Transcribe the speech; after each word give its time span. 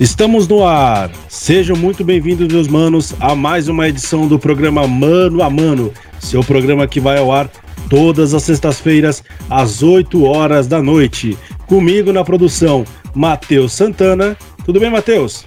Estamos 0.00 0.48
no 0.48 0.66
ar. 0.66 1.08
Sejam 1.28 1.76
muito 1.76 2.04
bem-vindos, 2.04 2.48
meus 2.48 2.66
manos, 2.66 3.14
a 3.20 3.32
mais 3.36 3.68
uma 3.68 3.88
edição 3.88 4.26
do 4.26 4.40
programa 4.40 4.88
Mano 4.88 5.40
a 5.40 5.48
Mano, 5.48 5.92
seu 6.18 6.42
programa 6.42 6.84
que 6.88 6.98
vai 6.98 7.18
ao 7.18 7.30
ar 7.30 7.48
todas 7.88 8.34
as 8.34 8.42
sextas-feiras 8.42 9.22
às 9.48 9.84
8 9.84 10.24
horas 10.24 10.66
da 10.66 10.82
noite. 10.82 11.38
Comigo 11.68 12.12
na 12.12 12.24
produção, 12.24 12.84
Matheus 13.14 13.72
Santana. 13.72 14.36
Tudo 14.64 14.80
bem, 14.80 14.90
Matheus? 14.90 15.46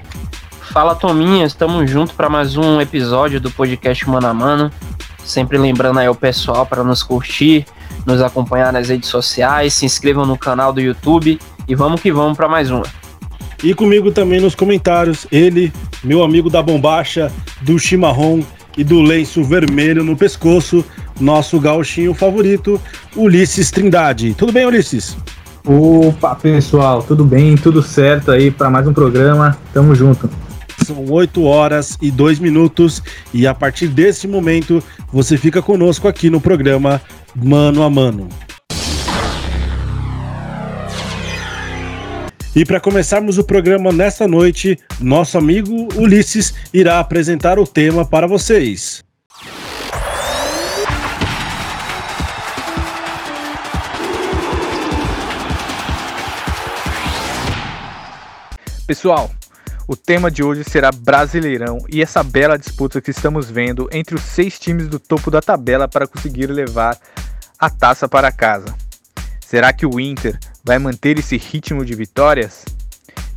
Fala, 0.71 0.96
Tominha. 0.96 1.46
Estamos 1.46 1.92
juntos 1.92 2.16
para 2.16 2.29
mais 2.29 2.56
um 2.56 2.79
episódio 2.79 3.42
do 3.42 3.52
podcast 3.52 4.10
Mano 4.10 4.28
a 4.28 4.34
Mano. 4.34 4.71
Sempre 5.25 5.57
lembrando 5.57 6.00
aí 6.00 6.07
o 6.07 6.16
pessoal 6.16 6.66
para 6.66 6.86
nos 6.86 7.04
curtir, 7.04 7.66
nos 8.06 8.21
acompanhar 8.21 8.71
nas 8.71 8.88
redes 8.88 9.10
sociais, 9.10 9.74
se 9.74 9.86
inscrevam 9.86 10.25
no 10.25 10.38
canal 10.38 10.71
do 10.71 10.79
YouTube 10.79 11.38
e 11.68 11.75
vamos 11.75 12.00
que 12.00 12.14
vamos 12.14 12.38
para 12.38 12.48
mais 12.48 12.71
uma. 12.71 12.86
E 13.64 13.74
comigo 13.74 14.11
também 14.11 14.39
nos 14.39 14.54
comentários, 14.54 15.25
ele, 15.32 15.74
meu 16.04 16.24
amigo 16.24 16.50
da 16.50 16.61
bombacha, 16.61 17.32
do 17.61 17.80
chimarrão 17.80 18.46
e 18.78 18.83
do 18.83 19.02
lenço 19.02 19.43
vermelho 19.43 20.04
no 20.04 20.16
pescoço, 20.16 20.86
nosso 21.20 21.60
gauchinho 21.60 22.14
favorito, 22.14 22.80
Ulisses 23.16 23.71
Trindade. 23.71 24.36
Tudo 24.36 24.52
bem, 24.52 24.66
Ulisses? 24.66 25.18
Opa, 25.66 26.36
pessoal, 26.36 27.02
tudo 27.02 27.25
bem? 27.25 27.56
Tudo 27.56 27.82
certo 27.82 28.32
aí 28.32 28.52
para 28.52 28.70
mais 28.70 28.88
um 28.88 28.93
programa? 28.93 29.58
Tamo 29.74 29.96
junto. 29.96 30.30
São 30.86 31.04
8 31.10 31.44
horas 31.44 31.97
e 32.02 32.11
2 32.11 32.39
minutos 32.39 33.02
e 33.33 33.47
a 33.47 33.53
partir 33.53 33.88
desse 33.88 34.28
momento 34.28 34.81
você 35.11 35.36
fica 35.36 35.61
conosco 35.61 36.08
aqui 36.08 36.30
no 36.30 36.39
programa 36.39 37.02
Mano 37.36 37.83
a 37.83 37.89
Mano. 37.89 38.30
E 42.58 42.66
para 42.66 42.80
começarmos 42.80 43.38
o 43.38 43.44
programa 43.44 43.91
nesta 43.91 44.27
noite, 44.27 44.80
nosso 45.00 45.38
amigo 45.38 45.89
Ulisses 45.95 46.55
irá 46.73 47.00
apresentar 47.00 47.59
o 47.59 47.67
tema 47.67 48.03
para 48.03 48.25
vocês. 48.25 49.03
Pessoal, 58.88 59.30
o 59.88 59.95
tema 59.95 60.31
de 60.31 60.41
hoje 60.41 60.63
será 60.63 60.89
Brasileirão 60.91 61.78
e 61.88 62.02
essa 62.02 62.23
bela 62.23 62.58
disputa 62.58 63.00
que 63.00 63.11
estamos 63.11 63.52
vendo 63.52 63.88
entre 63.91 64.16
os 64.16 64.23
seis 64.23 64.58
times 64.58 64.88
do 64.88 64.97
topo 65.00 65.30
da 65.30 65.41
tabela 65.41 65.88
para 65.88 66.08
conseguir 66.08 66.47
levar 66.47 66.97
a 67.59 67.69
taça 67.69 68.09
para 68.09 68.31
casa. 68.31 68.86
Será 69.50 69.72
que 69.72 69.86
o 69.86 69.98
Inter 69.98 70.38
vai 70.62 70.78
manter 70.78 71.17
esse 71.17 71.38
ritmo 71.38 71.86
de 71.86 71.95
vitórias? 71.95 72.66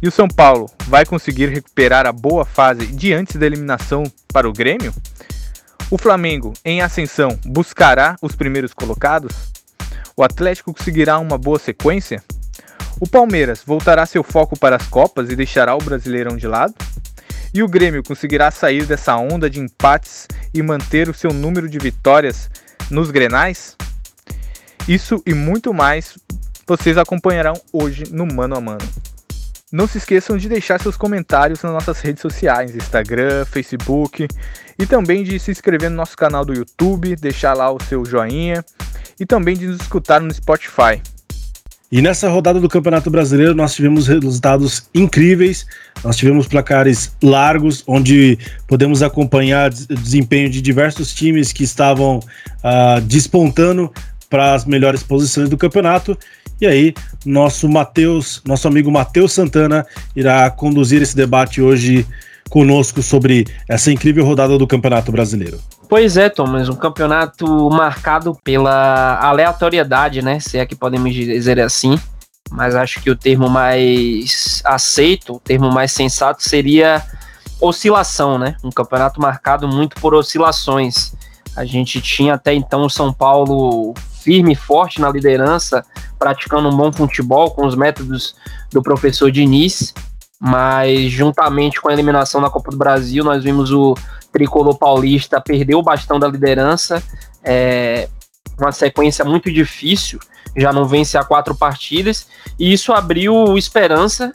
E 0.03 0.09
o 0.09 0.11
São 0.11 0.27
Paulo 0.27 0.69
vai 0.89 1.07
conseguir 1.07 1.49
recuperar 1.49 2.05
a 2.05 2.11
boa 2.11 2.45
fase 2.45 2.85
de 2.85 3.13
antes 3.13 3.37
da 3.37 3.47
eliminação 3.47 4.03
para 4.33 4.49
o 4.49 4.53
Grêmio? 4.53 4.93
O 5.89 5.97
Flamengo, 5.97 6.53
em 6.65 6.83
ascensão, 6.83 7.39
buscará 7.45 8.17
os 8.21 8.35
primeiros 8.35 8.75
colocados? 8.75 9.53
O 10.17 10.25
Atlético 10.25 10.75
conseguirá 10.75 11.17
uma 11.21 11.39
boa 11.39 11.61
sequência? 11.61 12.21
O 12.99 13.09
Palmeiras 13.09 13.63
voltará 13.65 14.05
seu 14.05 14.25
foco 14.25 14.59
para 14.59 14.75
as 14.75 14.89
Copas 14.89 15.31
e 15.31 15.37
deixará 15.37 15.77
o 15.77 15.81
Brasileirão 15.81 16.37
de 16.37 16.49
lado? 16.49 16.75
E 17.55 17.63
o 17.63 17.69
Grêmio 17.69 18.03
conseguirá 18.03 18.51
sair 18.51 18.85
dessa 18.85 19.17
onda 19.17 19.49
de 19.49 19.61
empates 19.61 20.27
e 20.53 20.61
manter 20.61 21.09
o 21.09 21.15
seu 21.15 21.33
número 21.33 21.69
de 21.69 21.79
vitórias 21.79 22.51
nos 22.91 23.13
grenais? 23.13 23.77
Isso 24.89 25.23
e 25.27 25.35
muito 25.35 25.73
mais 25.73 26.19
vocês 26.67 26.97
acompanharão 26.97 27.55
hoje 27.73 28.05
no 28.11 28.27
Mano 28.27 28.57
a 28.57 28.61
Mano. 28.61 28.89
Não 29.73 29.87
se 29.87 29.99
esqueçam 29.99 30.37
de 30.37 30.49
deixar 30.49 30.81
seus 30.81 30.97
comentários 30.97 31.63
nas 31.63 31.73
nossas 31.73 32.01
redes 32.01 32.21
sociais, 32.21 32.75
Instagram, 32.75 33.45
Facebook, 33.45 34.27
e 34.79 34.87
também 34.87 35.23
de 35.23 35.39
se 35.39 35.51
inscrever 35.51 35.91
no 35.91 35.97
nosso 35.97 36.17
canal 36.17 36.45
do 36.45 36.53
YouTube, 36.53 37.15
deixar 37.15 37.55
lá 37.55 37.71
o 37.71 37.81
seu 37.83 38.05
joinha 38.05 38.65
e 39.19 39.27
também 39.27 39.57
de 39.57 39.67
nos 39.69 39.81
escutar 39.81 40.21
no 40.21 40.33
Spotify. 40.33 41.01
E 41.93 42.01
nessa 42.01 42.29
rodada 42.29 42.61
do 42.61 42.69
Campeonato 42.69 43.11
Brasileiro 43.11 43.53
nós 43.53 43.75
tivemos 43.75 44.07
resultados 44.07 44.89
incríveis, 44.95 45.67
nós 46.05 46.17
tivemos 46.17 46.47
placares 46.47 47.13
largos, 47.21 47.83
onde 47.85 48.39
podemos 48.69 49.03
acompanhar 49.03 49.73
o 49.73 49.95
desempenho 49.97 50.49
de 50.49 50.63
diversos 50.63 51.13
times 51.13 51.53
que 51.53 51.65
estavam 51.65 52.19
uh, 52.19 53.01
despontando 53.03 53.93
para 54.31 54.55
as 54.55 54.65
melhores 54.65 55.03
posições 55.03 55.51
do 55.51 55.59
campeonato. 55.59 56.17
E 56.61 56.67
aí, 56.67 56.95
nosso 57.27 57.69
Matheus, 57.69 58.41
nosso 58.47 58.69
amigo 58.69 58.91
Matheus 58.91 59.33
Santana 59.33 59.85
irá 60.15 60.49
conduzir 60.51 61.03
esse 61.03 61.17
debate 61.17 61.61
hoje 61.61 62.07
conosco 62.49 63.03
sobre 63.03 63.47
essa 63.69 63.91
incrível 63.91 64.25
rodada 64.25 64.59
do 64.59 64.67
Campeonato 64.67 65.11
Brasileiro. 65.13 65.59
Pois 65.89 66.17
é, 66.17 66.29
Thomas, 66.29 66.69
um 66.69 66.77
campeonato 66.77 67.47
marcado 67.71 68.37
pela 68.45 69.19
aleatoriedade, 69.21 70.23
né? 70.23 70.39
Se 70.39 70.59
é 70.59 70.67
que 70.67 70.77
podemos 70.77 71.13
dizer 71.15 71.59
assim. 71.61 71.99
Mas 72.51 72.75
acho 72.75 73.01
que 73.01 73.11
o 73.11 73.17
termo 73.17 73.49
mais 73.49 74.61
aceito, 74.65 75.35
o 75.35 75.41
termo 75.41 75.71
mais 75.71 75.93
sensato 75.93 76.43
seria 76.43 77.03
oscilação, 77.61 78.39
né? 78.39 78.57
Um 78.63 78.71
campeonato 78.71 79.21
marcado 79.21 79.69
muito 79.69 80.01
por 80.01 80.15
oscilações. 80.15 81.13
A 81.57 81.65
gente 81.65 82.01
tinha 82.01 82.35
até 82.35 82.53
então 82.53 82.83
o 82.83 82.91
São 82.91 83.13
Paulo 83.13 83.95
firme 84.23 84.53
e 84.53 84.57
forte 84.57 85.01
na 85.01 85.11
liderança, 85.11 85.85
praticando 86.19 86.69
um 86.69 86.77
bom 86.77 86.93
futebol 86.93 87.51
com 87.51 87.67
os 87.67 87.75
métodos 87.75 88.35
do 88.71 88.83
professor 88.83 89.31
Diniz, 89.31 89.95
mas 90.39 91.11
juntamente 91.11 91.81
com 91.81 91.89
a 91.89 91.93
eliminação 91.93 92.41
da 92.41 92.51
Copa 92.51 92.71
do 92.71 92.77
Brasil, 92.77 93.25
nós 93.25 93.43
vimos 93.43 93.73
o 93.73 93.95
tricolor 94.33 94.77
paulista 94.77 95.41
perder 95.41 95.75
o 95.75 95.83
bastão 95.83 96.19
da 96.19 96.29
liderança, 96.29 97.03
é 97.43 98.09
uma 98.59 98.73
sequência 98.73 99.25
muito 99.25 99.51
difícil, 99.51 100.19
já 100.57 100.73
não 100.73 100.85
vence 100.85 101.17
há 101.17 101.25
quatro 101.25 101.55
partidas, 101.55 102.27
e 102.59 102.73
isso 102.73 102.93
abriu 102.93 103.57
esperança 103.57 104.33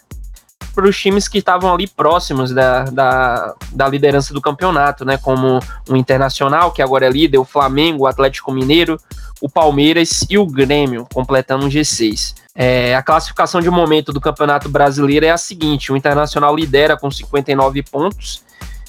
para 0.75 0.87
os 0.87 0.97
times 0.99 1.27
que 1.27 1.37
estavam 1.37 1.73
ali 1.73 1.87
próximos 1.87 2.51
da, 2.51 2.83
da, 2.83 3.55
da, 3.71 3.87
liderança 3.87 4.33
do 4.33 4.41
campeonato, 4.41 5.05
né? 5.05 5.17
Como 5.17 5.59
o 5.89 5.95
Internacional, 5.95 6.71
que 6.71 6.81
agora 6.81 7.05
é 7.05 7.09
líder, 7.09 7.37
o 7.37 7.45
Flamengo, 7.45 8.03
o 8.03 8.07
Atlético 8.07 8.51
Mineiro, 8.51 8.99
o 9.41 9.49
Palmeiras 9.49 10.25
e 10.29 10.37
o 10.37 10.45
Grêmio, 10.45 11.07
completando 11.13 11.65
um 11.65 11.69
G6. 11.69 12.35
É, 12.53 12.95
a 12.95 13.01
classificação 13.01 13.61
de 13.61 13.69
momento 13.69 14.11
do 14.11 14.21
Campeonato 14.21 14.67
Brasileiro 14.69 15.25
é 15.25 15.31
a 15.31 15.37
seguinte: 15.37 15.91
o 15.91 15.97
Internacional 15.97 16.55
lidera 16.55 16.97
com 16.97 17.09
59 17.09 17.81
pontos. 17.83 18.43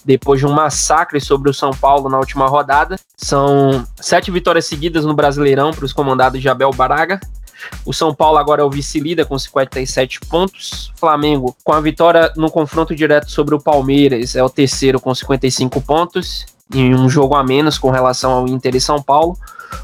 Depois 0.04 0.38
de 0.38 0.46
um 0.46 0.52
massacre 0.52 1.20
sobre 1.20 1.50
o 1.50 1.54
São 1.54 1.72
Paulo 1.72 2.08
na 2.08 2.16
última 2.16 2.46
rodada, 2.46 2.96
são 3.16 3.84
sete 4.00 4.30
vitórias 4.30 4.64
seguidas 4.66 5.04
no 5.04 5.14
Brasileirão 5.14 5.72
para 5.72 5.84
os 5.84 5.92
comandados 5.92 6.40
de 6.40 6.48
Abel 6.48 6.70
Braga. 6.70 7.18
O 7.84 7.92
São 7.92 8.14
Paulo 8.14 8.38
agora 8.38 8.62
é 8.62 8.64
o 8.64 8.70
vice-líder 8.70 9.26
com 9.26 9.38
57 9.38 10.20
pontos. 10.20 10.92
Flamengo, 10.96 11.56
com 11.62 11.72
a 11.72 11.80
vitória 11.80 12.32
no 12.36 12.50
confronto 12.50 12.94
direto 12.94 13.30
sobre 13.30 13.54
o 13.54 13.60
Palmeiras, 13.60 14.34
é 14.34 14.42
o 14.42 14.50
terceiro 14.50 15.00
com 15.00 15.14
55 15.14 15.80
pontos, 15.80 16.46
em 16.74 16.94
um 16.94 17.08
jogo 17.08 17.34
a 17.34 17.44
menos 17.44 17.78
com 17.78 17.90
relação 17.90 18.32
ao 18.32 18.48
Inter 18.48 18.74
e 18.74 18.80
São 18.80 19.00
Paulo. 19.02 19.38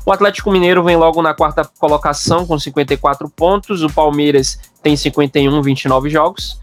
O 0.04 0.12
Atlético 0.12 0.50
Mineiro 0.50 0.82
vem 0.82 0.96
logo 0.96 1.22
na 1.22 1.34
quarta 1.34 1.64
colocação 1.78 2.46
com 2.46 2.58
54 2.58 3.28
pontos. 3.28 3.82
O 3.82 3.92
Palmeiras 3.92 4.58
tem 4.82 4.96
51, 4.96 5.62
29 5.62 6.10
jogos. 6.10 6.58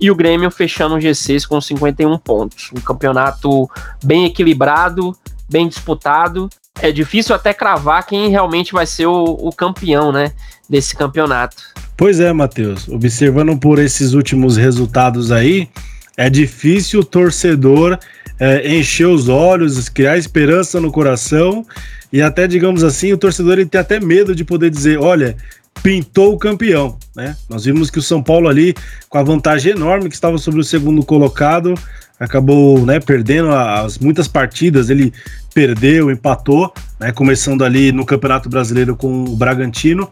E 0.00 0.10
o 0.10 0.14
Grêmio 0.14 0.50
fechando 0.50 0.94
o 0.94 0.98
G6 0.98 1.46
com 1.46 1.60
51 1.60 2.16
pontos. 2.18 2.70
Um 2.76 2.80
campeonato 2.80 3.70
bem 4.02 4.24
equilibrado, 4.24 5.14
bem 5.48 5.68
disputado 5.68 6.48
é 6.80 6.92
difícil 6.92 7.34
até 7.34 7.52
cravar 7.52 8.06
quem 8.06 8.28
realmente 8.28 8.72
vai 8.72 8.86
ser 8.86 9.06
o, 9.06 9.24
o 9.24 9.52
campeão, 9.52 10.12
né, 10.12 10.32
desse 10.68 10.94
campeonato. 10.94 11.62
Pois 11.96 12.20
é, 12.20 12.32
Matheus. 12.32 12.88
Observando 12.88 13.58
por 13.58 13.78
esses 13.78 14.12
últimos 14.12 14.56
resultados 14.56 15.30
aí, 15.30 15.68
é 16.16 16.30
difícil 16.30 17.00
o 17.00 17.04
torcedor 17.04 17.98
é, 18.38 18.74
encher 18.74 19.06
os 19.06 19.28
olhos, 19.28 19.88
criar 19.88 20.16
esperança 20.16 20.80
no 20.80 20.90
coração 20.90 21.66
e 22.12 22.22
até, 22.22 22.46
digamos 22.46 22.82
assim, 22.82 23.12
o 23.12 23.18
torcedor 23.18 23.54
ele 23.54 23.66
tem 23.66 23.80
até 23.80 24.00
medo 24.00 24.34
de 24.34 24.44
poder 24.44 24.70
dizer, 24.70 24.98
olha, 24.98 25.36
pintou 25.82 26.34
o 26.34 26.38
campeão, 26.38 26.98
né? 27.14 27.36
Nós 27.48 27.64
vimos 27.64 27.90
que 27.90 27.98
o 27.98 28.02
São 28.02 28.22
Paulo 28.22 28.48
ali, 28.48 28.74
com 29.08 29.18
a 29.18 29.22
vantagem 29.22 29.72
enorme 29.72 30.08
que 30.08 30.14
estava 30.14 30.38
sobre 30.38 30.60
o 30.60 30.64
segundo 30.64 31.04
colocado, 31.04 31.74
acabou 32.20 32.84
né, 32.84 33.00
perdendo 33.00 33.50
as 33.50 33.98
muitas 33.98 34.28
partidas, 34.28 34.90
ele 34.90 35.10
perdeu, 35.54 36.10
empatou, 36.10 36.72
né, 37.00 37.10
começando 37.10 37.64
ali 37.64 37.90
no 37.90 38.04
Campeonato 38.04 38.50
Brasileiro 38.50 38.94
com 38.94 39.24
o 39.24 39.34
Bragantino, 39.34 40.08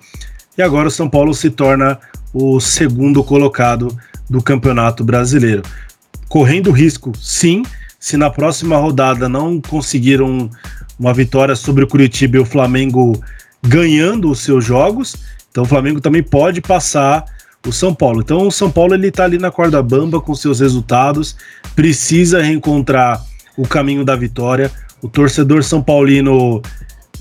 e 0.56 0.62
agora 0.62 0.88
o 0.88 0.90
São 0.90 1.08
Paulo 1.08 1.34
se 1.34 1.50
torna 1.50 1.99
o 2.32 2.58
segundo 2.60 3.22
colocado 3.22 3.94
do 4.28 4.43
Campeonato 4.43 5.05
Brasileiro. 5.05 5.62
Correndo 6.28 6.70
risco, 6.70 7.12
sim, 7.20 7.62
se 8.00 8.16
na 8.16 8.31
próxima 8.31 8.76
rodada 8.76 9.28
não 9.28 9.61
conseguiram 9.61 10.50
uma 10.99 11.12
vitória 11.12 11.54
sobre 11.54 11.84
o 11.84 11.87
Curitiba 11.87 12.38
e 12.38 12.40
o 12.40 12.44
Flamengo 12.44 13.22
ganhando 13.62 14.31
os 14.31 14.40
seus 14.40 14.64
jogos, 14.64 15.16
então 15.50 15.64
o 15.64 15.66
Flamengo 15.66 16.00
também 16.00 16.22
pode 16.22 16.61
passar 16.61 17.25
o 17.66 17.72
São 17.72 17.94
Paulo. 17.94 18.20
Então 18.20 18.46
o 18.46 18.52
São 18.52 18.70
Paulo 18.70 18.94
ele 18.94 19.10
tá 19.10 19.25
ali 19.25 19.38
na 19.38 19.50
corda 19.50 19.82
bamba 19.82 20.20
com 20.20 20.34
seus 20.34 20.60
resultados, 20.60 21.37
precisa 21.75 22.43
reencontrar 22.43 23.25
o 23.56 23.66
caminho 23.66 24.05
da 24.05 24.16
vitória. 24.16 24.70
O 25.02 25.08
torcedor 25.08 25.62
são 25.62 25.82
paulino 25.82 26.62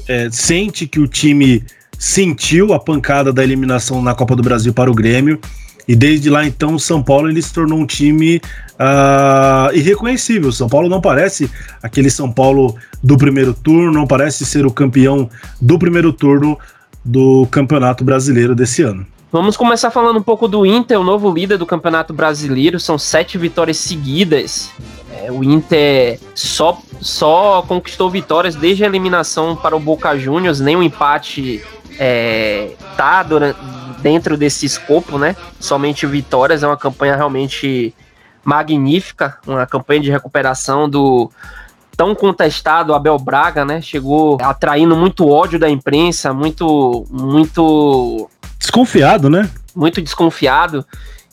é, 0.08 0.30
sente 0.32 0.88
que 0.88 1.00
o 1.00 1.08
time 1.08 1.64
sentiu 1.98 2.74
a 2.74 2.80
pancada 2.80 3.34
da 3.34 3.44
eliminação 3.44 4.02
na 4.02 4.14
Copa 4.14 4.36
do 4.36 4.44
Brasil 4.44 4.74
para 4.74 4.92
o 4.92 4.94
Grêmio. 4.94 5.40
E 5.88 5.96
desde 5.96 6.30
lá 6.30 6.46
então 6.46 6.76
o 6.76 6.80
São 6.80 7.02
Paulo 7.02 7.30
ele 7.30 7.42
se 7.42 7.54
tornou 7.54 7.80
um 7.80 7.86
time 7.86 8.42
uh, 8.74 9.74
irreconhecível. 9.74 10.50
O 10.50 10.54
São 10.54 10.68
Paulo 10.68 10.90
não 10.90 11.00
parece 11.00 11.50
aquele 11.82 12.10
São 12.10 12.32
Paulo 12.32 12.76
do 13.02 13.18
primeiro 13.18 13.54
turno, 13.54 13.92
não 13.92 14.06
parece 14.06 14.46
ser 14.46 14.66
o 14.66 14.72
campeão 14.72 15.30
do 15.62 15.80
primeiro 15.80 16.12
turno 16.12 16.60
do 17.04 17.48
Campeonato 17.50 18.04
Brasileiro 18.04 18.54
desse 18.54 18.82
ano. 18.82 19.06
Vamos 19.30 19.58
começar 19.58 19.92
falando 19.92 20.20
um 20.20 20.24
pouco 20.24 20.48
do 20.48 20.66
Inter, 20.66 21.00
o 21.00 21.04
novo 21.04 21.30
líder 21.30 21.58
do 21.58 21.66
Campeonato 21.66 22.14
Brasileiro. 22.14 22.80
São 22.80 22.98
sete 22.98 23.38
vitórias 23.38 23.76
seguidas. 23.78 24.72
É, 25.12 25.30
o 25.30 25.44
Inter 25.44 26.18
só, 26.34 26.78
só 27.02 27.62
conquistou 27.68 28.10
vitórias 28.10 28.56
desde 28.56 28.86
a 28.86 28.88
eliminação 28.88 29.54
para 29.54 29.76
o 29.76 29.80
Boca 29.80 30.18
Juniors, 30.18 30.62
nem 30.62 30.78
um 30.78 30.84
empate 30.84 31.62
é, 32.00 32.72
tá 32.96 33.22
durante, 33.22 33.60
dentro 34.00 34.38
desse 34.38 34.66
escopo, 34.66 35.18
né? 35.18 35.36
Somente 35.60 36.06
vitórias, 36.06 36.64
é 36.64 36.68
uma 36.68 36.78
campanha 36.78 37.16
realmente 37.16 37.94
magnífica, 38.46 39.40
uma 39.46 39.66
campanha 39.66 40.00
de 40.00 40.10
recuperação 40.10 40.90
do 40.90 41.30
tão 41.98 42.14
contestado 42.16 42.94
Abel 42.94 43.18
Braga, 43.18 43.66
né? 43.66 43.82
Chegou 43.82 44.38
atraindo 44.40 44.96
muito 44.96 45.28
ódio 45.28 45.60
da 45.60 45.70
imprensa, 45.70 46.32
muito 46.32 47.06
muito 47.10 48.30
desconfiado, 48.60 49.30
né? 49.30 49.50
Muito 49.76 50.02
desconfiado 50.02 50.86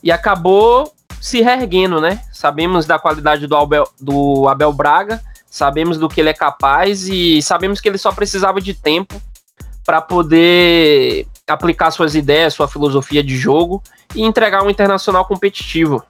e 0.03 0.13
acabou 0.13 0.93
se 1.21 1.41
reerguendo, 1.41 2.01
né? 2.01 2.21
Sabemos 2.33 2.85
da 2.85 2.99
qualidade 2.99 3.47
do 3.47 3.57
Abel, 3.57 3.89
do 4.01 4.47
Abel 4.49 4.73
Braga, 4.73 5.23
sabemos 5.51 5.97
do 5.99 6.09
que 6.09 6.21
ele 6.21 6.29
é 6.29 6.35
capaz 6.35 7.09
e 7.09 7.41
sabemos 7.41 7.81
que 7.81 7.89
ele 7.89 7.97
só 7.97 8.13
precisava 8.13 8.61
de 8.61 8.75
tempo 8.75 9.21
para 9.85 10.01
poder 10.01 11.27
aplicar 11.47 11.91
suas 11.91 12.15
ideias, 12.15 12.55
sua 12.55 12.69
filosofia 12.69 13.23
de 13.23 13.37
jogo 13.37 13.83
e 14.15 14.23
entregar 14.23 14.63
um 14.63 14.71
internacional 14.71 15.25
competitivo. 15.25 16.03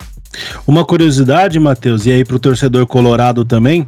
Uma 0.67 0.85
curiosidade, 0.85 1.61
Matheus, 1.61 2.07
e 2.07 2.13
aí 2.13 2.25
para 2.25 2.37
o 2.37 2.41
torcedor 2.41 2.87
colorado 2.87 3.45
também, 3.45 3.87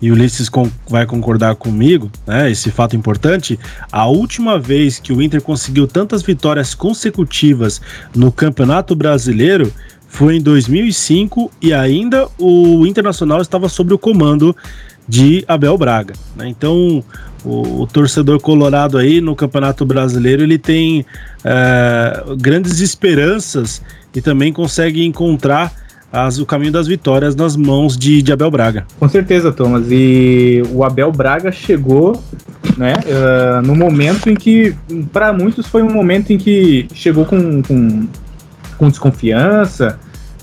e 0.00 0.10
o 0.10 0.14
Ulisses 0.14 0.48
com, 0.48 0.70
vai 0.88 1.06
concordar 1.06 1.56
comigo, 1.56 2.10
né? 2.26 2.50
Esse 2.50 2.70
fato 2.70 2.94
importante. 2.94 3.58
A 3.90 4.06
última 4.06 4.58
vez 4.58 4.98
que 4.98 5.12
o 5.12 5.20
Inter 5.20 5.42
conseguiu 5.42 5.86
tantas 5.86 6.22
vitórias 6.22 6.74
consecutivas 6.74 7.80
no 8.14 8.30
Campeonato 8.30 8.94
Brasileiro 8.94 9.72
foi 10.06 10.36
em 10.36 10.40
2005 10.40 11.50
e 11.60 11.72
ainda 11.72 12.28
o 12.38 12.86
Internacional 12.86 13.40
estava 13.40 13.68
sob 13.68 13.92
o 13.92 13.98
comando 13.98 14.56
de 15.06 15.44
Abel 15.48 15.76
Braga. 15.76 16.14
Né? 16.36 16.48
Então, 16.48 17.04
o, 17.44 17.82
o, 17.82 17.86
torcedor 17.86 18.40
colorado 18.40 18.98
aí 18.98 19.20
no 19.20 19.34
Campeonato 19.34 19.84
Brasileiro 19.84 20.42
ele 20.42 20.58
tem 20.58 21.04
é, 21.44 22.24
grandes 22.38 22.80
esperanças 22.80 23.82
e 24.14 24.20
também 24.20 24.52
consegue 24.52 25.04
encontrar 25.04 25.72
as, 26.12 26.38
o 26.38 26.46
caminho 26.46 26.72
das 26.72 26.86
vitórias 26.86 27.36
nas 27.36 27.56
mãos 27.56 27.96
de, 27.96 28.22
de, 28.22 28.32
Abel 28.32 28.50
Braga. 28.50 28.86
Com 28.98 29.08
certeza, 29.08 29.52
Thomas. 29.52 29.86
E 29.90 30.62
o 30.72 30.82
Abel 30.82 31.12
Braga 31.12 31.52
chegou 31.52 32.22
né, 32.76 32.94
uh, 33.06 33.66
no 33.66 33.74
momento 33.74 34.30
em 34.30 34.34
que, 34.34 34.74
para 35.12 35.32
muitos, 35.32 35.66
foi 35.66 35.82
um 35.82 35.92
momento 35.92 36.32
em 36.32 36.38
que 36.38 36.88
chegou 36.94 37.24
com, 37.24 37.62
com, 37.62 38.08
com 38.78 38.88
desconfiança. 38.88 39.98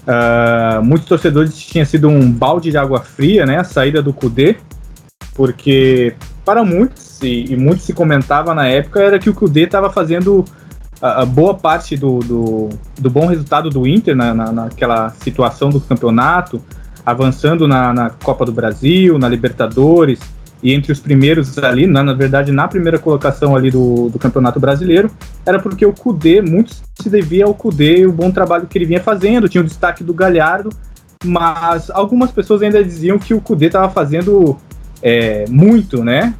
Uh, 0.05 0.83
muitos 0.83 1.07
torcedores 1.07 1.57
tinha 1.57 1.85
sido 1.85 2.07
um 2.07 2.31
balde 2.31 2.69
de 2.69 2.77
água 2.77 2.99
fria, 2.99 3.45
né? 3.45 3.57
A 3.57 3.63
saída 3.63 4.03
do 4.03 4.13
Cudê, 4.13 4.57
porque 5.33 6.13
para 6.45 6.63
muitos, 6.63 7.19
e, 7.23 7.53
e 7.53 7.55
muito 7.55 7.81
se 7.81 7.91
comentava 7.91 8.53
na 8.53 8.67
época, 8.67 9.01
era 9.01 9.17
que 9.17 9.31
o 9.31 9.33
Cudê 9.33 9.63
estava 9.63 9.89
fazendo 9.89 10.45
a, 11.01 11.21
a, 11.21 11.25
boa 11.25 11.53
parte 11.53 11.97
do, 11.97 12.19
do, 12.19 12.69
do, 12.99 13.09
bom 13.09 13.25
resultado 13.27 13.69
do 13.69 13.87
Inter 13.87 14.15
na, 14.15 14.33
na, 14.33 14.51
naquela 14.51 15.09
situação 15.09 15.69
do 15.69 15.79
campeonato, 15.79 16.61
avançando 17.05 17.67
na, 17.67 17.93
na, 17.93 18.09
Copa 18.09 18.45
do 18.45 18.51
Brasil, 18.51 19.17
na 19.17 19.27
Libertadores, 19.27 20.19
e 20.63 20.73
entre 20.73 20.91
os 20.91 20.99
primeiros 20.99 21.57
ali, 21.59 21.85
na, 21.85 22.03
na 22.03 22.13
verdade, 22.13 22.51
na 22.51 22.67
primeira 22.67 22.97
colocação 22.97 23.55
ali 23.55 23.69
do, 23.69 24.09
do 24.09 24.17
Campeonato 24.17 24.59
Brasileiro, 24.59 25.11
era 25.45 25.59
porque 25.59 25.85
o 25.85 25.93
Cudê, 25.93 26.41
muito 26.41 26.73
se 26.99 27.09
devia 27.09 27.45
ao 27.45 27.53
Cudê 27.53 27.99
e 27.99 28.07
o 28.07 28.11
bom 28.11 28.31
trabalho 28.31 28.65
que 28.65 28.77
ele 28.77 28.85
vinha 28.85 29.01
fazendo, 29.01 29.49
tinha 29.49 29.61
o 29.61 29.65
destaque 29.65 30.03
do 30.03 30.13
Galhardo, 30.13 30.69
mas 31.23 31.89
algumas 31.91 32.31
pessoas 32.31 32.61
ainda 32.61 32.83
diziam 32.83 33.19
que 33.19 33.33
o 33.33 33.41
Cudê 33.41 33.67
estava 33.67 33.89
fazendo 33.89 34.57
é, 35.01 35.45
muito, 35.49 36.03
né? 36.03 36.33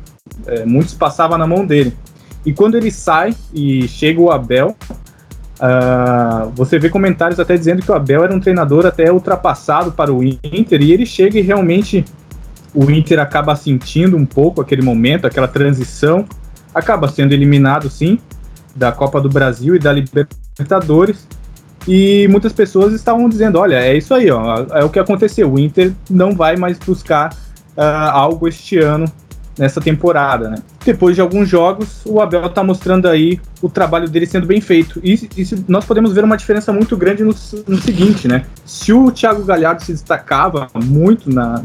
É, 0.48 0.66
muitos 0.66 0.94
passava 0.94 1.38
na 1.38 1.46
mão 1.46 1.66
dele. 1.66 1.96
E 2.46 2.54
quando 2.54 2.76
ele 2.76 2.92
sai 2.92 3.34
e 3.54 3.88
chega 3.88 4.22
o 4.22 4.30
Abel, 4.32 4.76
uh, 5.60 6.52
você 6.56 6.78
vê 6.78 6.90
comentários 6.90 7.40
até 7.40 7.58
dizendo 7.58 7.82
que 7.82 7.92
o 7.92 7.96
Abel 7.96 8.24
era 8.24 8.34
um 8.34 8.40
treinador 8.40 8.86
até 8.86 9.12
ultrapassado 9.12 9.92
para 9.92 10.14
o 10.14 10.24
Inter, 10.24 10.82
e 10.82 10.92
ele 10.92 11.06
chega 11.06 11.40
e 11.40 11.42
realmente 11.42 12.06
o 12.74 12.92
Inter 12.92 13.20
acaba 13.20 13.56
sentindo 13.56 14.16
um 14.16 14.26
pouco 14.26 14.62
aquele 14.62 14.82
momento, 14.82 15.26
aquela 15.26 15.48
transição, 15.48 16.26
acaba 16.74 17.08
sendo 17.08 17.34
eliminado 17.34 17.90
sim 17.90 18.20
da 18.76 18.92
Copa 18.92 19.22
do 19.22 19.30
Brasil 19.30 19.76
e 19.76 19.80
da 19.80 19.92
Libertadores. 19.92 21.28
E 21.88 22.28
muitas 22.30 22.52
pessoas 22.52 22.94
estavam 22.94 23.30
dizendo: 23.30 23.58
olha, 23.58 23.76
é 23.76 23.96
isso 23.96 24.14
aí, 24.14 24.30
ó, 24.30 24.66
é 24.72 24.84
o 24.84 24.90
que 24.90 25.00
aconteceu. 25.00 25.52
O 25.52 25.60
Inter 25.60 25.94
não 26.10 26.36
vai 26.36 26.58
mais 26.58 26.78
buscar 26.78 27.32
uh, 27.78 27.82
algo 28.12 28.48
este 28.48 28.78
ano 28.78 29.06
nessa 29.58 29.80
temporada, 29.80 30.50
né? 30.50 30.58
Depois 30.84 31.16
de 31.16 31.22
alguns 31.22 31.48
jogos, 31.48 32.02
o 32.06 32.22
Abel 32.22 32.46
está 32.46 32.64
mostrando 32.64 33.08
aí 33.08 33.40
o 33.62 33.70
trabalho 33.70 34.10
dele 34.10 34.26
sendo 34.26 34.46
bem 34.46 34.60
feito. 34.62 35.00
E, 35.04 35.30
nós 35.68 35.86
podemos 35.86 36.14
ver 36.14 36.24
uma 36.24 36.38
diferença 36.38 36.74
muito 36.74 36.96
grande 36.98 37.24
no, 37.24 37.34
no, 37.68 37.78
seguinte, 37.78 38.28
né? 38.28 38.46
Se 38.66 38.92
o 38.92 39.12
Thiago 39.12 39.44
Galhardo 39.44 39.84
se 39.84 39.94
destacava 39.94 40.68
muito 40.76 41.34
na, 41.34 41.64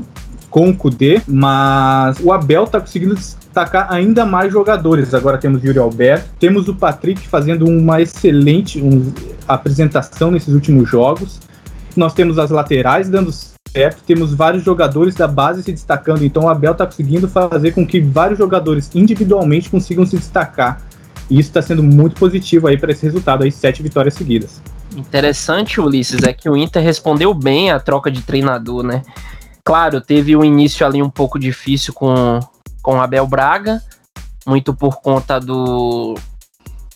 com 0.48 0.68
o 0.68 0.76
Kudê, 0.76 1.20
mas 1.26 2.18
o 2.20 2.32
Abel 2.32 2.64
está 2.64 2.80
conseguindo 2.80 3.14
destacar 3.14 3.92
ainda 3.92 4.24
mais 4.24 4.52
jogadores. 4.52 5.14
Agora 5.14 5.38
temos 5.38 5.62
o 5.62 5.66
Yuri 5.66 5.78
Alberto, 5.78 6.28
temos 6.38 6.68
o 6.68 6.74
Patrick 6.74 7.26
fazendo 7.26 7.66
uma 7.66 8.00
excelente 8.00 8.80
um, 8.80 9.12
apresentação 9.46 10.30
nesses 10.30 10.54
últimos 10.54 10.88
jogos. 10.88 11.40
Nós 11.96 12.14
temos 12.14 12.38
as 12.38 12.50
laterais 12.50 13.08
dando 13.08 13.32
certo, 13.72 14.02
temos 14.04 14.34
vários 14.34 14.64
jogadores 14.64 15.14
da 15.14 15.28
base 15.28 15.62
se 15.62 15.72
destacando, 15.72 16.24
então 16.24 16.44
o 16.44 16.48
Abel 16.48 16.72
está 16.72 16.86
conseguindo 16.86 17.28
fazer 17.28 17.72
com 17.72 17.86
que 17.86 18.00
vários 18.00 18.38
jogadores 18.38 18.90
individualmente 18.94 19.70
consigam 19.70 20.04
se 20.04 20.16
destacar. 20.16 20.82
E 21.28 21.38
isso 21.38 21.48
está 21.50 21.62
sendo 21.62 21.82
muito 21.82 22.16
positivo 22.16 22.66
aí 22.66 22.76
para 22.76 22.90
esse 22.90 23.04
resultado 23.04 23.44
aí, 23.44 23.52
sete 23.52 23.82
vitórias 23.82 24.14
seguidas. 24.14 24.60
Interessante, 24.96 25.80
Ulisses, 25.80 26.24
é 26.24 26.32
que 26.32 26.50
o 26.50 26.56
Inter 26.56 26.82
respondeu 26.82 27.32
bem 27.32 27.70
à 27.70 27.78
troca 27.78 28.10
de 28.10 28.22
treinador, 28.22 28.82
né? 28.82 29.02
Claro, 29.64 30.00
teve 30.00 30.34
um 30.34 30.44
início 30.44 30.84
ali 30.84 31.00
um 31.00 31.10
pouco 31.10 31.38
difícil 31.38 31.94
com 31.94 32.40
com 32.82 33.00
Abel 33.00 33.26
Braga, 33.26 33.82
muito 34.46 34.74
por 34.74 35.00
conta 35.00 35.38
do 35.38 36.14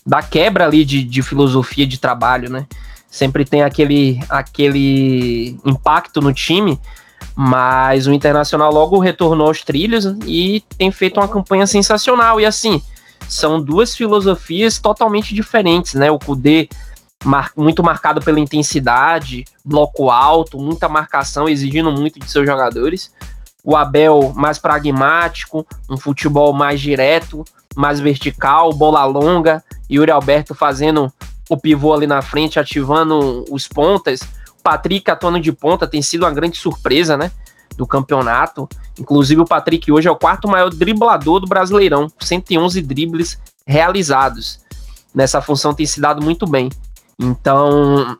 da 0.05 0.21
quebra 0.21 0.65
ali 0.65 0.85
de, 0.85 1.03
de 1.03 1.21
filosofia 1.21 1.87
de 1.87 1.99
trabalho, 1.99 2.49
né? 2.49 2.67
Sempre 3.15 3.45
tem 3.45 3.63
aquele, 3.63 4.19
aquele 4.27 5.57
impacto 5.63 6.19
no 6.19 6.33
time, 6.33 6.77
mas 7.33 8.07
o 8.07 8.11
Internacional 8.11 8.73
logo 8.73 8.99
retornou 8.99 9.47
aos 9.47 9.61
trilhos 9.61 10.03
e 10.25 10.61
tem 10.77 10.91
feito 10.91 11.21
uma 11.21 11.27
campanha 11.29 11.65
sensacional. 11.65 12.41
E 12.41 12.45
assim, 12.45 12.81
são 13.25 13.61
duas 13.61 13.95
filosofias 13.95 14.79
totalmente 14.79 15.33
diferentes, 15.33 15.93
né? 15.93 16.11
O 16.11 16.19
Kudê 16.19 16.67
mar, 17.23 17.51
muito 17.55 17.81
marcado 17.81 18.19
pela 18.19 18.37
intensidade, 18.37 19.45
bloco 19.63 20.09
alto, 20.09 20.59
muita 20.59 20.89
marcação, 20.89 21.47
exigindo 21.47 21.93
muito 21.93 22.19
de 22.19 22.29
seus 22.29 22.45
jogadores. 22.45 23.13
O 23.63 23.77
Abel 23.77 24.33
mais 24.35 24.59
pragmático, 24.59 25.65
um 25.89 25.95
futebol 25.95 26.51
mais 26.51 26.81
direto, 26.81 27.45
mais 27.77 28.01
vertical, 28.01 28.73
bola 28.73 29.05
longa. 29.05 29.63
E 29.89 29.97
o 29.97 30.13
Alberto 30.13 30.53
fazendo 30.53 31.09
o 31.49 31.57
pivô 31.57 31.93
ali 31.93 32.07
na 32.07 32.21
frente, 32.21 32.59
ativando 32.59 33.45
os 33.49 33.67
pontas. 33.67 34.21
Patrick 34.63 35.09
atuando 35.11 35.39
de 35.39 35.51
ponta 35.51 35.87
tem 35.87 36.01
sido 36.01 36.23
uma 36.23 36.31
grande 36.31 36.57
surpresa, 36.57 37.15
né? 37.15 37.31
Do 37.77 37.85
campeonato. 37.85 38.67
Inclusive, 38.99 39.41
o 39.41 39.45
Patrick 39.45 39.91
hoje 39.91 40.07
é 40.07 40.11
o 40.11 40.15
quarto 40.15 40.47
maior 40.47 40.69
driblador 40.69 41.39
do 41.39 41.47
Brasileirão, 41.47 42.11
111 42.19 42.81
dribles 42.81 43.37
realizados. 43.65 44.59
Nessa 45.13 45.41
função 45.41 45.73
tem 45.73 45.85
se 45.85 46.01
dado 46.01 46.23
muito 46.23 46.47
bem. 46.47 46.69
Então, 47.19 48.17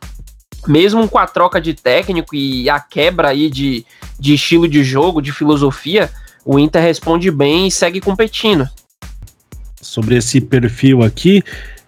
mesmo 0.66 1.08
com 1.08 1.18
a 1.18 1.26
troca 1.26 1.60
de 1.60 1.74
técnico 1.74 2.34
e 2.34 2.68
a 2.68 2.80
quebra 2.80 3.28
aí 3.28 3.50
de, 3.50 3.84
de 4.18 4.34
estilo 4.34 4.68
de 4.68 4.82
jogo, 4.82 5.20
de 5.20 5.32
filosofia, 5.32 6.10
o 6.44 6.58
Inter 6.58 6.82
responde 6.82 7.30
bem 7.30 7.66
e 7.66 7.70
segue 7.70 8.00
competindo. 8.00 8.68
Sobre 9.80 10.16
esse 10.16 10.40
perfil 10.40 11.02
aqui, 11.02 11.42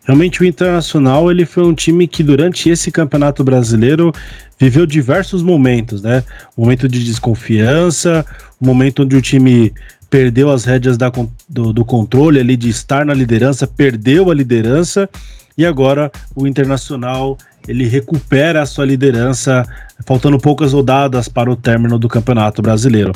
Realmente 0.09 0.41
o 0.41 0.47
Internacional 0.47 1.31
ele 1.31 1.45
foi 1.45 1.65
um 1.65 1.75
time 1.75 2.09
que 2.09 2.23
durante 2.23 2.71
esse 2.71 2.91
Campeonato 2.91 3.45
Brasileiro 3.45 4.11
viveu 4.59 4.87
diversos 4.87 5.43
momentos, 5.43 6.01
né? 6.01 6.25
Momento 6.57 6.89
de 6.89 7.05
desconfiança, 7.05 8.25
momento 8.59 9.03
onde 9.03 9.15
o 9.15 9.21
time 9.21 9.71
perdeu 10.09 10.51
as 10.51 10.65
rédeas 10.65 10.97
da, 10.97 11.13
do, 11.47 11.75
do 11.75 11.85
controle 11.85 12.41
ali 12.41 12.57
de 12.57 12.71
estar 12.71 13.05
na 13.05 13.13
liderança, 13.13 13.67
perdeu 13.67 14.31
a 14.31 14.35
liderança 14.35 15.11
e 15.59 15.67
agora 15.67 16.11
o 16.35 16.47
Internacional 16.47 17.37
ele 17.69 17.87
recupera 17.87 18.63
a 18.63 18.67
sua 18.67 18.87
liderança, 18.87 19.63
faltando 20.07 20.39
poucas 20.39 20.73
rodadas 20.73 21.29
para 21.29 21.51
o 21.51 21.57
término 21.57 21.99
do 21.99 22.09
Campeonato 22.09 22.63
Brasileiro. 22.63 23.13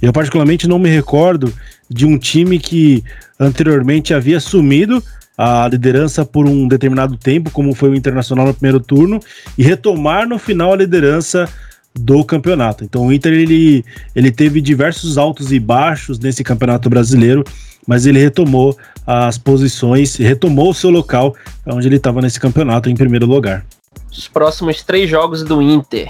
Eu 0.00 0.10
particularmente 0.10 0.66
não 0.66 0.78
me 0.78 0.88
recordo 0.88 1.52
de 1.90 2.06
um 2.06 2.16
time 2.16 2.58
que 2.58 3.04
anteriormente 3.38 4.14
havia 4.14 4.40
sumido 4.40 5.02
a 5.42 5.66
liderança 5.66 6.22
por 6.22 6.46
um 6.46 6.68
determinado 6.68 7.16
tempo, 7.16 7.50
como 7.50 7.74
foi 7.74 7.88
o 7.88 7.94
Internacional 7.94 8.46
no 8.46 8.52
primeiro 8.52 8.78
turno, 8.78 9.18
e 9.56 9.62
retomar 9.62 10.28
no 10.28 10.38
final 10.38 10.74
a 10.74 10.76
liderança 10.76 11.48
do 11.94 12.22
campeonato. 12.22 12.84
Então 12.84 13.06
o 13.06 13.12
Inter 13.12 13.32
ele, 13.32 13.82
ele 14.14 14.30
teve 14.30 14.60
diversos 14.60 15.16
altos 15.16 15.50
e 15.50 15.58
baixos 15.58 16.18
nesse 16.18 16.44
campeonato 16.44 16.90
brasileiro, 16.90 17.42
mas 17.86 18.04
ele 18.04 18.18
retomou 18.18 18.76
as 19.06 19.38
posições, 19.38 20.16
retomou 20.16 20.68
o 20.68 20.74
seu 20.74 20.90
local 20.90 21.34
onde 21.66 21.88
ele 21.88 21.96
estava 21.96 22.20
nesse 22.20 22.38
campeonato 22.38 22.90
em 22.90 22.94
primeiro 22.94 23.24
lugar. 23.24 23.64
Os 24.12 24.28
próximos 24.28 24.82
três 24.82 25.08
jogos 25.08 25.42
do 25.42 25.62
Inter. 25.62 26.06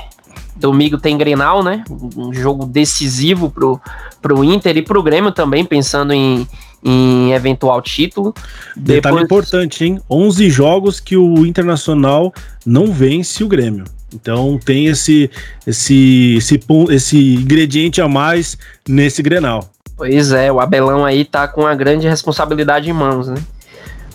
Domingo 0.56 0.98
tem 0.98 1.16
Grenal, 1.16 1.62
né? 1.62 1.84
Um 2.16 2.34
jogo 2.34 2.66
decisivo 2.66 3.48
pro, 3.48 3.80
pro 4.20 4.42
Inter 4.42 4.76
e 4.76 4.82
pro 4.82 5.02
Grêmio 5.04 5.30
também, 5.30 5.64
pensando 5.64 6.12
em, 6.12 6.46
em 6.82 7.32
eventual 7.32 7.80
título. 7.82 8.34
Detalhe 8.76 9.16
Depois... 9.16 9.24
importante, 9.24 9.84
hein? 9.84 10.00
11 10.10 10.50
jogos 10.50 11.00
que 11.00 11.16
o 11.16 11.46
Internacional 11.46 12.32
não 12.64 12.86
vence 12.86 13.44
o 13.44 13.48
Grêmio. 13.48 13.84
Então 14.14 14.58
tem 14.64 14.86
esse, 14.86 15.30
esse, 15.66 16.36
esse, 16.36 16.60
esse 16.90 17.34
ingrediente 17.34 18.00
a 18.00 18.08
mais 18.08 18.58
nesse 18.88 19.22
Grenal. 19.22 19.70
Pois 19.96 20.32
é, 20.32 20.50
o 20.50 20.60
Abelão 20.60 21.04
aí 21.04 21.24
tá 21.24 21.46
com 21.46 21.66
a 21.66 21.74
grande 21.74 22.08
responsabilidade 22.08 22.88
em 22.88 22.92
mãos, 22.92 23.28
né? 23.28 23.36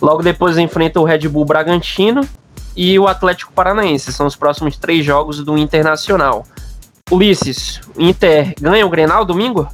Logo 0.00 0.22
depois 0.22 0.58
enfrenta 0.58 1.00
o 1.00 1.04
Red 1.04 1.28
Bull 1.28 1.44
Bragantino 1.44 2.22
e 2.76 2.98
o 2.98 3.06
Atlético 3.06 3.52
Paranaense. 3.52 4.12
São 4.12 4.26
os 4.26 4.36
próximos 4.36 4.76
três 4.76 5.04
jogos 5.04 5.42
do 5.42 5.56
Internacional. 5.56 6.44
Ulisses, 7.10 7.80
Inter 7.96 8.52
ganha 8.60 8.84
o 8.84 8.90
Grenal 8.90 9.24
domingo? 9.24 9.68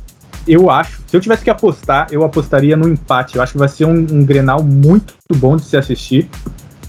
Eu 0.47 0.71
acho. 0.71 1.01
Se 1.07 1.17
eu 1.17 1.21
tivesse 1.21 1.45
que 1.45 1.51
apostar, 1.51 2.09
eu 2.11 2.25
apostaria 2.25 2.77
no 2.77 2.89
empate. 2.89 3.37
Eu 3.37 3.43
acho 3.43 3.53
que 3.53 3.59
vai 3.59 3.69
ser 3.69 3.85
um, 3.85 4.07
um 4.11 4.25
Grenal 4.25 4.63
muito 4.63 5.15
bom 5.37 5.57
de 5.57 5.65
se 5.65 5.77
assistir. 5.77 6.29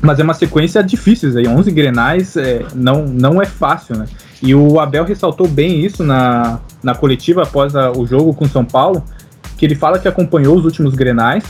Mas 0.02 0.20
é 0.20 0.24
uma 0.24 0.34
sequência 0.34 0.84
difícil 0.84 1.38
aí. 1.38 1.48
11 1.48 1.72
Grenais 1.72 2.36
é, 2.36 2.66
não, 2.76 3.06
não 3.06 3.42
é 3.42 3.46
fácil, 3.46 3.98
né? 3.98 4.06
E 4.42 4.54
o 4.54 4.80
Abel 4.80 5.06
ressaltou 5.06 5.48
bem 5.48 5.86
isso 5.86 6.04
na, 6.04 6.60
na 6.82 6.94
coletiva 6.94 7.44
após 7.44 7.76
a, 7.76 7.92
o 7.92 8.06
jogo 8.06 8.34
com 8.34 8.46
São 8.46 8.66
Paulo, 8.66 9.04
que 9.58 9.66
ele 9.66 9.76
fala 9.76 9.98
que 9.98 10.08
acompanhou 10.08 10.58
os 10.58 10.66
últimos 10.66 10.94
Grenais. 10.94 11.44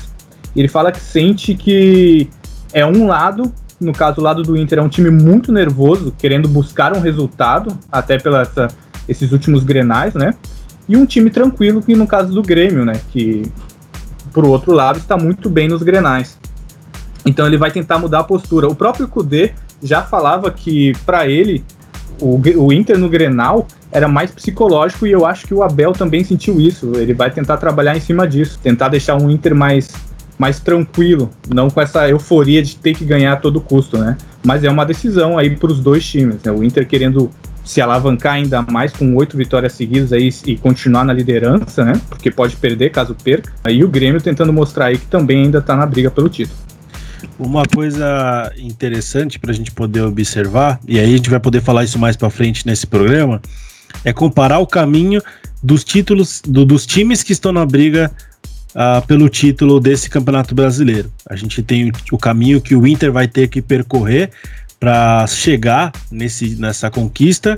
ele 0.55 0.67
fala 0.67 0.91
que 0.91 0.99
sente 0.99 1.55
que 1.55 2.29
é 2.71 2.85
um 2.85 3.07
lado 3.07 3.51
no 3.83 3.91
caso, 3.91 4.21
o 4.21 4.23
lado 4.23 4.43
do 4.43 4.55
Inter 4.55 4.79
é 4.79 4.81
um 4.81 4.89
time 4.89 5.09
muito 5.09 5.51
nervoso, 5.51 6.13
querendo 6.17 6.47
buscar 6.47 6.95
um 6.95 7.01
resultado, 7.01 7.77
até 7.91 8.17
pelos 8.17 8.47
esses 9.07 9.31
últimos 9.31 9.63
grenais, 9.63 10.13
né? 10.13 10.33
E 10.87 10.97
um 10.97 11.05
time 11.05 11.29
tranquilo, 11.29 11.81
que 11.81 11.95
no 11.95 12.07
caso 12.07 12.33
do 12.33 12.41
Grêmio, 12.41 12.83
né? 12.83 12.99
Que, 13.11 13.43
por 14.33 14.45
outro 14.45 14.73
lado, 14.73 14.99
está 14.99 15.17
muito 15.17 15.49
bem 15.49 15.67
nos 15.67 15.81
grenais. 15.81 16.37
Então 17.25 17.47
ele 17.47 17.57
vai 17.57 17.71
tentar 17.71 17.99
mudar 17.99 18.19
a 18.19 18.23
postura. 18.23 18.67
O 18.67 18.75
próprio 18.75 19.07
Kudê 19.07 19.53
já 19.81 20.01
falava 20.01 20.51
que, 20.51 20.93
para 21.05 21.27
ele, 21.27 21.63
o, 22.19 22.39
o 22.57 22.73
Inter 22.73 22.97
no 22.97 23.09
Grenal 23.09 23.67
era 23.91 24.07
mais 24.07 24.31
psicológico 24.31 25.05
e 25.05 25.11
eu 25.11 25.25
acho 25.25 25.45
que 25.45 25.53
o 25.53 25.63
Abel 25.63 25.93
também 25.93 26.23
sentiu 26.23 26.59
isso. 26.59 26.93
Ele 26.95 27.13
vai 27.13 27.31
tentar 27.31 27.57
trabalhar 27.57 27.95
em 27.95 27.99
cima 27.99 28.27
disso, 28.27 28.59
tentar 28.61 28.89
deixar 28.89 29.21
um 29.21 29.29
Inter 29.29 29.55
mais 29.55 29.91
mais 30.37 30.59
tranquilo, 30.59 31.29
não 31.47 31.69
com 31.69 31.79
essa 31.79 32.09
euforia 32.09 32.61
de 32.61 32.75
ter 32.75 32.95
que 32.95 33.05
ganhar 33.05 33.33
a 33.33 33.35
todo 33.35 33.61
custo, 33.61 33.97
né? 33.97 34.17
Mas 34.43 34.63
é 34.63 34.69
uma 34.69 34.83
decisão 34.83 35.37
aí 35.37 35.55
para 35.55 35.71
os 35.71 35.79
dois 35.79 36.03
times, 36.05 36.41
né? 36.43 36.51
O 36.51 36.63
Inter 36.63 36.87
querendo 36.87 37.29
se 37.63 37.79
alavancar 37.79 38.33
ainda 38.33 38.61
mais 38.61 38.91
com 38.91 39.15
oito 39.15 39.37
vitórias 39.37 39.73
seguidas 39.73 40.11
aí 40.11 40.29
e 40.45 40.57
continuar 40.57 41.05
na 41.05 41.13
liderança, 41.13 41.85
né? 41.85 41.99
Porque 42.09 42.29
pode 42.29 42.55
perder 42.57 42.91
caso 42.91 43.15
perca. 43.15 43.53
Aí 43.63 43.83
o 43.83 43.87
Grêmio 43.87 44.21
tentando 44.21 44.51
mostrar 44.51 44.87
aí 44.87 44.97
que 44.97 45.05
também 45.05 45.43
ainda 45.43 45.59
está 45.59 45.75
na 45.75 45.85
briga 45.85 46.11
pelo 46.11 46.27
título. 46.29 46.57
Uma 47.39 47.63
coisa 47.65 48.51
interessante 48.57 49.39
para 49.39 49.51
a 49.51 49.53
gente 49.53 49.71
poder 49.71 50.01
observar, 50.01 50.79
e 50.85 50.99
aí 50.99 51.13
a 51.13 51.17
gente 51.17 51.29
vai 51.29 51.39
poder 51.39 51.61
falar 51.61 51.83
isso 51.83 51.97
mais 51.97 52.17
para 52.17 52.29
frente 52.29 52.67
nesse 52.67 52.85
programa, 52.85 53.41
é 54.03 54.11
comparar 54.11 54.59
o 54.59 54.67
caminho 54.67 55.21
dos 55.61 55.85
títulos 55.85 56.41
do, 56.45 56.65
dos 56.65 56.85
times 56.85 57.23
que 57.23 57.31
estão 57.31 57.53
na 57.53 57.65
briga 57.65 58.11
uh, 58.75 59.05
pelo 59.07 59.29
título 59.29 59.79
desse 59.79 60.09
Campeonato 60.09 60.53
Brasileiro. 60.53 61.09
A 61.29 61.35
gente 61.35 61.63
tem 61.63 61.89
o, 61.89 61.91
o 62.11 62.17
caminho 62.17 62.59
que 62.59 62.75
o 62.75 62.85
Inter 62.85 63.11
vai 63.11 63.27
ter 63.27 63.47
que 63.47 63.61
percorrer 63.61 64.29
para 64.83 65.25
chegar 65.27 65.93
nesse, 66.11 66.57
nessa 66.57 66.91
conquista. 66.91 67.57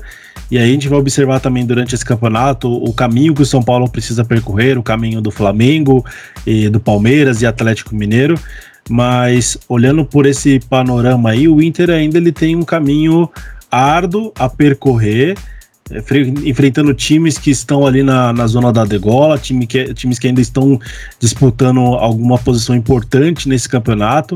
E 0.51 0.60
aí 0.60 0.70
a 0.70 0.72
gente 0.72 0.88
vai 0.88 1.00
observar 1.00 1.39
também 1.39 1.65
durante 1.65 1.96
esse 1.96 2.05
campeonato 2.05 2.72
o 2.72 2.94
caminho 2.94 3.34
que 3.34 3.41
o 3.41 3.46
São 3.48 3.63
Paulo 3.63 3.89
precisa 3.89 4.24
percorrer, 4.24 4.77
o 4.77 4.84
caminho 4.84 5.20
do 5.22 5.32
Flamengo, 5.32 6.05
e 6.46 6.70
do 6.70 6.79
Palmeiras 6.79 7.41
e 7.41 7.48
Atlético 7.48 7.96
Mineiro. 7.96 8.39
Mas 8.88 9.58
olhando 9.67 10.05
por 10.05 10.27
esse 10.27 10.60
panorama 10.70 11.32
aí, 11.32 11.48
o 11.48 11.60
Inter 11.63 11.89
ainda 11.89 12.20
ele 12.20 12.32
tem 12.32 12.55
um 12.55 12.62
caminho 12.62 13.27
árduo 13.72 14.32
a 14.38 14.48
percorrer 14.48 15.36
é, 15.91 16.00
enfrentando 16.48 16.94
times 16.96 17.38
que 17.38 17.51
estão 17.51 17.86
ali 17.86 18.01
na, 18.01 18.34
na 18.34 18.48
zona 18.48 18.74
da 18.74 18.86
degola, 18.86 19.38
time 19.38 19.67
que, 19.67 19.94
times 19.94 20.17
que 20.17 20.27
ainda 20.27 20.41
estão 20.41 20.79
disputando 21.20 21.79
alguma 21.79 22.38
posição 22.38 22.75
importante 22.75 23.48
nesse 23.48 23.70
campeonato. 23.70 24.36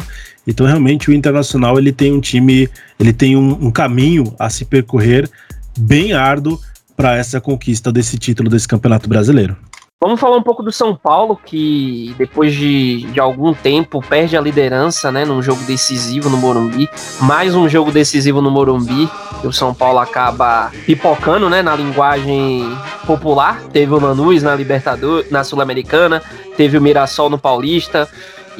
Então, 0.49 0.65
realmente, 0.65 1.11
o 1.11 1.13
Internacional 1.13 1.77
ele 1.77 1.91
tem 1.91 2.11
um 2.11 2.19
time, 2.19 2.67
ele 2.99 3.13
tem 3.13 3.37
um, 3.37 3.67
um 3.67 3.69
caminho 3.69 4.33
a 4.39 4.49
se 4.49 4.65
percorrer 4.65 5.29
bem 5.77 6.11
árduo 6.13 6.59
para 6.97 7.15
essa 7.15 7.39
conquista 7.39 7.91
desse 7.91 8.17
título 8.17 8.49
desse 8.49 8.67
campeonato 8.67 9.07
brasileiro. 9.07 9.55
Vamos 10.01 10.19
falar 10.19 10.37
um 10.37 10.41
pouco 10.41 10.63
do 10.63 10.71
São 10.71 10.95
Paulo, 10.95 11.39
que 11.45 12.15
depois 12.17 12.55
de, 12.55 13.01
de 13.11 13.19
algum 13.19 13.53
tempo 13.53 14.01
perde 14.01 14.35
a 14.35 14.41
liderança, 14.41 15.11
né, 15.11 15.23
num 15.23 15.41
jogo 15.41 15.61
decisivo 15.65 16.29
no 16.29 16.37
Morumbi. 16.37 16.89
Mais 17.21 17.53
um 17.53 17.69
jogo 17.69 17.91
decisivo 17.91 18.41
no 18.41 18.49
Morumbi, 18.49 19.07
que 19.41 19.47
o 19.47 19.53
São 19.53 19.71
Paulo 19.71 19.99
acaba 19.99 20.71
pipocando, 20.85 21.47
né, 21.47 21.61
na 21.61 21.75
linguagem 21.75 22.75
popular. 23.05 23.61
Teve 23.71 23.93
o 23.93 23.99
Lanús 23.99 24.41
na 24.41 24.55
Libertadores, 24.55 25.29
na 25.29 25.43
Sul-Americana, 25.43 26.23
teve 26.57 26.75
o 26.75 26.81
Mirassol 26.81 27.29
no 27.29 27.37
Paulista. 27.37 28.09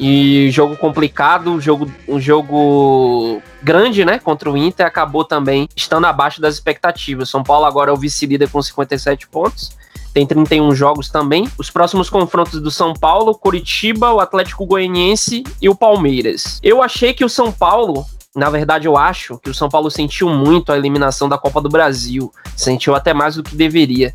E 0.00 0.50
jogo 0.50 0.76
complicado, 0.76 1.60
jogo, 1.60 1.90
um 2.08 2.18
jogo 2.18 3.42
grande, 3.62 4.04
né, 4.04 4.18
contra 4.18 4.50
o 4.50 4.56
Inter, 4.56 4.86
acabou 4.86 5.24
também 5.24 5.68
estando 5.76 6.06
abaixo 6.06 6.40
das 6.40 6.54
expectativas. 6.54 7.28
São 7.28 7.42
Paulo 7.42 7.66
agora 7.66 7.90
é 7.90 7.92
o 7.92 7.96
vice-líder 7.96 8.48
com 8.48 8.62
57 8.62 9.28
pontos 9.28 9.78
tem 10.12 10.26
31 10.26 10.74
jogos 10.74 11.08
também. 11.08 11.48
Os 11.56 11.70
próximos 11.70 12.10
confrontos 12.10 12.60
do 12.60 12.70
São 12.70 12.92
Paulo, 12.92 13.32
Curitiba, 13.32 14.12
o 14.12 14.20
Atlético 14.20 14.66
Goianiense 14.66 15.44
e 15.62 15.68
o 15.68 15.74
Palmeiras. 15.74 16.58
Eu 16.62 16.82
achei 16.82 17.14
que 17.14 17.24
o 17.24 17.28
São 17.28 17.52
Paulo 17.52 18.04
na 18.32 18.48
verdade, 18.48 18.86
eu 18.86 18.96
acho 18.96 19.38
que 19.38 19.50
o 19.50 19.54
São 19.54 19.68
Paulo 19.68 19.90
sentiu 19.90 20.28
muito 20.28 20.70
a 20.70 20.78
eliminação 20.78 21.28
da 21.28 21.36
Copa 21.36 21.60
do 21.60 21.68
Brasil. 21.68 22.32
Sentiu 22.56 22.94
até 22.94 23.12
mais 23.12 23.34
do 23.34 23.42
que 23.42 23.56
deveria. 23.56 24.14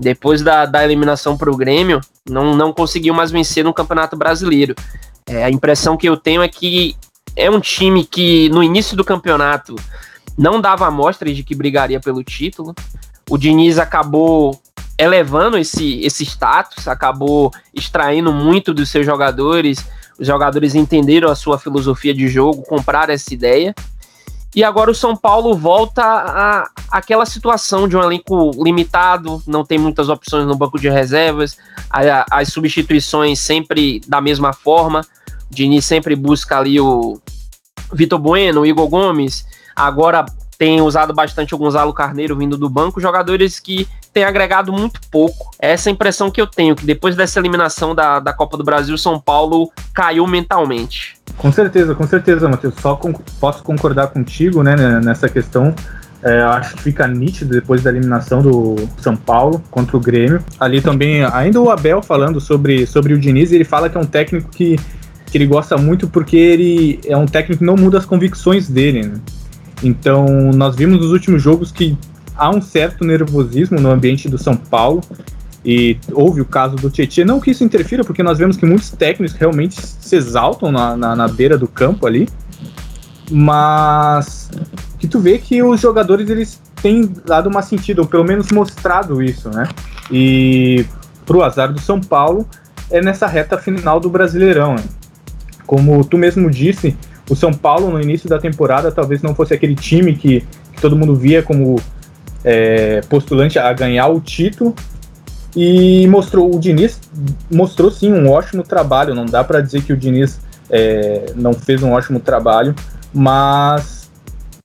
Depois 0.00 0.42
da, 0.42 0.66
da 0.66 0.84
eliminação 0.84 1.36
para 1.36 1.48
o 1.48 1.56
Grêmio, 1.56 2.00
não, 2.28 2.56
não 2.56 2.72
conseguiu 2.72 3.14
mais 3.14 3.30
vencer 3.30 3.62
no 3.62 3.72
Campeonato 3.72 4.16
Brasileiro. 4.16 4.74
É, 5.26 5.44
a 5.44 5.50
impressão 5.50 5.96
que 5.96 6.08
eu 6.08 6.16
tenho 6.16 6.42
é 6.42 6.48
que 6.48 6.96
é 7.36 7.50
um 7.50 7.60
time 7.60 8.04
que 8.04 8.48
no 8.50 8.62
início 8.62 8.96
do 8.96 9.04
campeonato 9.04 9.74
não 10.36 10.60
dava 10.60 10.86
amostras 10.86 11.36
de 11.36 11.42
que 11.42 11.54
brigaria 11.54 12.00
pelo 12.00 12.22
título. 12.22 12.74
O 13.30 13.38
Diniz 13.38 13.78
acabou 13.78 14.60
elevando 14.98 15.56
esse, 15.56 16.00
esse 16.00 16.24
status, 16.24 16.86
acabou 16.86 17.50
extraindo 17.74 18.32
muito 18.32 18.74
dos 18.74 18.90
seus 18.90 19.06
jogadores. 19.06 19.84
Os 20.18 20.26
jogadores 20.26 20.74
entenderam 20.74 21.30
a 21.30 21.34
sua 21.34 21.58
filosofia 21.58 22.14
de 22.14 22.28
jogo, 22.28 22.62
compraram 22.62 23.14
essa 23.14 23.32
ideia. 23.32 23.74
E 24.54 24.62
agora 24.62 24.90
o 24.90 24.94
São 24.94 25.16
Paulo 25.16 25.54
volta 25.54 26.02
a 26.04 26.70
aquela 26.90 27.24
situação 27.24 27.88
de 27.88 27.96
um 27.96 28.02
elenco 28.02 28.50
limitado, 28.62 29.42
não 29.46 29.64
tem 29.64 29.78
muitas 29.78 30.10
opções 30.10 30.46
no 30.46 30.54
banco 30.54 30.78
de 30.78 30.90
reservas, 30.90 31.56
a, 31.88 32.26
as 32.30 32.48
substituições 32.48 33.40
sempre 33.40 34.00
da 34.06 34.20
mesma 34.20 34.52
forma. 34.52 35.00
Diniz 35.52 35.84
sempre 35.84 36.16
busca 36.16 36.58
ali 36.58 36.80
o 36.80 37.20
Vitor 37.92 38.18
Bueno, 38.18 38.62
o 38.62 38.66
Igor 38.66 38.88
Gomes. 38.88 39.44
Agora 39.76 40.24
tem 40.58 40.80
usado 40.80 41.12
bastante 41.12 41.54
o 41.54 41.58
Gonzalo 41.58 41.92
Carneiro 41.92 42.36
vindo 42.36 42.56
do 42.56 42.68
banco, 42.68 43.00
jogadores 43.00 43.58
que 43.58 43.86
têm 44.12 44.24
agregado 44.24 44.72
muito 44.72 45.00
pouco. 45.10 45.50
Essa 45.58 45.90
é 45.90 45.92
impressão 45.92 46.30
que 46.30 46.40
eu 46.40 46.46
tenho, 46.46 46.76
que 46.76 46.86
depois 46.86 47.16
dessa 47.16 47.38
eliminação 47.38 47.94
da, 47.94 48.20
da 48.20 48.32
Copa 48.32 48.56
do 48.56 48.64
Brasil, 48.64 48.96
São 48.96 49.18
Paulo 49.18 49.70
caiu 49.94 50.26
mentalmente. 50.26 51.16
Com 51.36 51.50
certeza, 51.50 51.94
com 51.94 52.06
certeza, 52.06 52.48
Matheus. 52.48 52.74
Só 52.80 52.94
com, 52.94 53.12
posso 53.12 53.62
concordar 53.62 54.08
contigo 54.08 54.62
né, 54.62 54.76
nessa 55.02 55.28
questão. 55.28 55.74
É, 56.22 56.40
acho 56.42 56.76
que 56.76 56.82
fica 56.82 57.08
nítido 57.08 57.52
depois 57.52 57.82
da 57.82 57.90
eliminação 57.90 58.40
do 58.40 58.76
São 58.98 59.16
Paulo 59.16 59.60
contra 59.70 59.96
o 59.96 60.00
Grêmio. 60.00 60.44
Ali 60.60 60.80
também, 60.80 61.24
ainda 61.24 61.60
o 61.60 61.68
Abel 61.68 62.00
falando 62.00 62.40
sobre, 62.40 62.86
sobre 62.86 63.12
o 63.12 63.18
Diniz, 63.18 63.50
ele 63.50 63.64
fala 63.64 63.90
que 63.90 63.96
é 63.96 64.00
um 64.00 64.06
técnico 64.06 64.48
que, 64.48 64.78
que 65.32 65.38
ele 65.38 65.46
gosta 65.46 65.78
muito 65.78 66.06
porque 66.06 66.36
ele 66.36 67.00
é 67.06 67.16
um 67.16 67.24
técnico 67.24 67.60
que 67.60 67.64
não 67.64 67.74
muda 67.74 67.96
as 67.96 68.04
convicções 68.04 68.68
dele. 68.68 69.06
Né? 69.06 69.14
Então, 69.82 70.26
nós 70.54 70.76
vimos 70.76 70.98
nos 70.98 71.10
últimos 71.10 71.42
jogos 71.42 71.72
que 71.72 71.96
há 72.36 72.50
um 72.50 72.60
certo 72.60 73.02
nervosismo 73.02 73.80
no 73.80 73.90
ambiente 73.90 74.28
do 74.28 74.36
São 74.36 74.54
Paulo. 74.54 75.00
E 75.64 75.96
houve 76.12 76.42
o 76.42 76.44
caso 76.44 76.76
do 76.76 76.90
Tietchan. 76.90 77.24
Não 77.24 77.40
que 77.40 77.52
isso 77.52 77.64
interfira, 77.64 78.04
porque 78.04 78.22
nós 78.22 78.36
vemos 78.36 78.58
que 78.58 78.66
muitos 78.66 78.90
técnicos 78.90 79.34
realmente 79.34 79.80
se 79.80 80.16
exaltam 80.16 80.70
na, 80.70 80.96
na, 80.96 81.16
na 81.16 81.28
beira 81.28 81.56
do 81.56 81.66
campo 81.66 82.06
ali. 82.06 82.28
Mas 83.30 84.50
que 84.98 85.08
tu 85.08 85.18
vê 85.18 85.38
que 85.38 85.62
os 85.62 85.80
jogadores 85.80 86.28
eles 86.28 86.60
têm 86.82 87.10
dado 87.24 87.48
uma 87.48 87.62
sentido, 87.62 88.00
ou 88.00 88.06
pelo 88.06 88.24
menos 88.24 88.50
mostrado 88.52 89.22
isso, 89.22 89.48
né? 89.48 89.66
E 90.10 90.84
pro 91.24 91.42
azar 91.42 91.72
do 91.72 91.80
São 91.80 92.00
Paulo 92.00 92.46
é 92.90 93.00
nessa 93.00 93.26
reta 93.26 93.56
final 93.56 93.98
do 93.98 94.10
Brasileirão. 94.10 94.74
Né? 94.74 94.82
Como 95.66 96.04
tu 96.04 96.18
mesmo 96.18 96.50
disse, 96.50 96.96
o 97.30 97.36
São 97.36 97.52
Paulo 97.52 97.90
no 97.90 98.00
início 98.00 98.28
da 98.28 98.38
temporada 98.38 98.90
talvez 98.90 99.22
não 99.22 99.34
fosse 99.34 99.54
aquele 99.54 99.74
time 99.74 100.14
que, 100.14 100.40
que 100.72 100.80
todo 100.80 100.96
mundo 100.96 101.14
via 101.14 101.42
como 101.42 101.76
é, 102.44 103.00
postulante 103.08 103.58
a 103.58 103.72
ganhar 103.72 104.08
o 104.08 104.20
título, 104.20 104.74
e 105.54 106.06
mostrou 106.08 106.54
o 106.54 106.58
Diniz 106.58 106.98
mostrou 107.50 107.90
sim 107.90 108.12
um 108.12 108.30
ótimo 108.30 108.62
trabalho. 108.62 109.14
Não 109.14 109.26
dá 109.26 109.44
para 109.44 109.60
dizer 109.60 109.82
que 109.82 109.92
o 109.92 109.96
Diniz 109.96 110.40
é, 110.70 111.32
não 111.36 111.52
fez 111.52 111.82
um 111.82 111.92
ótimo 111.92 112.20
trabalho, 112.20 112.74
mas 113.12 114.10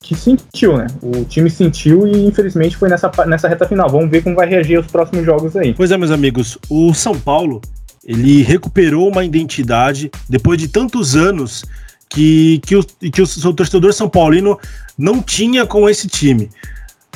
que 0.00 0.14
sentiu, 0.14 0.78
né? 0.78 0.86
O 1.02 1.24
time 1.24 1.50
sentiu 1.50 2.06
e 2.06 2.26
infelizmente 2.26 2.76
foi 2.76 2.88
nessa, 2.88 3.10
nessa 3.26 3.48
reta 3.48 3.68
final. 3.68 3.88
Vamos 3.90 4.10
ver 4.10 4.22
como 4.22 4.34
vai 4.34 4.48
reagir 4.48 4.78
os 4.78 4.86
próximos 4.86 5.26
jogos 5.26 5.54
aí. 5.56 5.74
Pois 5.74 5.90
é, 5.90 5.98
meus 5.98 6.10
amigos, 6.10 6.58
o 6.70 6.94
São 6.94 7.18
Paulo 7.18 7.60
ele 8.08 8.42
recuperou 8.42 9.06
uma 9.06 9.22
identidade 9.22 10.10
depois 10.26 10.58
de 10.58 10.66
tantos 10.66 11.14
anos 11.14 11.62
que, 12.08 12.58
que, 12.64 12.74
o, 12.74 12.82
que 12.82 13.20
o 13.20 13.26
seu 13.26 13.52
torcedor 13.52 13.92
São 13.92 14.08
Paulino 14.08 14.58
não 14.96 15.20
tinha 15.20 15.66
com 15.66 15.86
esse 15.86 16.08
time 16.08 16.48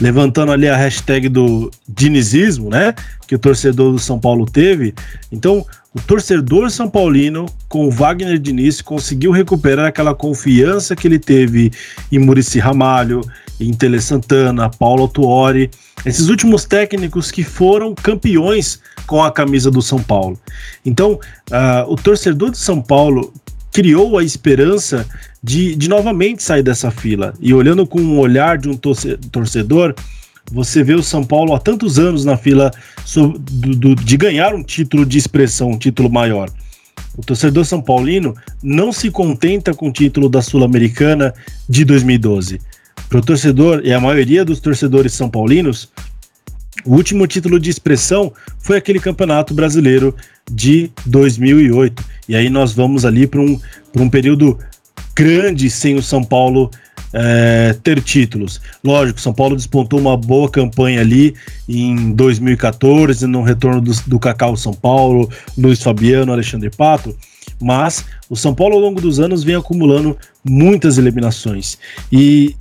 levantando 0.01 0.53
ali 0.53 0.69
a 0.69 0.77
hashtag 0.77 1.29
do 1.29 1.71
dinizismo, 1.89 2.69
né? 2.69 2.95
Que 3.27 3.35
o 3.35 3.39
torcedor 3.39 3.93
do 3.93 3.99
São 3.99 4.19
Paulo 4.19 4.47
teve. 4.47 4.95
Então, 5.31 5.65
o 5.95 6.01
torcedor 6.01 6.71
São 6.71 6.89
Paulino, 6.89 7.47
com 7.69 7.87
o 7.87 7.91
Wagner 7.91 8.39
Diniz, 8.39 8.81
conseguiu 8.81 9.31
recuperar 9.31 9.87
aquela 9.87 10.15
confiança 10.15 10.97
que 10.97 11.07
ele 11.07 11.19
teve 11.19 11.71
em 12.11 12.19
Murici 12.19 12.59
Ramalho, 12.59 13.21
em 13.61 13.73
Tele 13.73 14.01
Santana, 14.01 14.71
Paulo 14.71 15.09
Tuori, 15.09 15.71
esses 16.05 16.29
últimos 16.29 16.65
técnicos 16.65 17.31
que 17.31 17.45
foram 17.45 17.95
campeões 17.95 18.81
com 19.07 19.23
a 19.23 19.31
camisa 19.31 19.71
do 19.71 19.81
São 19.81 20.03
Paulo. 20.03 20.39
Então, 20.85 21.13
uh, 21.13 21.89
o 21.89 21.97
torcedor 21.97 22.51
de 22.51 22.59
São 22.59 22.81
Paulo 22.81 23.33
criou 23.73 24.19
a 24.19 24.25
esperança 24.25 25.07
de, 25.43 25.75
de 25.75 25.89
novamente 25.89 26.43
sair 26.43 26.63
dessa 26.63 26.91
fila. 26.91 27.33
E 27.41 27.55
olhando 27.55 27.87
com 27.87 28.01
o 28.01 28.19
olhar 28.19 28.59
de 28.59 28.69
um 28.69 28.77
torcedor, 28.77 29.95
você 30.51 30.83
vê 30.83 30.95
o 30.95 31.03
São 31.03 31.25
Paulo 31.25 31.55
há 31.55 31.59
tantos 31.59 31.99
anos 31.99 32.25
na 32.25 32.37
fila 32.37 32.71
do, 33.15 33.75
do, 33.75 33.95
de 33.95 34.17
ganhar 34.17 34.55
um 34.55 34.63
título 34.63 35.07
de 35.07 35.17
expressão, 35.19 35.71
um 35.71 35.79
título 35.79 36.11
maior. 36.11 36.51
O 37.17 37.23
torcedor 37.23 37.65
são 37.65 37.81
paulino 37.81 38.35
não 38.63 38.93
se 38.93 39.11
contenta 39.11 39.75
com 39.75 39.89
o 39.89 39.93
título 39.93 40.29
da 40.29 40.41
Sul-Americana 40.41 41.35
de 41.69 41.85
2012. 41.85 42.61
Para 43.13 43.19
o 43.19 43.23
torcedor, 43.23 43.83
e 43.85 43.93
a 43.93 44.01
maioria 44.01 44.43
dos 44.43 44.59
torcedores 44.59 45.13
são 45.13 45.29
paulinos, 45.29 45.91
o 46.83 46.95
último 46.95 47.27
título 47.27 47.61
de 47.61 47.69
expressão 47.69 48.33
foi 48.59 48.79
aquele 48.79 48.99
campeonato 48.99 49.53
brasileiro 49.53 50.17
de 50.51 50.91
2008. 51.05 52.03
E 52.27 52.35
aí 52.35 52.49
nós 52.49 52.73
vamos 52.73 53.05
ali 53.05 53.27
para 53.27 53.43
um, 53.43 53.61
um 53.99 54.09
período 54.09 54.59
grande 55.15 55.69
sem 55.69 55.95
o 55.95 56.03
São 56.03 56.25
Paulo 56.25 56.71
é, 57.13 57.77
ter 57.85 58.01
títulos. 58.01 58.63
Lógico, 58.83 59.21
São 59.21 59.35
Paulo 59.35 59.57
despontou 59.57 60.01
uma 60.01 60.17
boa 60.17 60.51
campanha 60.51 61.03
ali 61.03 61.35
em 61.69 62.13
2014, 62.13 63.27
no 63.27 63.43
retorno 63.43 63.83
do, 63.83 63.93
do 64.07 64.19
Cacau 64.19 64.57
São 64.57 64.73
Paulo, 64.73 65.29
Luiz 65.59 65.83
Fabiano, 65.83 66.33
Alexandre 66.33 66.71
Pato, 66.71 67.15
mas 67.61 68.07
o 68.31 68.37
São 68.37 68.55
Paulo 68.55 68.77
ao 68.77 68.81
longo 68.81 69.03
dos 69.03 69.21
anos 69.21 69.45
vem 69.45 69.55
acumulando 69.55 70.17
muitas 70.43 70.97
eliminações. 70.97 71.77
E 72.11 72.57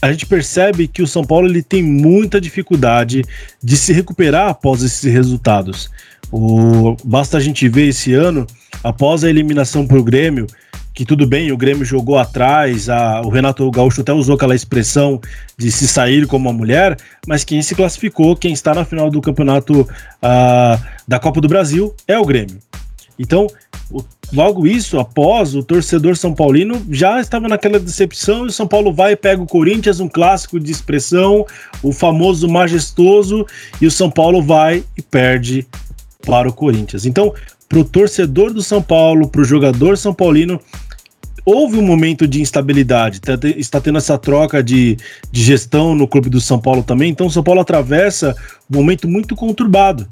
a 0.00 0.10
gente 0.10 0.26
percebe 0.26 0.86
que 0.86 1.02
o 1.02 1.06
São 1.06 1.24
Paulo 1.24 1.48
ele 1.48 1.62
tem 1.62 1.82
muita 1.82 2.40
dificuldade 2.40 3.24
de 3.62 3.76
se 3.76 3.92
recuperar 3.92 4.48
após 4.48 4.82
esses 4.82 5.12
resultados. 5.12 5.90
O, 6.30 6.96
basta 7.04 7.36
a 7.36 7.40
gente 7.40 7.68
ver 7.68 7.88
esse 7.88 8.14
ano, 8.14 8.46
após 8.82 9.24
a 9.24 9.30
eliminação 9.30 9.86
para 9.86 9.98
o 9.98 10.04
Grêmio, 10.04 10.46
que 10.94 11.04
tudo 11.04 11.26
bem, 11.26 11.52
o 11.52 11.56
Grêmio 11.56 11.84
jogou 11.84 12.18
atrás, 12.18 12.88
a, 12.88 13.20
o 13.22 13.28
Renato 13.28 13.70
Gaúcho 13.70 14.00
até 14.00 14.12
usou 14.12 14.34
aquela 14.34 14.54
expressão 14.54 15.20
de 15.56 15.70
se 15.70 15.86
sair 15.86 16.26
como 16.26 16.48
uma 16.48 16.56
mulher, 16.56 16.96
mas 17.26 17.44
quem 17.44 17.62
se 17.62 17.74
classificou, 17.74 18.36
quem 18.36 18.52
está 18.52 18.74
na 18.74 18.84
final 18.84 19.10
do 19.10 19.20
campeonato 19.20 19.82
uh, 19.82 20.84
da 21.06 21.18
Copa 21.18 21.40
do 21.40 21.48
Brasil 21.48 21.94
é 22.06 22.18
o 22.18 22.24
Grêmio. 22.24 22.58
Então, 23.18 23.46
logo 24.32 24.66
isso, 24.66 24.98
após, 24.98 25.54
o 25.54 25.62
torcedor 25.62 26.16
São 26.16 26.34
Paulino 26.34 26.80
já 26.90 27.20
estava 27.20 27.48
naquela 27.48 27.78
decepção 27.78 28.44
e 28.44 28.48
o 28.48 28.52
São 28.52 28.66
Paulo 28.66 28.92
vai 28.92 29.12
e 29.12 29.16
pega 29.16 29.42
o 29.42 29.46
Corinthians, 29.46 30.00
um 30.00 30.08
clássico 30.08 30.60
de 30.60 30.70
expressão, 30.70 31.44
o 31.82 31.92
famoso 31.92 32.48
majestoso, 32.48 33.46
e 33.80 33.86
o 33.86 33.90
São 33.90 34.10
Paulo 34.10 34.42
vai 34.42 34.84
e 34.96 35.02
perde 35.02 35.66
para 36.24 36.48
o 36.48 36.52
Corinthians. 36.52 37.06
Então, 37.06 37.34
para 37.68 37.78
o 37.78 37.84
torcedor 37.84 38.52
do 38.52 38.62
São 38.62 38.80
Paulo, 38.80 39.28
para 39.28 39.40
o 39.40 39.44
jogador 39.44 39.98
São 39.98 40.14
Paulino, 40.14 40.60
houve 41.44 41.78
um 41.78 41.82
momento 41.82 42.26
de 42.26 42.42
instabilidade, 42.42 43.20
tá 43.20 43.32
está 43.56 43.80
tendo 43.80 43.96
essa 43.96 44.18
troca 44.18 44.62
de, 44.62 44.98
de 45.32 45.42
gestão 45.42 45.94
no 45.94 46.06
clube 46.06 46.28
do 46.28 46.40
São 46.40 46.58
Paulo 46.58 46.82
também, 46.82 47.10
então 47.10 47.26
o 47.26 47.30
São 47.30 47.42
Paulo 47.42 47.60
atravessa 47.60 48.36
um 48.70 48.76
momento 48.76 49.08
muito 49.08 49.34
conturbado. 49.34 50.06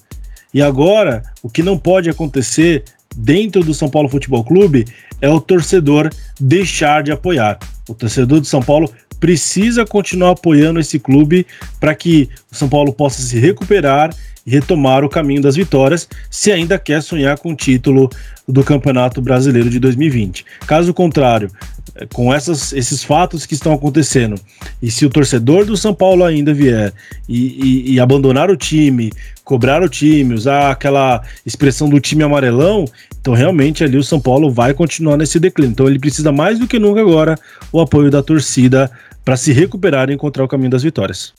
E 0.54 0.62
agora, 0.62 1.22
o 1.42 1.50
que 1.50 1.62
não 1.62 1.76
pode 1.76 2.08
acontecer 2.08 2.84
dentro 3.16 3.64
do 3.64 3.72
São 3.72 3.88
Paulo 3.88 4.08
Futebol 4.08 4.44
Clube 4.44 4.84
é 5.20 5.28
o 5.28 5.40
torcedor 5.40 6.10
deixar 6.38 7.02
de 7.02 7.10
apoiar. 7.10 7.58
O 7.88 7.94
torcedor 7.94 8.40
de 8.40 8.46
São 8.46 8.60
Paulo 8.60 8.92
precisa 9.18 9.86
continuar 9.86 10.32
apoiando 10.32 10.78
esse 10.78 10.98
clube 10.98 11.46
para 11.80 11.94
que 11.94 12.28
o 12.52 12.54
São 12.54 12.68
Paulo 12.68 12.92
possa 12.92 13.22
se 13.22 13.38
recuperar 13.38 14.14
retomar 14.46 15.04
o 15.04 15.08
caminho 15.08 15.42
das 15.42 15.56
vitórias, 15.56 16.08
se 16.30 16.52
ainda 16.52 16.78
quer 16.78 17.02
sonhar 17.02 17.38
com 17.38 17.52
o 17.52 17.56
título 17.56 18.08
do 18.48 18.62
Campeonato 18.62 19.20
Brasileiro 19.20 19.68
de 19.68 19.80
2020. 19.80 20.46
Caso 20.66 20.94
contrário, 20.94 21.50
eh, 21.96 22.06
com 22.12 22.32
essas, 22.32 22.72
esses 22.72 23.02
fatos 23.02 23.44
que 23.44 23.54
estão 23.54 23.72
acontecendo, 23.72 24.40
e 24.80 24.90
se 24.90 25.04
o 25.04 25.10
torcedor 25.10 25.64
do 25.64 25.76
São 25.76 25.92
Paulo 25.92 26.24
ainda 26.24 26.54
vier 26.54 26.92
e, 27.28 27.88
e, 27.88 27.94
e 27.94 28.00
abandonar 28.00 28.48
o 28.48 28.56
time, 28.56 29.12
cobrar 29.42 29.82
o 29.82 29.88
time, 29.88 30.34
usar 30.34 30.70
aquela 30.70 31.22
expressão 31.44 31.88
do 31.88 31.98
time 31.98 32.22
amarelão, 32.22 32.84
então 33.20 33.34
realmente 33.34 33.82
ali 33.82 33.96
o 33.96 34.04
São 34.04 34.20
Paulo 34.20 34.50
vai 34.50 34.72
continuar 34.72 35.16
nesse 35.16 35.40
declínio. 35.40 35.72
Então 35.72 35.88
ele 35.88 35.98
precisa 35.98 36.30
mais 36.30 36.58
do 36.60 36.68
que 36.68 36.78
nunca 36.78 37.00
agora 37.00 37.36
o 37.72 37.80
apoio 37.80 38.10
da 38.10 38.22
torcida 38.22 38.88
para 39.24 39.36
se 39.36 39.52
recuperar 39.52 40.08
e 40.08 40.14
encontrar 40.14 40.44
o 40.44 40.48
caminho 40.48 40.70
das 40.70 40.84
vitórias. 40.84 41.34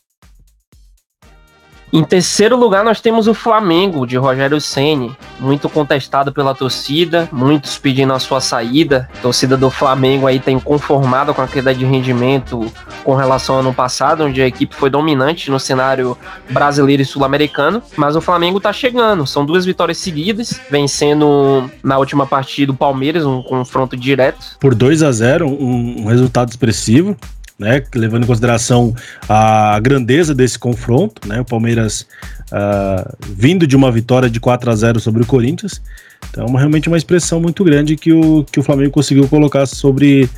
Em 1.91 2.03
terceiro 2.03 2.57
lugar, 2.57 2.83
nós 2.83 2.99
temos 2.99 3.27
o 3.27 3.33
Flamengo 3.33 4.05
de 4.05 4.17
Rogério 4.17 4.59
Ceni, 4.59 5.15
muito 5.39 5.69
contestado 5.69 6.33
pela 6.33 6.53
torcida, 6.53 7.29
muitos 7.31 7.77
pedindo 7.77 8.11
a 8.11 8.19
sua 8.19 8.41
saída. 8.41 9.09
A 9.19 9.21
torcida 9.21 9.55
do 9.55 9.69
Flamengo 9.69 10.27
aí 10.27 10.37
tem 10.37 10.59
conformado 10.59 11.33
com 11.33 11.41
a 11.41 11.47
queda 11.47 11.73
de 11.73 11.85
rendimento 11.85 12.69
com 13.05 13.15
relação 13.15 13.55
ao 13.55 13.61
ano 13.61 13.73
passado, 13.73 14.25
onde 14.25 14.41
a 14.41 14.47
equipe 14.47 14.75
foi 14.75 14.89
dominante 14.89 15.49
no 15.49 15.59
cenário 15.59 16.17
brasileiro 16.49 17.01
e 17.01 17.05
sul-americano, 17.05 17.81
mas 17.95 18.17
o 18.17 18.21
Flamengo 18.21 18.59
tá 18.59 18.73
chegando. 18.73 19.25
São 19.25 19.45
duas 19.45 19.65
vitórias 19.65 19.97
seguidas, 19.97 20.59
vencendo 20.69 21.71
na 21.81 21.97
última 21.97 22.27
partida 22.27 22.71
o 22.71 22.75
Palmeiras, 22.75 23.25
um 23.25 23.41
confronto 23.41 23.95
direto. 23.95 24.57
Por 24.59 24.75
2 24.75 25.03
a 25.03 25.11
0, 25.11 25.47
um, 25.47 26.01
um 26.01 26.05
resultado 26.07 26.49
expressivo 26.49 27.15
né? 27.57 27.83
Levando 27.95 28.23
em 28.23 28.27
consideração 28.27 28.93
a 29.27 29.79
grandeza 29.79 30.33
desse 30.33 30.59
confronto, 30.59 31.27
né? 31.27 31.41
O 31.41 31.45
Palmeiras 31.45 32.07
uh, 32.51 33.17
vindo 33.29 33.65
de 33.65 33.75
uma 33.75 33.91
vitória 33.91 34.29
de 34.29 34.39
4 34.39 34.69
a 34.69 34.75
0 34.75 34.99
sobre 34.99 35.23
o 35.23 35.25
Corinthians. 35.25 35.81
Então, 36.29 36.45
é 36.45 36.57
realmente 36.57 36.87
uma 36.87 36.97
expressão 36.97 37.39
muito 37.39 37.63
grande 37.63 37.95
que 37.95 38.11
o, 38.11 38.43
que 38.43 38.59
o 38.59 38.63
Flamengo 38.63 38.91
conseguiu 38.91 39.27
colocar 39.27 39.65
sobre 39.65 40.29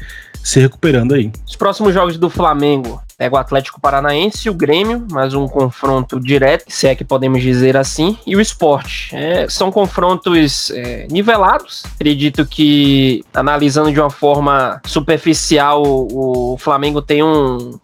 se 0.44 0.60
recuperando 0.60 1.14
aí. 1.14 1.32
Os 1.46 1.56
próximos 1.56 1.94
jogos 1.94 2.18
do 2.18 2.30
Flamengo 2.30 3.02
Pega 3.20 3.36
o 3.36 3.38
Atlético 3.38 3.82
Paranaense 3.82 4.50
o 4.50 4.54
Grêmio, 4.54 5.06
mais 5.12 5.34
um 5.34 5.46
confronto 5.46 6.22
direto, 6.22 6.64
se 6.70 6.88
é 6.88 6.96
que 6.96 7.04
podemos 7.04 7.42
dizer 7.42 7.76
assim, 7.76 8.18
e 8.26 8.34
o 8.34 8.40
esporte. 8.40 9.14
É, 9.14 9.46
são 9.50 9.70
confrontos 9.74 10.72
é, 10.72 11.06
nivelados. 11.12 11.84
Acredito 11.96 12.46
que, 12.46 13.22
analisando 13.34 13.92
de 13.92 14.00
uma 14.00 14.10
forma 14.10 14.82
superficial, 14.86 15.84
o, 15.84 16.54
o 16.54 16.58
Flamengo 16.58 17.02
tem 17.02 17.22
um, 17.22 17.78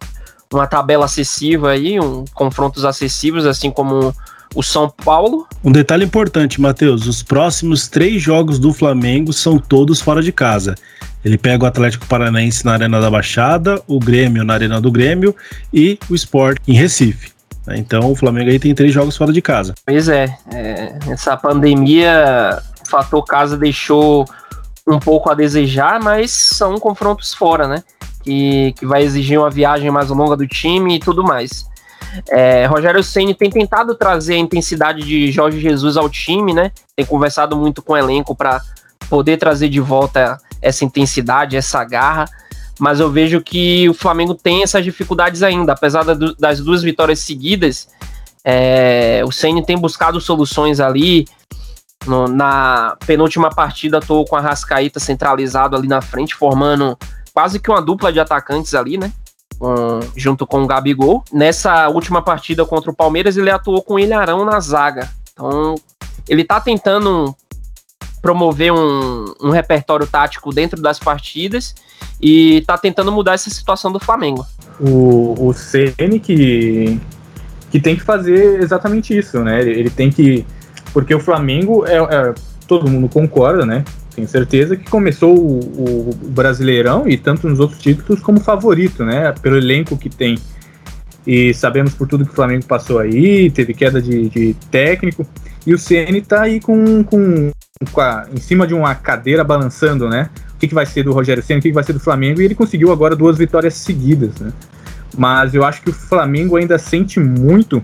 uma 0.50 0.66
tabela 0.66 1.04
acessível 1.04 1.66
aí, 1.66 2.00
um, 2.00 2.24
confrontos 2.32 2.86
acessíveis, 2.86 3.44
assim 3.44 3.70
como 3.70 4.14
o 4.54 4.62
São 4.62 4.88
Paulo. 4.88 5.46
Um 5.62 5.70
detalhe 5.70 6.06
importante, 6.06 6.58
Matheus: 6.58 7.06
os 7.06 7.22
próximos 7.22 7.88
três 7.88 8.22
jogos 8.22 8.58
do 8.58 8.72
Flamengo 8.72 9.34
são 9.34 9.58
todos 9.58 10.00
fora 10.00 10.22
de 10.22 10.32
casa. 10.32 10.74
Ele 11.26 11.36
pega 11.36 11.64
o 11.64 11.66
Atlético 11.66 12.06
Paranaense 12.06 12.64
na 12.64 12.74
Arena 12.74 13.00
da 13.00 13.10
Baixada, 13.10 13.82
o 13.88 13.98
Grêmio 13.98 14.44
na 14.44 14.54
Arena 14.54 14.80
do 14.80 14.92
Grêmio 14.92 15.34
e 15.74 15.98
o 16.08 16.14
Sport 16.14 16.58
em 16.68 16.72
Recife. 16.72 17.32
Então 17.70 18.12
o 18.12 18.14
Flamengo 18.14 18.48
aí 18.48 18.60
tem 18.60 18.72
três 18.72 18.94
jogos 18.94 19.16
fora 19.16 19.32
de 19.32 19.42
casa. 19.42 19.74
Pois 19.84 20.08
é, 20.08 20.38
é 20.54 20.96
essa 21.10 21.36
pandemia, 21.36 22.62
o 22.80 22.88
fator 22.88 23.24
casa 23.24 23.56
deixou 23.56 24.24
um 24.86 25.00
pouco 25.00 25.28
a 25.28 25.34
desejar, 25.34 26.00
mas 26.00 26.30
são 26.30 26.78
confrontos 26.78 27.34
fora, 27.34 27.66
né? 27.66 27.82
Que, 28.22 28.72
que 28.78 28.86
vai 28.86 29.02
exigir 29.02 29.36
uma 29.36 29.50
viagem 29.50 29.90
mais 29.90 30.10
longa 30.10 30.36
do 30.36 30.46
time 30.46 30.94
e 30.94 31.00
tudo 31.00 31.24
mais. 31.24 31.66
É, 32.28 32.66
Rogério 32.66 33.02
Ceni 33.02 33.34
tem 33.34 33.50
tentado 33.50 33.96
trazer 33.96 34.34
a 34.34 34.38
intensidade 34.38 35.02
de 35.02 35.32
Jorge 35.32 35.58
Jesus 35.58 35.96
ao 35.96 36.08
time, 36.08 36.54
né? 36.54 36.70
Tem 36.94 37.04
conversado 37.04 37.56
muito 37.56 37.82
com 37.82 37.94
o 37.94 37.96
elenco 37.96 38.32
para 38.32 38.60
poder 39.10 39.38
trazer 39.38 39.68
de 39.68 39.80
volta 39.80 40.38
essa 40.66 40.84
intensidade, 40.84 41.56
essa 41.56 41.82
garra. 41.84 42.26
Mas 42.78 43.00
eu 43.00 43.10
vejo 43.10 43.40
que 43.40 43.88
o 43.88 43.94
Flamengo 43.94 44.34
tem 44.34 44.62
essas 44.62 44.84
dificuldades 44.84 45.42
ainda, 45.42 45.72
apesar 45.72 46.04
das 46.38 46.60
duas 46.60 46.82
vitórias 46.82 47.20
seguidas. 47.20 47.88
É, 48.44 49.22
o 49.24 49.32
Ceni 49.32 49.64
tem 49.64 49.78
buscado 49.78 50.20
soluções 50.20 50.78
ali. 50.78 51.26
No, 52.06 52.28
na 52.28 52.96
penúltima 53.04 53.50
partida, 53.50 53.98
tô 53.98 54.24
com 54.24 54.36
a 54.36 54.40
Rascaíta 54.40 55.00
centralizado 55.00 55.74
ali 55.74 55.88
na 55.88 56.00
frente, 56.00 56.36
formando 56.36 56.96
quase 57.32 57.58
que 57.58 57.70
uma 57.70 57.82
dupla 57.82 58.12
de 58.12 58.20
atacantes 58.20 58.74
ali, 58.74 58.96
né? 58.96 59.10
Um, 59.60 60.00
junto 60.14 60.46
com 60.46 60.62
o 60.62 60.66
Gabigol. 60.66 61.24
Nessa 61.32 61.88
última 61.88 62.22
partida 62.22 62.64
contra 62.64 62.90
o 62.90 62.94
Palmeiras, 62.94 63.36
ele 63.36 63.50
atuou 63.50 63.82
com 63.82 63.94
o 63.94 63.98
Ilharão 63.98 64.44
na 64.44 64.60
zaga. 64.60 65.10
Então, 65.32 65.74
ele 66.28 66.44
tá 66.44 66.60
tentando 66.60 67.34
promover 68.20 68.72
um, 68.72 69.34
um 69.40 69.50
repertório 69.50 70.06
tático 70.06 70.52
dentro 70.52 70.80
das 70.80 70.98
partidas 70.98 71.74
e 72.20 72.62
tá 72.66 72.76
tentando 72.76 73.12
mudar 73.12 73.34
essa 73.34 73.50
situação 73.50 73.92
do 73.92 74.00
Flamengo. 74.00 74.46
O, 74.80 75.48
o 75.48 75.52
Ceni 75.52 76.20
que, 76.20 77.00
que 77.70 77.80
tem 77.80 77.96
que 77.96 78.02
fazer 78.02 78.60
exatamente 78.62 79.16
isso, 79.16 79.40
né? 79.40 79.60
Ele, 79.60 79.80
ele 79.80 79.90
tem 79.90 80.10
que. 80.10 80.44
Porque 80.92 81.14
o 81.14 81.20
Flamengo 81.20 81.84
é, 81.86 81.96
é, 81.96 82.34
Todo 82.66 82.90
mundo 82.90 83.08
concorda, 83.08 83.64
né? 83.64 83.84
Tenho 84.14 84.26
certeza 84.26 84.76
que 84.76 84.90
começou 84.90 85.36
o, 85.38 86.10
o, 86.10 86.14
Brasileirão 86.30 87.08
e 87.08 87.16
tanto 87.16 87.48
nos 87.48 87.60
outros 87.60 87.80
títulos 87.80 88.20
como 88.20 88.40
favorito, 88.40 89.04
né? 89.04 89.32
Pelo 89.40 89.56
elenco 89.56 89.96
que 89.96 90.08
tem. 90.08 90.36
E 91.24 91.54
sabemos 91.54 91.94
por 91.94 92.08
tudo 92.08 92.24
que 92.24 92.32
o 92.32 92.34
Flamengo 92.34 92.64
passou 92.64 92.98
aí, 92.98 93.50
teve 93.50 93.72
queda 93.72 94.02
de, 94.02 94.28
de 94.28 94.54
técnico. 94.70 95.26
E 95.66 95.74
o 95.74 95.78
CN 95.78 96.20
tá 96.20 96.42
aí 96.42 96.60
com, 96.60 97.02
com 97.02 97.50
a, 98.00 98.26
em 98.32 98.38
cima 98.38 98.66
de 98.66 98.72
uma 98.72 98.94
cadeira 98.94 99.42
balançando, 99.42 100.08
né? 100.08 100.30
O 100.54 100.58
que, 100.58 100.68
que 100.68 100.74
vai 100.74 100.86
ser 100.86 101.02
do 101.02 101.12
Rogério 101.12 101.42
Senna, 101.42 101.58
o 101.58 101.62
que, 101.62 101.68
que 101.68 101.74
vai 101.74 101.84
ser 101.84 101.92
do 101.92 102.00
Flamengo, 102.00 102.40
e 102.40 102.44
ele 102.44 102.54
conseguiu 102.54 102.92
agora 102.92 103.16
duas 103.16 103.36
vitórias 103.36 103.74
seguidas, 103.74 104.38
né? 104.38 104.52
Mas 105.18 105.54
eu 105.54 105.64
acho 105.64 105.82
que 105.82 105.90
o 105.90 105.92
Flamengo 105.92 106.56
ainda 106.56 106.78
sente 106.78 107.18
muito 107.18 107.82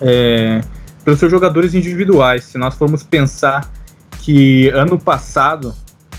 é, 0.00 0.60
pelos 1.04 1.18
seus 1.18 1.30
jogadores 1.30 1.74
individuais. 1.74 2.44
Se 2.44 2.58
nós 2.58 2.74
formos 2.74 3.02
pensar 3.02 3.70
que 4.20 4.68
ano 4.70 4.98
passado, 4.98 5.74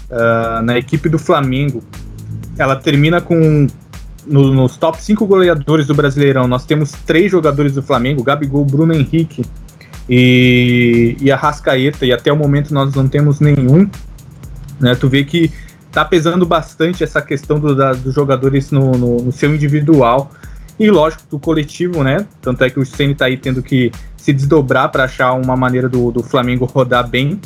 uh, 0.09 0.61
na 0.63 0.77
equipe 0.77 1.07
do 1.07 1.19
Flamengo, 1.19 1.83
ela 2.57 2.75
termina 2.75 3.21
com. 3.21 3.67
No, 4.25 4.53
nos 4.53 4.77
top 4.77 5.03
5 5.03 5.25
goleadores 5.25 5.85
do 5.85 5.93
Brasileirão, 5.93 6.47
nós 6.47 6.65
temos 6.65 6.93
três 7.05 7.29
jogadores 7.29 7.73
do 7.73 7.83
Flamengo: 7.83 8.23
Gabigol, 8.23 8.63
Bruno 8.63 8.93
Henrique 8.93 9.43
e, 10.09 11.15
e 11.19 11.31
a 11.31 11.35
Rascaeta, 11.35 12.05
e 12.05 12.11
até 12.11 12.31
o 12.31 12.35
momento 12.35 12.73
nós 12.73 12.93
não 12.93 13.07
temos 13.07 13.39
nenhum. 13.39 13.89
Né? 14.79 14.95
Tu 14.95 15.07
vê 15.07 15.23
que 15.23 15.51
tá 15.91 16.03
pesando 16.03 16.45
bastante 16.45 17.03
essa 17.03 17.21
questão 17.21 17.59
do, 17.59 17.75
da, 17.75 17.93
dos 17.93 18.13
jogadores 18.13 18.71
no, 18.71 18.91
no, 18.93 19.17
no, 19.21 19.31
seu 19.31 19.53
individual 19.53 20.31
e 20.79 20.89
lógico 20.89 21.23
do 21.29 21.39
coletivo, 21.39 22.03
né? 22.03 22.25
Tanto 22.41 22.63
é 22.63 22.69
que 22.69 22.79
o 22.79 22.85
Ceni 22.85 23.13
tá 23.13 23.25
aí 23.25 23.37
tendo 23.37 23.61
que 23.61 23.91
se 24.17 24.33
desdobrar 24.33 24.89
para 24.91 25.03
achar 25.03 25.33
uma 25.33 25.55
maneira 25.55 25.87
do, 25.87 26.11
do 26.11 26.23
Flamengo 26.23 26.65
rodar 26.65 27.07
bem, 27.07 27.39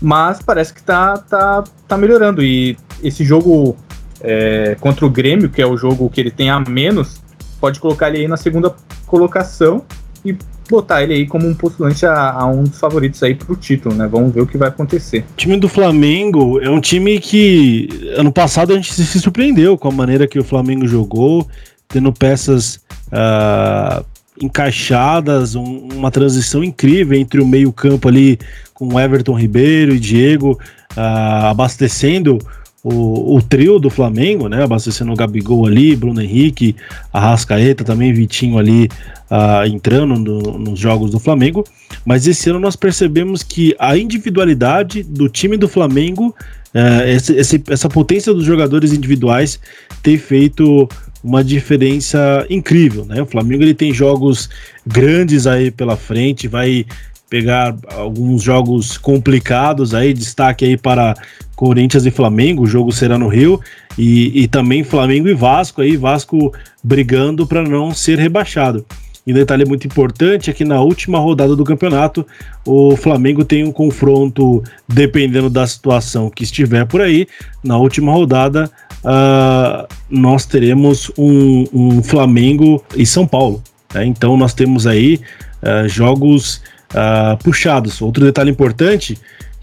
mas 0.00 0.40
parece 0.40 0.72
que 0.72 0.82
tá, 0.82 1.18
tá, 1.18 1.64
tá 1.88 1.98
melhorando 1.98 2.42
e 2.42 2.76
esse 3.02 3.24
jogo 3.24 3.76
é, 4.20 4.76
contra 4.80 5.04
o 5.04 5.10
Grêmio, 5.10 5.48
que 5.48 5.60
é 5.60 5.66
o 5.66 5.76
jogo 5.76 6.08
que 6.08 6.20
ele 6.20 6.30
tem 6.30 6.48
a 6.48 6.60
menos, 6.60 7.20
pode 7.60 7.80
colocar 7.80 8.08
ele 8.08 8.18
aí 8.18 8.28
na 8.28 8.36
segunda 8.36 8.72
colocação 9.06 9.84
e 10.24 10.36
botar 10.68 11.02
ele 11.02 11.14
aí 11.14 11.26
como 11.26 11.48
um 11.48 11.54
postulante 11.54 12.06
a, 12.06 12.30
a, 12.30 12.46
um 12.46 12.64
dos 12.64 12.78
favoritos 12.78 13.22
aí 13.22 13.34
pro 13.34 13.56
título, 13.56 13.94
né? 13.94 14.06
Vamos 14.06 14.32
ver 14.32 14.40
o 14.40 14.46
que 14.46 14.56
vai 14.56 14.68
acontecer. 14.68 15.24
O 15.32 15.36
time 15.36 15.56
do 15.56 15.68
Flamengo 15.68 16.60
é 16.60 16.70
um 16.70 16.80
time 16.80 17.18
que 17.18 17.88
ano 18.16 18.32
passado 18.32 18.72
a 18.72 18.76
gente 18.76 18.92
se 18.94 19.20
surpreendeu 19.20 19.76
com 19.76 19.88
a 19.88 19.92
maneira 19.92 20.28
que 20.28 20.38
o 20.38 20.44
Flamengo 20.44 20.86
jogou, 20.86 21.48
tendo 21.88 22.12
peças 22.12 22.76
uh, 23.08 24.04
encaixadas, 24.40 25.54
um, 25.54 25.88
uma 25.92 26.10
transição 26.10 26.62
incrível 26.62 27.18
entre 27.18 27.40
o 27.40 27.46
meio-campo 27.46 28.08
ali 28.08 28.38
com 28.72 28.98
Everton 28.98 29.34
Ribeiro 29.34 29.94
e 29.94 29.98
Diego 29.98 30.52
uh, 30.96 31.46
abastecendo 31.46 32.38
o, 32.82 33.36
o, 33.36 33.42
trio 33.42 33.78
do 33.78 33.90
Flamengo, 33.90 34.48
né? 34.48 34.64
Abastecendo 34.64 35.12
o 35.12 35.16
Gabigol 35.16 35.66
ali, 35.66 35.94
Bruno 35.94 36.22
Henrique, 36.22 36.74
Arrascaeta 37.12 37.84
também, 37.84 38.12
Vitinho 38.12 38.58
ali 38.58 38.88
uh, 39.30 39.66
entrando 39.66 40.18
no, 40.18 40.58
nos 40.58 40.78
jogos 40.78 41.10
do 41.10 41.20
Flamengo. 41.20 41.64
Mas 42.04 42.26
esse 42.26 42.48
ano 42.48 42.58
nós 42.58 42.76
percebemos 42.76 43.42
que 43.42 43.74
a 43.78 43.96
individualidade 43.98 45.02
do 45.02 45.28
time 45.28 45.58
do 45.58 45.68
Flamengo, 45.68 46.34
uh, 46.74 47.06
esse, 47.06 47.34
esse, 47.34 47.62
essa 47.68 47.88
potência 47.88 48.32
dos 48.32 48.44
jogadores 48.44 48.92
individuais, 48.92 49.60
tem 50.02 50.16
feito 50.16 50.88
uma 51.22 51.44
diferença 51.44 52.46
incrível, 52.48 53.04
né? 53.04 53.20
O 53.20 53.26
Flamengo 53.26 53.62
ele 53.62 53.74
tem 53.74 53.92
jogos 53.92 54.48
grandes 54.86 55.46
aí 55.46 55.70
pela 55.70 55.96
frente, 55.96 56.48
vai 56.48 56.86
pegar 57.30 57.76
alguns 57.96 58.42
jogos 58.42 58.98
complicados 58.98 59.94
aí, 59.94 60.12
destaque 60.12 60.64
aí 60.64 60.76
para 60.76 61.14
Corinthians 61.54 62.04
e 62.04 62.10
Flamengo, 62.10 62.64
o 62.64 62.66
jogo 62.66 62.90
será 62.90 63.16
no 63.16 63.28
Rio, 63.28 63.60
e, 63.96 64.42
e 64.42 64.48
também 64.48 64.82
Flamengo 64.82 65.28
e 65.28 65.34
Vasco 65.34 65.80
aí, 65.80 65.96
Vasco 65.96 66.52
brigando 66.82 67.46
para 67.46 67.62
não 67.62 67.94
ser 67.94 68.18
rebaixado. 68.18 68.84
E 69.26 69.32
um 69.32 69.34
detalhe 69.34 69.64
muito 69.64 69.86
importante 69.86 70.50
é 70.50 70.52
que 70.52 70.64
na 70.64 70.80
última 70.80 71.18
rodada 71.18 71.54
do 71.54 71.64
campeonato, 71.64 72.26
o 72.66 72.96
Flamengo 72.96 73.44
tem 73.44 73.62
um 73.62 73.70
confronto, 73.70 74.64
dependendo 74.88 75.48
da 75.48 75.66
situação 75.66 76.30
que 76.30 76.42
estiver 76.42 76.86
por 76.86 77.00
aí, 77.00 77.28
na 77.62 77.76
última 77.76 78.12
rodada 78.12 78.70
uh, 79.04 79.86
nós 80.08 80.46
teremos 80.46 81.12
um, 81.16 81.64
um, 81.72 82.02
Flamengo 82.02 82.82
e 82.96 83.04
São 83.04 83.26
Paulo. 83.26 83.62
Né? 83.94 84.06
Então 84.06 84.36
nós 84.36 84.54
temos 84.54 84.86
aí 84.86 85.20
uh, 85.62 85.88
jogos 85.88 86.62
uh, 86.92 87.36
puxados. 87.42 88.00
Outro 88.00 88.24
detalhe 88.24 88.50
importante 88.50 89.18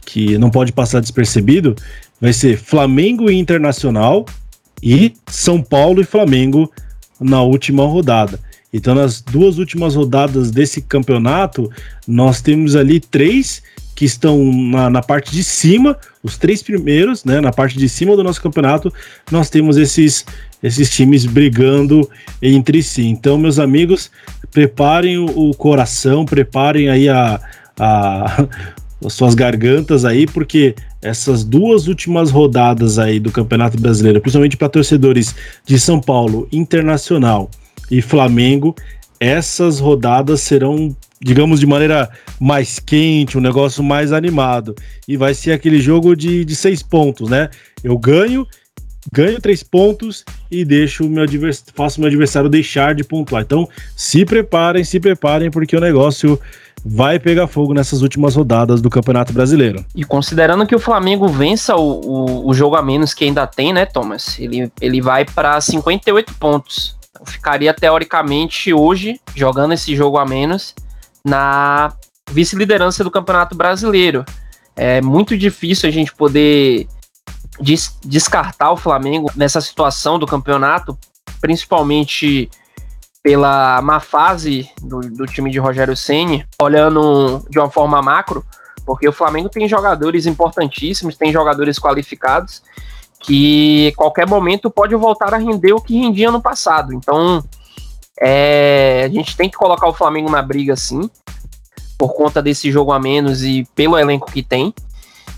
que 0.05 0.37
não 0.37 0.49
pode 0.49 0.71
passar 0.71 1.01
despercebido 1.01 1.75
vai 2.19 2.33
ser 2.33 2.57
Flamengo 2.57 3.29
e 3.29 3.35
Internacional 3.35 4.25
e 4.81 5.13
São 5.27 5.61
Paulo 5.61 6.01
e 6.01 6.05
Flamengo 6.05 6.71
na 7.19 7.41
última 7.41 7.85
rodada. 7.85 8.39
Então, 8.71 8.93
nas 8.93 9.21
duas 9.21 9.57
últimas 9.57 9.95
rodadas 9.95 10.51
desse 10.51 10.81
campeonato, 10.81 11.71
nós 12.07 12.41
temos 12.41 12.75
ali 12.75 12.99
três 12.99 13.61
que 13.95 14.05
estão 14.05 14.53
na, 14.53 14.89
na, 14.89 15.01
parte 15.01 15.31
de 15.31 15.43
cima, 15.43 15.97
os 16.21 16.37
três 16.37 16.61
primeiros, 16.61 17.25
né? 17.25 17.41
Na 17.41 17.51
parte 17.51 17.79
de 17.79 17.89
cima 17.89 18.15
do 18.15 18.23
nosso 18.23 18.41
campeonato, 18.41 18.93
nós 19.31 19.49
temos 19.49 19.75
esses, 19.75 20.23
esses 20.61 20.89
times 20.89 21.25
brigando 21.25 22.09
entre 22.41 22.81
si. 22.81 23.05
Então, 23.05 23.37
meus 23.37 23.59
amigos, 23.59 24.11
preparem 24.51 25.17
o, 25.17 25.51
coração, 25.53 26.25
preparem 26.25 26.89
aí 26.89 27.09
a, 27.09 27.39
a, 27.79 28.47
as 29.05 29.13
suas 29.13 29.35
gargantas 29.35 30.05
aí, 30.05 30.25
porque 30.25 30.75
essas 31.01 31.43
duas 31.43 31.87
últimas 31.87 32.31
rodadas 32.31 32.97
aí 32.97 33.19
do 33.19 33.31
Campeonato 33.31 33.79
Brasileiro, 33.79 34.19
principalmente 34.19 34.57
para 34.57 34.69
torcedores 34.69 35.35
de 35.65 35.79
São 35.79 35.99
Paulo, 36.01 36.47
Internacional 36.51 37.49
e 37.91 38.01
Flamengo, 38.01 38.75
essas 39.19 39.79
rodadas 39.79 40.41
serão, 40.41 40.95
digamos, 41.21 41.59
de 41.59 41.65
maneira 41.65 42.09
mais 42.39 42.79
quente, 42.79 43.37
um 43.37 43.41
negócio 43.41 43.83
mais 43.83 44.11
animado. 44.11 44.75
E 45.07 45.17
vai 45.17 45.33
ser 45.33 45.51
aquele 45.51 45.79
jogo 45.79 46.15
de, 46.15 46.43
de 46.43 46.55
seis 46.55 46.83
pontos, 46.83 47.29
né? 47.29 47.49
Eu 47.83 47.97
ganho 47.97 48.45
ganho 49.11 49.39
três 49.41 49.63
pontos 49.63 50.23
e 50.49 50.63
deixo 50.63 51.07
meu 51.09 51.23
adversário, 51.23 51.73
faço 51.75 51.99
meu 51.99 52.07
adversário 52.07 52.49
deixar 52.49 52.95
de 52.95 53.03
pontuar. 53.03 53.43
Então, 53.43 53.67
se 53.95 54.25
preparem, 54.25 54.83
se 54.83 54.99
preparem, 54.99 55.49
porque 55.51 55.75
o 55.75 55.81
negócio 55.81 56.39
vai 56.85 57.19
pegar 57.19 57.47
fogo 57.47 57.73
nessas 57.73 58.01
últimas 58.01 58.35
rodadas 58.35 58.81
do 58.81 58.89
Campeonato 58.89 59.33
Brasileiro. 59.33 59.83
E 59.95 60.03
considerando 60.03 60.65
que 60.65 60.75
o 60.75 60.79
Flamengo 60.79 61.27
vença 61.27 61.75
o, 61.75 62.01
o, 62.01 62.49
o 62.49 62.53
jogo 62.53 62.75
a 62.75 62.81
menos 62.81 63.13
que 63.13 63.25
ainda 63.25 63.45
tem, 63.45 63.73
né, 63.73 63.85
Thomas? 63.85 64.39
Ele, 64.39 64.71
ele 64.79 65.01
vai 65.01 65.25
para 65.25 65.59
58 65.59 66.33
pontos. 66.35 66.95
Então, 67.11 67.25
ficaria 67.25 67.73
teoricamente 67.73 68.73
hoje, 68.73 69.19
jogando 69.35 69.73
esse 69.73 69.95
jogo 69.95 70.17
a 70.17 70.25
menos, 70.25 70.73
na 71.25 71.93
vice-liderança 72.31 73.03
do 73.03 73.11
Campeonato 73.11 73.55
Brasileiro. 73.55 74.23
É 74.75 75.01
muito 75.01 75.35
difícil 75.35 75.89
a 75.89 75.91
gente 75.91 76.13
poder 76.13 76.87
des 77.59 77.97
descartar 78.03 78.71
o 78.71 78.77
Flamengo 78.77 79.31
nessa 79.35 79.61
situação 79.61 80.17
do 80.19 80.25
campeonato, 80.25 80.97
principalmente 81.41 82.49
pela 83.21 83.81
má 83.81 83.99
fase 83.99 84.69
do, 84.81 84.99
do 85.01 85.25
time 85.25 85.51
de 85.51 85.59
Rogério 85.59 85.95
Ceni, 85.95 86.45
olhando 86.61 87.45
de 87.49 87.59
uma 87.59 87.69
forma 87.69 88.01
macro, 88.01 88.43
porque 88.85 89.07
o 89.07 89.11
Flamengo 89.11 89.49
tem 89.49 89.67
jogadores 89.67 90.25
importantíssimos, 90.25 91.17
tem 91.17 91.31
jogadores 91.31 91.77
qualificados 91.77 92.61
que 93.19 93.91
qualquer 93.97 94.27
momento 94.27 94.69
pode 94.69 94.95
voltar 94.95 95.33
a 95.33 95.37
render 95.37 95.73
o 95.73 95.81
que 95.81 95.99
rendia 95.99 96.31
no 96.31 96.41
passado. 96.41 96.93
Então, 96.93 97.43
é, 98.19 99.03
a 99.05 99.09
gente 99.09 99.35
tem 99.35 99.49
que 99.49 99.57
colocar 99.57 99.87
o 99.87 99.93
Flamengo 99.93 100.29
na 100.29 100.41
briga, 100.41 100.75
sim, 100.75 101.09
por 101.97 102.13
conta 102.13 102.41
desse 102.41 102.71
jogo 102.71 102.91
a 102.91 102.99
menos 102.99 103.43
e 103.43 103.67
pelo 103.75 103.97
elenco 103.97 104.31
que 104.31 104.43
tem. 104.43 104.73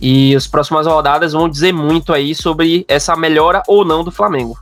E 0.02 0.36
as 0.36 0.48
próximas 0.48 0.88
rodadas 0.88 1.34
vão 1.34 1.50
dizer 1.50 1.74
muito 1.74 2.14
aí 2.14 2.34
sobre 2.34 2.86
essa 2.88 3.16
melhora 3.16 3.62
ou 3.68 3.84
não 3.84 4.04
do 4.04 4.12
Flamengo. 4.12 4.58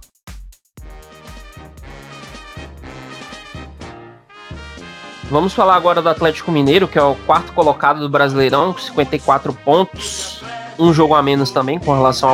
Vamos 5.30 5.54
falar 5.54 5.76
agora 5.76 6.02
do 6.02 6.08
Atlético 6.08 6.52
Mineiro, 6.52 6.88
que 6.88 6.97
é 6.97 7.04
o 7.04 7.15
quarto 7.26 7.52
colocado 7.52 8.00
do 8.00 8.08
Brasileirão, 8.08 8.71
com 8.71 8.80
54 8.80 9.54
pontos, 9.54 10.41
um 10.80 10.93
jogo 10.93 11.15
a 11.15 11.21
menos 11.21 11.52
também 11.52 11.78
com 11.78 11.93
relação 11.93 12.30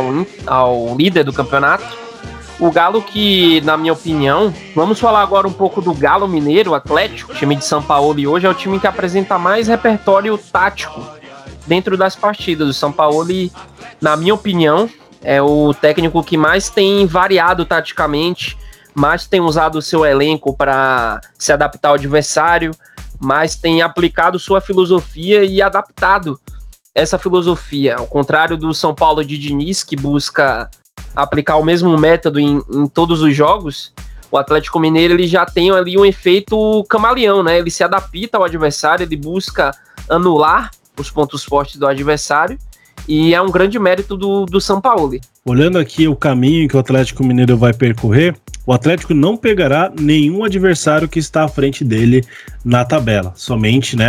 ao, 0.45 0.55
ao 0.55 0.95
líder 0.95 1.23
do 1.23 1.33
campeonato. 1.33 2.03
O 2.59 2.71
Galo 2.71 3.01
que, 3.01 3.61
na 3.61 3.75
minha 3.75 3.93
opinião, 3.93 4.53
vamos 4.75 4.99
falar 4.99 5.21
agora 5.21 5.47
um 5.47 5.51
pouco 5.51 5.81
do 5.81 5.91
Galo 5.91 6.27
Mineiro, 6.27 6.75
Atlético, 6.75 7.33
time 7.33 7.55
de 7.55 7.65
São 7.65 7.81
Paulo, 7.81 8.19
e 8.19 8.27
hoje 8.27 8.45
é 8.45 8.49
o 8.49 8.53
time 8.53 8.79
que 8.79 8.85
apresenta 8.85 9.39
mais 9.39 9.67
repertório 9.67 10.37
tático 10.37 11.03
dentro 11.65 11.97
das 11.97 12.15
partidas. 12.15 12.67
O 12.67 12.73
São 12.73 12.91
Paulo, 12.91 13.25
na 14.01 14.15
minha 14.15 14.33
opinião, 14.33 14.89
é 15.21 15.41
o 15.41 15.73
técnico 15.73 16.23
que 16.23 16.37
mais 16.37 16.69
tem 16.69 17.05
variado 17.05 17.65
taticamente, 17.65 18.57
mais 18.93 19.25
tem 19.25 19.39
usado 19.39 19.77
o 19.77 19.81
seu 19.81 20.05
elenco 20.05 20.55
para 20.55 21.21
se 21.37 21.51
adaptar 21.51 21.89
ao 21.89 21.95
adversário, 21.95 22.71
mais 23.19 23.55
tem 23.55 23.81
aplicado 23.81 24.37
sua 24.37 24.59
filosofia 24.59 25.43
e 25.43 25.61
adaptado 25.61 26.39
essa 26.93 27.17
filosofia. 27.17 27.95
Ao 27.95 28.05
contrário 28.05 28.57
do 28.57 28.73
São 28.73 28.93
Paulo 28.93 29.23
de 29.23 29.37
Diniz, 29.37 29.83
que 29.83 29.95
busca 29.95 30.69
aplicar 31.15 31.55
o 31.57 31.63
mesmo 31.63 31.97
método 31.97 32.39
em, 32.39 32.61
em 32.71 32.87
todos 32.87 33.21
os 33.21 33.35
jogos, 33.35 33.93
o 34.29 34.37
Atlético 34.37 34.79
Mineiro 34.79 35.13
ele 35.13 35.27
já 35.27 35.45
tem 35.45 35.71
ali 35.71 35.97
um 35.97 36.05
efeito 36.05 36.83
camaleão, 36.89 37.43
né? 37.43 37.59
Ele 37.59 37.69
se 37.69 37.83
adapta 37.83 38.37
ao 38.37 38.43
adversário, 38.43 39.03
ele 39.03 39.15
busca 39.15 39.71
anular 40.09 40.71
os 40.97 41.09
pontos 41.09 41.43
fortes 41.43 41.77
do 41.77 41.87
adversário. 41.87 42.57
E 43.07 43.33
é 43.33 43.41
um 43.41 43.51
grande 43.51 43.77
mérito 43.77 44.15
do, 44.15 44.45
do 44.45 44.61
São 44.61 44.79
Paulo. 44.79 45.19
Olhando 45.45 45.77
aqui 45.77 46.07
o 46.07 46.15
caminho 46.15 46.69
que 46.69 46.77
o 46.77 46.79
Atlético 46.79 47.23
Mineiro 47.23 47.57
vai 47.57 47.73
percorrer, 47.73 48.33
o 48.65 48.71
Atlético 48.71 49.13
não 49.13 49.35
pegará 49.35 49.91
nenhum 49.99 50.45
adversário 50.45 51.07
que 51.09 51.19
está 51.19 51.43
à 51.43 51.47
frente 51.49 51.83
dele 51.83 52.23
na 52.63 52.85
tabela, 52.85 53.33
somente 53.35 53.97
né, 53.97 54.07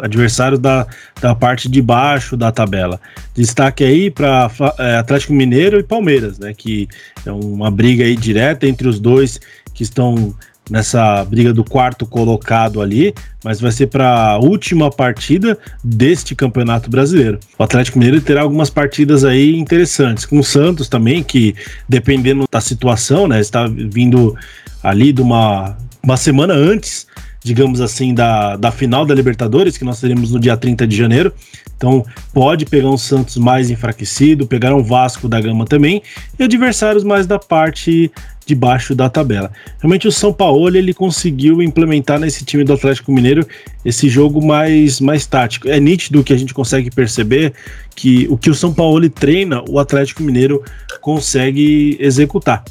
adversário 0.00 0.56
da, 0.56 0.86
da 1.20 1.34
parte 1.34 1.68
de 1.68 1.82
baixo 1.82 2.36
da 2.36 2.52
tabela. 2.52 3.00
Destaque 3.34 3.82
aí 3.82 4.08
para 4.08 4.48
é, 4.78 4.96
Atlético 4.98 5.32
Mineiro 5.32 5.80
e 5.80 5.82
Palmeiras, 5.82 6.38
né, 6.38 6.54
que 6.56 6.88
é 7.26 7.32
uma 7.32 7.72
briga 7.72 8.04
aí 8.04 8.14
direta 8.14 8.68
entre 8.68 8.86
os 8.86 9.00
dois 9.00 9.40
que 9.74 9.82
estão 9.82 10.32
nessa 10.70 11.24
briga 11.24 11.52
do 11.52 11.64
quarto 11.64 12.06
colocado 12.06 12.80
ali, 12.80 13.14
mas 13.44 13.60
vai 13.60 13.72
ser 13.72 13.88
para 13.88 14.32
a 14.32 14.38
última 14.38 14.90
partida 14.90 15.58
deste 15.82 16.34
Campeonato 16.34 16.88
Brasileiro. 16.88 17.38
O 17.58 17.62
Atlético 17.62 17.98
Mineiro 17.98 18.20
terá 18.20 18.42
algumas 18.42 18.70
partidas 18.70 19.24
aí 19.24 19.56
interessantes, 19.56 20.24
com 20.24 20.38
o 20.38 20.44
Santos 20.44 20.88
também, 20.88 21.22
que 21.22 21.54
dependendo 21.88 22.44
da 22.50 22.60
situação, 22.60 23.26
né, 23.26 23.40
está 23.40 23.66
vindo 23.66 24.36
ali 24.82 25.12
de 25.12 25.20
uma, 25.20 25.76
uma 26.02 26.16
semana 26.16 26.54
antes 26.54 27.06
digamos 27.42 27.80
assim, 27.80 28.14
da, 28.14 28.56
da 28.56 28.70
final 28.70 29.04
da 29.04 29.14
Libertadores, 29.14 29.76
que 29.76 29.84
nós 29.84 30.00
teremos 30.00 30.30
no 30.30 30.38
dia 30.38 30.56
30 30.56 30.86
de 30.86 30.96
janeiro. 30.96 31.32
Então, 31.76 32.04
pode 32.32 32.64
pegar 32.64 32.88
um 32.88 32.96
Santos 32.96 33.36
mais 33.36 33.68
enfraquecido, 33.68 34.46
pegar 34.46 34.74
um 34.74 34.82
Vasco 34.82 35.28
da 35.28 35.40
Gama 35.40 35.66
também, 35.66 36.02
e 36.38 36.44
adversários 36.44 37.02
mais 37.02 37.26
da 37.26 37.38
parte 37.38 38.10
debaixo 38.46 38.94
da 38.94 39.08
tabela. 39.08 39.50
Realmente 39.80 40.06
o 40.06 40.12
São 40.12 40.32
Paulo 40.32 40.76
ele 40.76 40.92
conseguiu 40.92 41.62
implementar 41.62 42.18
nesse 42.18 42.44
time 42.44 42.64
do 42.64 42.72
Atlético 42.72 43.12
Mineiro 43.12 43.46
esse 43.84 44.08
jogo 44.08 44.44
mais, 44.44 45.00
mais 45.00 45.26
tático. 45.26 45.68
É 45.68 45.78
nítido 45.80 46.24
que 46.24 46.32
a 46.32 46.36
gente 46.36 46.54
consegue 46.54 46.90
perceber 46.90 47.52
que 47.94 48.26
o 48.30 48.36
que 48.36 48.50
o 48.50 48.54
São 48.54 48.72
Paulo 48.72 49.08
treina, 49.08 49.62
o 49.68 49.78
Atlético 49.78 50.22
Mineiro 50.22 50.62
consegue 51.00 51.96
executar. 52.00 52.64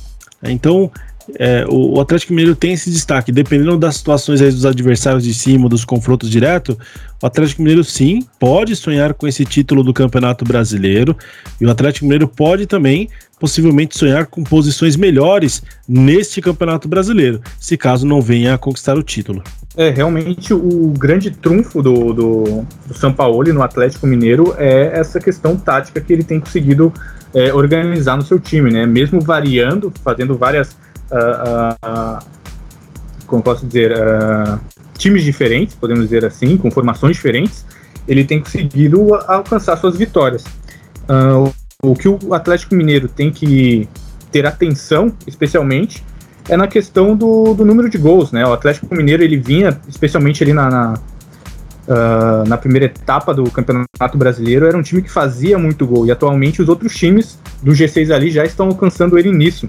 Então, 0.43 0.91
é, 1.39 1.65
o, 1.67 1.98
o, 1.98 2.02
Atlético 2.02 2.34
Mineiro 2.34 2.56
tem 2.56 2.74
esse 2.74 2.89
destaque, 2.89 3.32
dependendo 3.32 3.78
das 3.78 3.98
situações 3.98 4.39
dos 4.39 4.65
adversários 4.65 5.24
de 5.24 5.34
cima, 5.34 5.70
dos 5.70 5.86
confrontos 5.86 6.30
diretos, 6.30 6.76
o 7.22 7.26
Atlético 7.26 7.62
Mineiro 7.62 7.84
sim 7.84 8.26
pode 8.39 8.76
sonhar 8.76 9.13
com 9.13 9.28
esse 9.28 9.46
título 9.46 9.84
do 9.84 9.94
Campeonato 9.94 10.44
Brasileiro 10.44 11.15
e 11.60 11.65
o 11.65 11.72
Atlético 11.72 12.06
Mineiro 12.06 12.28
pode 12.28 12.65
também 12.65 13.10
possivelmente 13.39 13.98
sonhar 13.98 14.28
com 14.28 14.44
posições 14.44 14.96
melhores 14.96 15.63
neste 15.88 16.41
Campeonato 16.41 16.88
Brasileiro, 16.88 17.41
se 17.60 17.76
caso 17.76 18.06
não 18.06 18.22
venha 18.22 18.54
a 18.54 18.58
conquistar 18.58 18.98
o 18.98 19.04
título. 19.04 19.44
É, 19.76 19.89
realmente 19.89 20.54
o 20.54 20.94
grande 20.98 21.32
trunfo 21.32 21.82
do, 21.82 22.13
do, 22.13 22.65
do 22.86 22.94
São 22.94 23.12
Paulo 23.12 23.52
no 23.52 23.63
Atlético 23.63 24.06
Mineiro 24.06 24.54
é 24.58 25.00
essa 25.00 25.20
questão 25.20 25.56
tática 25.56 26.00
que 26.02 26.12
ele 26.12 26.24
tem 26.24 26.39
conseguido 26.39 26.94
é, 27.34 27.54
organizar 27.54 28.17
no 28.17 28.24
seu 28.24 28.39
time, 28.39 28.72
né? 28.72 28.86
Mesmo 28.86 29.22
variando, 29.22 29.91
fazendo 30.04 30.38
várias 30.38 30.76
uh, 31.12 32.19
uh, 32.19 32.26
como 33.28 33.43
posso 33.43 33.65
dizer, 33.65 33.91
uh, 33.93 34.60
times 34.97 35.24
diferentes, 35.24 35.76
podemos 35.76 36.04
dizer 36.04 36.26
assim, 36.26 36.58
com 36.58 36.71
formações 36.71 37.15
diferentes, 37.15 37.65
ele 38.08 38.24
tem 38.24 38.39
conseguido 38.39 39.13
alcançar 39.28 39.78
suas 39.78 39.95
vitórias. 39.97 40.43
o 41.84 41.95
que 41.95 42.08
o 42.08 42.34
Atlético 42.34 42.76
Mineiro 42.76 43.08
tem 43.08 43.32
que 43.32 43.88
ter 44.32 44.45
atenção, 44.45 45.13
especialmente, 45.28 46.04
é 46.50 46.58
na 46.58 46.67
questão 46.67 47.15
do, 47.15 47.54
do 47.54 47.65
número 47.65 47.89
de 47.89 47.97
gols, 47.97 48.32
né? 48.32 48.45
O 48.45 48.54
Atlético 48.54 48.93
Mineiro 48.95 49.24
ele 49.24 49.38
vinha, 49.38 49.80
especialmente 49.88 50.43
ali 50.43 50.54
na, 50.54 50.69
na, 50.69 50.93
uh, 51.88 52.47
na, 52.47 52.58
primeira 52.58 52.86
etapa 52.86 53.34
do 53.34 53.50
Campeonato 53.52 54.17
Brasileiro, 54.17 54.65
era 54.65 54.78
um 54.78 54.82
time 54.82 55.02
que 55.02 55.12
fazia 55.12 55.58
muito 55.58 55.86
gol 55.86 56.06
e 56.06 56.12
atualmente 56.12 56.62
os 56.62 56.69
outros 56.69 56.95
times 56.95 57.39
do 57.62 57.71
G6 57.71 58.13
ali 58.13 58.32
já 58.32 58.43
estão 58.43 58.67
alcançando 58.67 59.17
ele 59.17 59.32
nisso. 59.32 59.67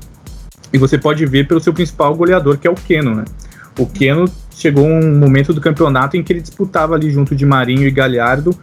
E 0.73 0.79
você 0.79 0.97
pode 0.97 1.25
ver 1.27 1.47
pelo 1.47 1.61
seu 1.61 1.73
principal 1.73 2.15
goleador, 2.15 2.59
que 2.59 2.67
é 2.67 2.71
o 2.71 2.75
Keno, 2.75 3.15
né? 3.15 3.25
O 3.79 3.87
Keno 3.87 4.27
chegou 4.51 4.87
um 4.87 5.19
momento 5.19 5.53
do 5.53 5.61
campeonato 5.61 6.17
em 6.17 6.23
que 6.23 6.33
ele 6.33 6.41
disputava 6.41 6.95
ali 6.95 7.11
junto 7.11 7.35
de 7.35 7.45
Marinho 7.45 7.87
e 7.87 7.91
Galhardo 7.91 8.57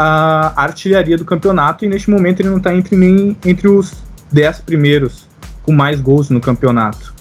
a 0.00 0.52
artilharia 0.62 1.16
do 1.16 1.24
campeonato 1.24 1.84
e 1.84 1.88
neste 1.88 2.08
momento 2.08 2.40
ele 2.40 2.50
não 2.50 2.58
está 2.58 2.72
entre 2.72 2.96
nem 2.96 3.36
entre 3.44 3.66
os 3.66 3.94
dez 4.30 4.60
primeiros 4.60 5.26
com 5.62 5.72
mais 5.72 6.00
gols 6.00 6.30
no 6.30 6.40
campeonato. 6.40 7.12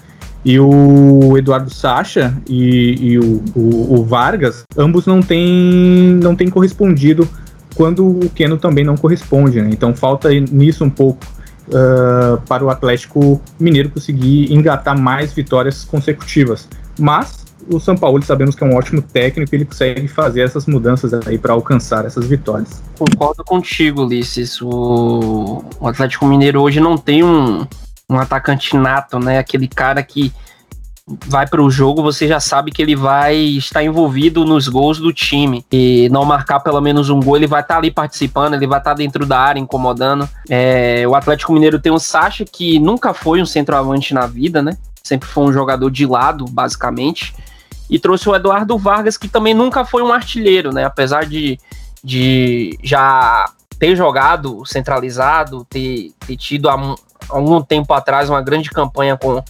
E 0.45 0.59
o 0.59 1.35
Eduardo 1.37 1.73
Sacha 1.73 2.33
e, 2.47 3.13
e 3.13 3.19
o, 3.19 3.43
o, 3.55 3.99
o, 3.99 4.05
Vargas, 4.05 4.63
ambos 4.77 5.07
não 5.07 5.21
têm 5.21 6.19
não 6.21 6.35
têm 6.35 6.49
correspondido 6.49 7.27
quando 7.73 8.07
o 8.07 8.29
Keno 8.29 8.57
também 8.57 8.85
não 8.85 8.95
corresponde. 8.95 9.59
Né? 9.59 9.69
Então 9.71 9.95
falta 9.95 10.29
nisso 10.31 10.85
um 10.85 10.89
pouco 10.89 11.25
uh, 11.67 12.41
para 12.47 12.63
o 12.63 12.69
Atlético 12.69 13.41
Mineiro 13.59 13.89
conseguir 13.89 14.53
engatar 14.53 14.99
mais 14.99 15.33
vitórias 15.33 15.83
consecutivas. 15.83 16.67
Mas 16.99 17.45
o 17.69 17.79
São 17.79 17.95
Paulo 17.95 18.21
sabemos 18.23 18.55
que 18.55 18.63
é 18.63 18.67
um 18.67 18.75
ótimo 18.75 19.01
técnico 19.01 19.53
e 19.53 19.57
ele 19.57 19.65
consegue 19.65 20.07
fazer 20.07 20.41
essas 20.41 20.65
mudanças 20.65 21.13
aí 21.27 21.37
para 21.37 21.53
alcançar 21.53 22.05
essas 22.05 22.25
vitórias. 22.25 22.81
Concordo 22.97 23.43
contigo, 23.43 24.03
Ulisses. 24.03 24.61
O, 24.61 25.63
o 25.79 25.87
Atlético 25.87 26.25
Mineiro 26.25 26.61
hoje 26.61 26.79
não 26.79 26.97
tem 26.97 27.23
um, 27.23 27.65
um 28.09 28.17
atacante 28.17 28.75
nato, 28.75 29.19
né? 29.19 29.39
Aquele 29.39 29.67
cara 29.67 30.01
que 30.01 30.33
vai 31.07 31.47
para 31.47 31.61
o 31.61 31.71
jogo, 31.71 32.03
você 32.03 32.27
já 32.27 32.39
sabe 32.39 32.69
que 32.69 32.81
ele 32.81 32.95
vai 32.95 33.35
estar 33.35 33.81
envolvido 33.81 34.43
nos 34.43 34.67
gols 34.67 34.99
do 34.99 35.13
time. 35.13 35.65
E 35.71 36.09
não 36.09 36.25
marcar 36.25 36.59
pelo 36.59 36.81
menos 36.81 37.09
um 37.09 37.21
gol, 37.21 37.37
ele 37.37 37.47
vai 37.47 37.61
estar 37.61 37.75
tá 37.75 37.79
ali 37.79 37.89
participando, 37.89 38.55
ele 38.55 38.67
vai 38.67 38.79
estar 38.79 38.91
tá 38.91 38.97
dentro 38.97 39.25
da 39.25 39.39
área, 39.39 39.59
incomodando. 39.59 40.27
É, 40.49 41.05
o 41.07 41.15
Atlético 41.15 41.53
Mineiro 41.53 41.79
tem 41.79 41.93
o 41.93 41.99
Sacha, 41.99 42.43
que 42.43 42.77
nunca 42.79 43.13
foi 43.13 43.41
um 43.41 43.45
centroavante 43.45 44.13
na 44.13 44.27
vida, 44.27 44.61
né? 44.61 44.77
Sempre 45.01 45.29
foi 45.29 45.45
um 45.45 45.53
jogador 45.53 45.89
de 45.89 46.05
lado, 46.05 46.43
basicamente. 46.45 47.33
E 47.89 47.97
trouxe 47.97 48.27
o 48.27 48.35
Eduardo 48.35 48.77
Vargas, 48.77 49.17
que 49.17 49.29
também 49.29 49.53
nunca 49.53 49.85
foi 49.85 50.03
um 50.03 50.11
artilheiro, 50.11 50.73
né? 50.73 50.83
Apesar 50.83 51.25
de, 51.25 51.57
de 52.03 52.77
já 52.83 53.49
ter 53.79 53.95
jogado 53.95 54.65
centralizado, 54.65 55.65
ter, 55.69 56.11
ter 56.25 56.35
tido 56.35 56.67
há, 56.67 56.73
há 56.73 56.95
algum 57.29 57.61
tempo 57.61 57.93
atrás 57.93 58.29
uma 58.29 58.41
grande 58.41 58.69
campanha 58.69 59.15
com 59.15 59.41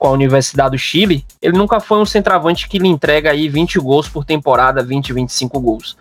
com 0.00 0.08
a 0.08 0.12
Universidade 0.12 0.70
do 0.70 0.78
Chile, 0.78 1.26
ele 1.42 1.58
nunca 1.58 1.78
foi 1.78 1.98
um 1.98 2.06
centroavante 2.06 2.66
que 2.66 2.78
lhe 2.78 2.88
entrega 2.88 3.30
aí 3.30 3.50
20 3.50 3.78
gols 3.78 4.08
por 4.08 4.24
temporada, 4.24 4.82
20, 4.82 5.12
25 5.12 5.60
gols. 5.60 5.96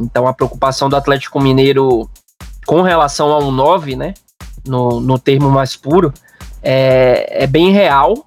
Então 0.00 0.26
a 0.26 0.32
preocupação 0.32 0.88
do 0.88 0.96
Atlético 0.96 1.38
Mineiro 1.38 2.08
com 2.66 2.80
relação 2.80 3.32
a 3.32 3.38
um 3.38 3.52
9, 3.52 3.94
né, 3.94 4.14
no, 4.66 5.00
no 5.00 5.18
termo 5.18 5.50
mais 5.50 5.76
puro, 5.76 6.12
é, 6.62 7.44
é 7.44 7.46
bem 7.46 7.70
real. 7.72 8.24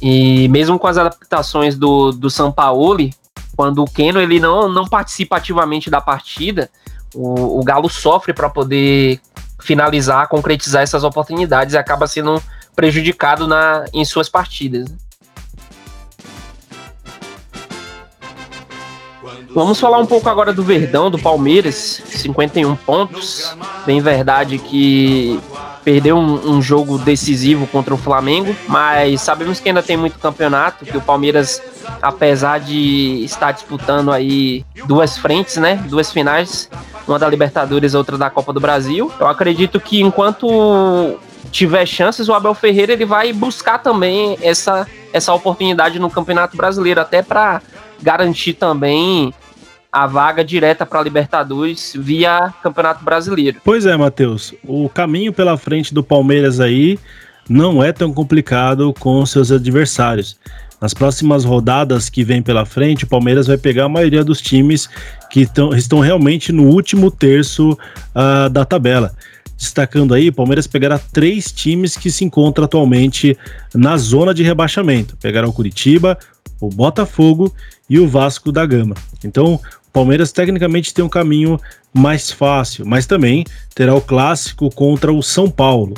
E 0.00 0.48
mesmo 0.48 0.78
com 0.78 0.86
as 0.86 0.96
adaptações 0.96 1.76
do, 1.76 2.10
do 2.10 2.30
Sampaoli, 2.30 3.14
quando 3.54 3.82
o 3.82 3.84
Keno 3.84 4.18
ele 4.18 4.40
não, 4.40 4.66
não 4.66 4.86
participa 4.86 5.36
ativamente 5.36 5.90
da 5.90 6.00
partida, 6.00 6.70
o, 7.14 7.60
o 7.60 7.62
Galo 7.62 7.88
sofre 7.90 8.32
para 8.32 8.48
poder 8.48 9.20
finalizar, 9.60 10.26
concretizar 10.26 10.82
essas 10.82 11.04
oportunidades 11.04 11.74
e 11.74 11.78
acaba 11.78 12.06
sendo 12.06 12.42
prejudicado 12.74 13.46
na, 13.46 13.84
em 13.92 14.04
suas 14.04 14.28
partidas. 14.28 14.88
Vamos 19.54 19.78
falar 19.78 19.98
um 19.98 20.06
pouco 20.06 20.28
agora 20.30 20.52
do 20.52 20.62
Verdão, 20.62 21.10
do 21.10 21.18
Palmeiras, 21.18 22.02
51 22.06 22.74
pontos. 22.76 23.54
Bem 23.84 24.00
verdade 24.00 24.58
que 24.58 25.38
perdeu 25.84 26.16
um, 26.16 26.56
um, 26.56 26.62
jogo 26.62 26.96
decisivo 26.96 27.66
contra 27.66 27.92
o 27.92 27.98
Flamengo, 27.98 28.54
mas 28.68 29.20
sabemos 29.20 29.60
que 29.60 29.68
ainda 29.68 29.82
tem 29.82 29.96
muito 29.96 30.18
campeonato, 30.18 30.86
que 30.86 30.96
o 30.96 31.00
Palmeiras, 31.00 31.60
apesar 32.00 32.60
de 32.60 33.22
estar 33.24 33.52
disputando 33.52 34.10
aí 34.10 34.64
duas 34.86 35.18
frentes, 35.18 35.56
né, 35.56 35.84
duas 35.88 36.10
finais, 36.10 36.70
uma 37.06 37.18
da 37.18 37.28
Libertadores 37.28 37.92
e 37.92 37.96
outra 37.96 38.16
da 38.16 38.30
Copa 38.30 38.52
do 38.52 38.60
Brasil, 38.60 39.12
eu 39.18 39.26
acredito 39.26 39.80
que 39.80 40.00
enquanto 40.00 41.18
tiver 41.52 41.86
chances, 41.86 42.28
o 42.28 42.32
Abel 42.32 42.54
Ferreira 42.54 42.94
ele 42.94 43.04
vai 43.04 43.32
buscar 43.32 43.78
também 43.78 44.36
essa, 44.40 44.88
essa 45.12 45.32
oportunidade 45.32 45.98
no 45.98 46.10
Campeonato 46.10 46.56
Brasileiro, 46.56 47.00
até 47.00 47.22
para 47.22 47.62
garantir 48.02 48.54
também 48.54 49.32
a 49.92 50.06
vaga 50.06 50.42
direta 50.42 50.86
para 50.86 50.98
a 50.98 51.02
Libertadores 51.02 51.92
via 51.96 52.52
Campeonato 52.62 53.04
Brasileiro. 53.04 53.60
Pois 53.62 53.84
é, 53.84 53.94
Matheus. 53.96 54.54
O 54.64 54.88
caminho 54.88 55.32
pela 55.32 55.58
frente 55.58 55.92
do 55.92 56.02
Palmeiras 56.02 56.58
aí 56.58 56.98
não 57.46 57.84
é 57.84 57.92
tão 57.92 58.12
complicado 58.12 58.94
com 58.98 59.24
seus 59.26 59.52
adversários. 59.52 60.38
Nas 60.80 60.94
próximas 60.94 61.44
rodadas 61.44 62.08
que 62.08 62.24
vem 62.24 62.42
pela 62.42 62.64
frente, 62.64 63.04
o 63.04 63.06
Palmeiras 63.06 63.46
vai 63.46 63.58
pegar 63.58 63.84
a 63.84 63.88
maioria 63.88 64.24
dos 64.24 64.40
times 64.40 64.88
que 65.30 65.46
tão, 65.46 65.74
estão 65.76 66.00
realmente 66.00 66.50
no 66.50 66.64
último 66.64 67.10
terço 67.10 67.72
uh, 67.72 68.48
da 68.48 68.64
tabela 68.64 69.12
destacando 69.56 70.14
aí, 70.14 70.28
o 70.28 70.32
Palmeiras 70.32 70.66
pegará 70.66 70.98
três 70.98 71.52
times 71.52 71.96
que 71.96 72.10
se 72.10 72.24
encontram 72.24 72.64
atualmente 72.64 73.36
na 73.74 73.96
zona 73.96 74.34
de 74.34 74.42
rebaixamento. 74.42 75.16
Pegará 75.16 75.48
o 75.48 75.52
Curitiba, 75.52 76.18
o 76.60 76.68
Botafogo 76.68 77.54
e 77.88 77.98
o 77.98 78.08
Vasco 78.08 78.50
da 78.50 78.64
Gama. 78.66 78.94
Então, 79.24 79.54
o 79.54 79.60
Palmeiras 79.92 80.32
tecnicamente 80.32 80.94
tem 80.94 81.04
um 81.04 81.08
caminho 81.08 81.60
mais 81.92 82.30
fácil, 82.30 82.86
mas 82.86 83.06
também 83.06 83.44
terá 83.74 83.94
o 83.94 84.00
clássico 84.00 84.70
contra 84.70 85.12
o 85.12 85.22
São 85.22 85.50
Paulo. 85.50 85.94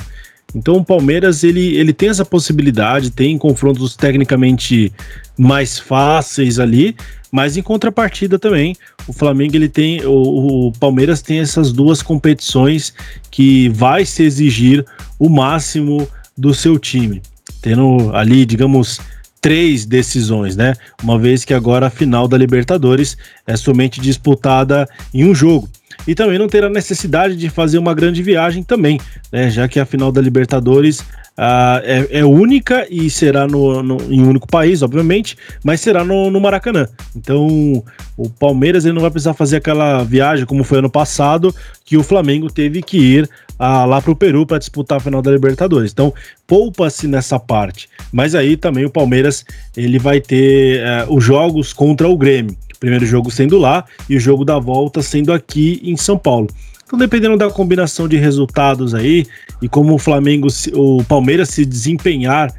Então 0.53 0.77
o 0.77 0.85
Palmeiras 0.85 1.43
ele, 1.43 1.75
ele 1.75 1.91
tem 1.91 2.09
essa 2.09 2.23
possibilidade, 2.23 3.11
tem 3.11 3.37
confrontos 3.37 3.95
tecnicamente 3.95 4.91
mais 5.37 5.77
fáceis 5.77 6.59
ali, 6.59 6.95
mas 7.35 7.57
em 7.57 7.61
contrapartida 7.61 8.39
também, 8.39 8.77
o 9.05 9.11
Flamengo 9.11 9.57
ele 9.57 9.67
tem, 9.67 10.01
o, 10.05 10.67
o, 10.67 10.71
Palmeiras 10.71 11.21
tem 11.21 11.39
essas 11.39 11.73
duas 11.73 12.01
competições 12.01 12.93
que 13.29 13.67
vai 13.67 14.05
se 14.05 14.23
exigir 14.23 14.85
o 15.19 15.27
máximo 15.27 16.07
do 16.37 16.53
seu 16.53 16.79
time, 16.79 17.21
tendo 17.61 18.09
ali, 18.15 18.45
digamos, 18.45 19.01
três 19.41 19.85
decisões, 19.85 20.55
né? 20.55 20.75
Uma 21.03 21.19
vez 21.19 21.43
que 21.43 21.53
agora 21.53 21.87
a 21.87 21.89
final 21.89 22.25
da 22.25 22.37
Libertadores 22.37 23.17
é 23.45 23.57
somente 23.57 23.99
disputada 23.99 24.87
em 25.13 25.25
um 25.25 25.35
jogo. 25.35 25.67
E 26.07 26.15
também 26.15 26.39
não 26.39 26.47
terá 26.47 26.69
necessidade 26.69 27.35
de 27.35 27.49
fazer 27.49 27.77
uma 27.77 27.93
grande 27.93 28.23
viagem 28.23 28.63
também, 28.63 28.97
né? 29.29 29.49
Já 29.49 29.67
que 29.67 29.77
a 29.77 29.85
final 29.85 30.09
da 30.09 30.21
Libertadores 30.21 31.03
Uh, 31.37 31.83
é, 31.83 32.19
é, 32.19 32.25
única 32.25 32.87
e 32.89 33.09
será 33.09 33.45
no, 33.45 33.83
no, 33.83 33.97
em 34.09 34.23
um 34.23 34.29
único 34.29 34.47
país, 34.47 34.81
obviamente, 34.81 35.37
mas 35.65 35.81
será 35.81 36.03
no, 36.03 36.31
no, 36.31 36.39
Maracanã. 36.39 36.87
Então, 37.13 37.83
o 38.15 38.29
Palmeiras 38.29 38.85
ele 38.85 38.93
não 38.93 39.01
vai 39.01 39.11
precisar 39.11 39.33
fazer 39.33 39.57
aquela 39.57 40.01
viagem 40.03 40.45
como 40.45 40.63
foi 40.63 40.77
ano 40.77 40.89
passado, 40.89 41.53
que 41.83 41.97
o 41.97 42.03
Flamengo 42.03 42.49
teve 42.49 42.81
que 42.81 42.97
ir 42.97 43.29
uh, 43.59 43.85
lá 43.85 44.01
para 44.01 44.11
o 44.11 44.15
Peru 44.15 44.45
para 44.45 44.59
disputar 44.59 44.97
a 44.97 45.01
final 45.01 45.21
da 45.21 45.29
Libertadores. 45.29 45.91
Então, 45.91 46.13
poupa-se 46.47 47.05
nessa 47.05 47.37
parte. 47.37 47.89
Mas 48.13 48.33
aí 48.33 48.55
também 48.55 48.85
o 48.85 48.89
Palmeiras 48.89 49.45
ele 49.75 49.99
vai 49.99 50.21
ter 50.21 50.81
uh, 50.81 51.13
os 51.13 51.21
jogos 51.21 51.73
contra 51.73 52.07
o 52.07 52.17
Grêmio. 52.17 52.55
O 52.75 52.79
primeiro 52.79 53.05
jogo 53.05 53.31
sendo 53.31 53.57
lá 53.57 53.85
e 54.09 54.15
o 54.15 54.19
jogo 54.19 54.45
da 54.45 54.59
volta 54.59 55.01
sendo 55.01 55.33
aqui 55.33 55.81
em 55.83 55.97
São 55.97 56.17
Paulo. 56.17 56.47
Então, 56.85 56.99
dependendo 56.99 57.35
da 57.35 57.49
combinação 57.49 58.07
de 58.07 58.17
resultados 58.17 58.93
aí 58.93 59.25
e 59.61 59.67
como 59.67 59.95
o 59.95 59.97
Flamengo, 59.97 60.47
o 60.73 61.03
Palmeiras 61.03 61.49
se 61.49 61.65
desempenhar 61.65 62.53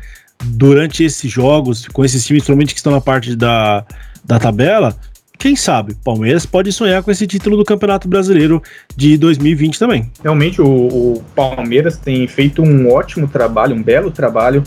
durante 0.45 1.05
esses 1.05 1.31
jogos, 1.31 1.87
com 1.89 2.05
esses 2.05 2.25
times, 2.25 2.43
principalmente 2.43 2.75
que 2.75 2.81
estão 2.81 2.93
na 2.93 3.01
parte 3.01 3.37
da, 3.37 3.85
da 4.25 4.39
tabela, 4.39 4.97
quem 5.39 5.55
sabe, 5.55 5.95
Palmeiras 6.03 6.47
pode 6.47 6.73
sonhar 6.73 7.03
com 7.03 7.11
esse 7.11 7.27
título 7.27 7.57
do 7.57 7.65
Campeonato 7.65 8.09
Brasileiro 8.09 8.63
de 8.97 9.17
2020 9.19 9.79
também. 9.79 10.11
Realmente, 10.23 10.61
o, 10.61 10.67
o 10.67 11.25
Palmeiras 11.35 11.99
tem 11.99 12.27
feito 12.27 12.63
um 12.63 12.91
ótimo 12.91 13.29
trabalho, 13.29 13.77
um 13.77 13.83
belo 13.83 14.11
trabalho. 14.11 14.65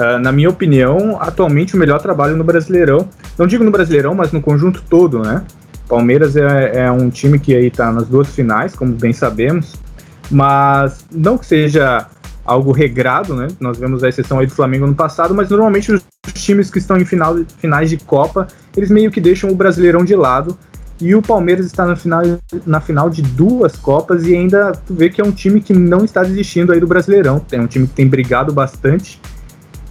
Uh, 0.00 0.18
na 0.18 0.32
minha 0.32 0.48
opinião, 0.48 1.20
atualmente 1.20 1.74
o 1.74 1.78
melhor 1.78 2.00
trabalho 2.00 2.34
no 2.34 2.42
Brasileirão. 2.42 3.06
Não 3.36 3.46
digo 3.46 3.62
no 3.62 3.70
Brasileirão, 3.70 4.14
mas 4.14 4.32
no 4.32 4.40
conjunto 4.40 4.82
todo, 4.88 5.18
né? 5.18 5.44
Palmeiras 5.86 6.36
é, 6.36 6.84
é 6.84 6.90
um 6.90 7.10
time 7.10 7.38
que 7.38 7.54
aí 7.54 7.66
está 7.66 7.92
nas 7.92 8.08
duas 8.08 8.28
finais, 8.28 8.74
como 8.74 8.92
bem 8.92 9.12
sabemos, 9.12 9.74
mas 10.30 11.04
não 11.12 11.36
que 11.36 11.44
seja 11.44 12.06
algo 12.44 12.72
regrado, 12.72 13.34
né? 13.34 13.48
Nós 13.60 13.76
vemos 13.76 14.02
a 14.02 14.08
exceção 14.08 14.38
aí 14.38 14.46
do 14.46 14.54
Flamengo 14.54 14.86
no 14.86 14.94
passado, 14.94 15.34
mas 15.34 15.50
normalmente 15.50 15.92
os 15.92 16.02
times 16.32 16.70
que 16.70 16.78
estão 16.78 16.96
em 16.96 17.04
final, 17.04 17.36
finais 17.58 17.90
de 17.90 17.98
Copa, 17.98 18.46
eles 18.74 18.90
meio 18.90 19.10
que 19.10 19.20
deixam 19.20 19.50
o 19.50 19.54
Brasileirão 19.54 20.02
de 20.02 20.16
lado. 20.16 20.56
E 21.00 21.14
o 21.14 21.22
Palmeiras 21.22 21.66
está 21.66 21.86
na 21.86 21.96
final, 21.96 22.22
na 22.66 22.80
final 22.80 23.10
de 23.10 23.22
duas 23.22 23.74
Copas 23.76 24.26
e 24.26 24.34
ainda 24.34 24.72
tu 24.72 24.94
vê 24.94 25.08
que 25.08 25.20
é 25.20 25.24
um 25.24 25.32
time 25.32 25.60
que 25.60 25.72
não 25.72 26.04
está 26.04 26.22
desistindo 26.22 26.72
aí 26.72 26.80
do 26.80 26.86
Brasileirão. 26.86 27.44
É 27.50 27.60
um 27.60 27.66
time 27.66 27.86
que 27.86 27.94
tem 27.94 28.06
brigado 28.06 28.52
bastante. 28.52 29.20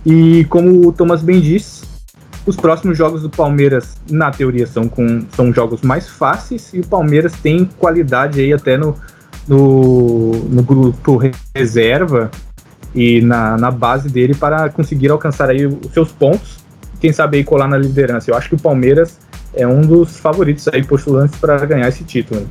E 0.06 0.46
como 0.46 0.88
o 0.88 0.92
Thomas 0.94 1.22
bem 1.22 1.40
disse, 1.40 1.84
os 2.46 2.56
próximos 2.56 2.98
jogos 2.98 3.22
do 3.22 3.30
Palmeiras, 3.30 3.96
na 4.10 4.32
teoria, 4.32 4.66
são, 4.66 4.88
com, 4.88 5.26
são 5.36 5.54
jogos 5.54 5.82
mais 5.82 6.08
fáceis 6.08 6.74
e 6.74 6.80
o 6.80 6.88
Palmeiras 6.88 7.34
tem 7.34 7.66
qualidade 7.78 8.40
aí 8.40 8.54
até 8.54 8.78
no, 8.78 8.96
no, 9.48 10.32
no 10.32 10.64
grupo 10.64 11.22
reserva 11.56 12.32
e 12.96 13.22
na, 13.22 13.58
na 13.58 13.70
base 13.70 14.10
dele 14.10 14.34
para 14.34 14.70
conseguir 14.70 15.12
alcançar 15.12 15.50
aí 15.50 15.66
os 15.66 15.92
seus 15.94 16.12
pontos 16.12 16.60
quem 17.00 17.14
sabe 17.14 17.38
aí 17.38 17.44
colar 17.44 17.68
na 17.68 17.78
liderança. 17.78 18.30
Eu 18.30 18.36
acho 18.36 18.50
que 18.50 18.56
o 18.56 18.60
Palmeiras 18.60 19.18
é 19.54 19.66
um 19.66 19.82
dos 19.82 20.18
favoritos 20.18 20.68
aí 20.68 20.84
postulantes 20.84 21.40
para 21.40 21.66
ganhar 21.66 21.88
esse 21.88 22.04
título. 22.04 22.42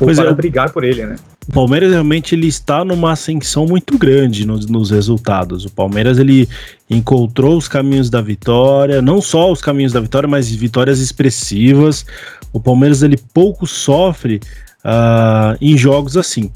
Ou 0.00 0.06
pois 0.06 0.18
para 0.18 0.30
é. 0.30 0.34
brigar 0.34 0.70
por 0.70 0.84
ele, 0.84 1.04
né? 1.04 1.16
O 1.48 1.52
Palmeiras 1.52 1.90
realmente 1.90 2.34
ele 2.34 2.46
está 2.46 2.84
numa 2.84 3.12
ascensão 3.12 3.64
muito 3.64 3.96
grande 3.96 4.46
nos, 4.46 4.66
nos, 4.66 4.90
resultados. 4.90 5.64
O 5.64 5.70
Palmeiras 5.70 6.18
ele 6.18 6.46
encontrou 6.90 7.56
os 7.56 7.66
caminhos 7.66 8.10
da 8.10 8.20
vitória, 8.20 9.00
não 9.00 9.22
só 9.22 9.50
os 9.50 9.62
caminhos 9.62 9.90
da 9.90 9.98
vitória, 9.98 10.28
mas 10.28 10.50
vitórias 10.50 11.00
expressivas. 11.00 12.04
O 12.52 12.60
Palmeiras 12.60 13.02
ele 13.02 13.16
pouco 13.32 13.66
sofre 13.66 14.40
uh, 14.84 15.56
em 15.58 15.76
jogos 15.76 16.18
assim. 16.18 16.50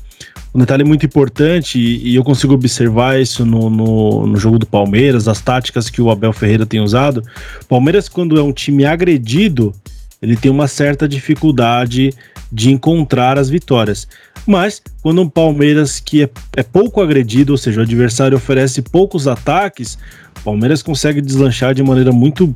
Um 0.55 0.61
detalhe 0.61 0.85
muito 0.85 1.07
importante, 1.07 1.79
e 1.79 2.15
eu 2.15 2.23
consigo 2.23 2.53
observar 2.53 3.19
isso 3.19 3.47
no, 3.47 3.71
no, 3.71 4.27
no, 4.27 4.37
jogo 4.37 4.59
do 4.59 4.67
Palmeiras, 4.67 5.27
as 5.27 5.41
táticas 5.41 5.89
que 5.89 6.03
o 6.03 6.11
Abel 6.11 6.35
Ferreira 6.35 6.67
tem 6.67 6.81
usado. 6.81 7.23
Palmeiras, 7.67 8.11
quando 8.11 8.39
é 8.39 8.43
um 8.43 8.53
time 8.53 8.85
agredido, 8.85 9.75
ele 10.21 10.37
tem 10.37 10.51
uma 10.51 10.69
certa 10.69 11.09
dificuldade 11.09 12.13
de 12.53 12.71
encontrar 12.71 13.39
as 13.39 13.49
vitórias. 13.49 14.07
Mas 14.47 14.83
quando 15.03 15.23
um 15.23 15.29
Palmeiras 15.29 16.01
que 16.01 16.23
é, 16.23 16.31
é 16.57 16.63
pouco 16.63 17.01
agredido, 17.01 17.53
ou 17.53 17.59
seja, 17.59 17.81
o 17.81 17.83
adversário 17.83 18.37
oferece 18.37 18.83
poucos 18.83 19.29
ataques, 19.29 19.99
o 20.41 20.45
Palmeiras 20.45 20.83
consegue 20.83 21.21
deslanchar 21.21 21.75
de 21.75 21.83
maneira 21.83 22.13
muito 22.13 22.55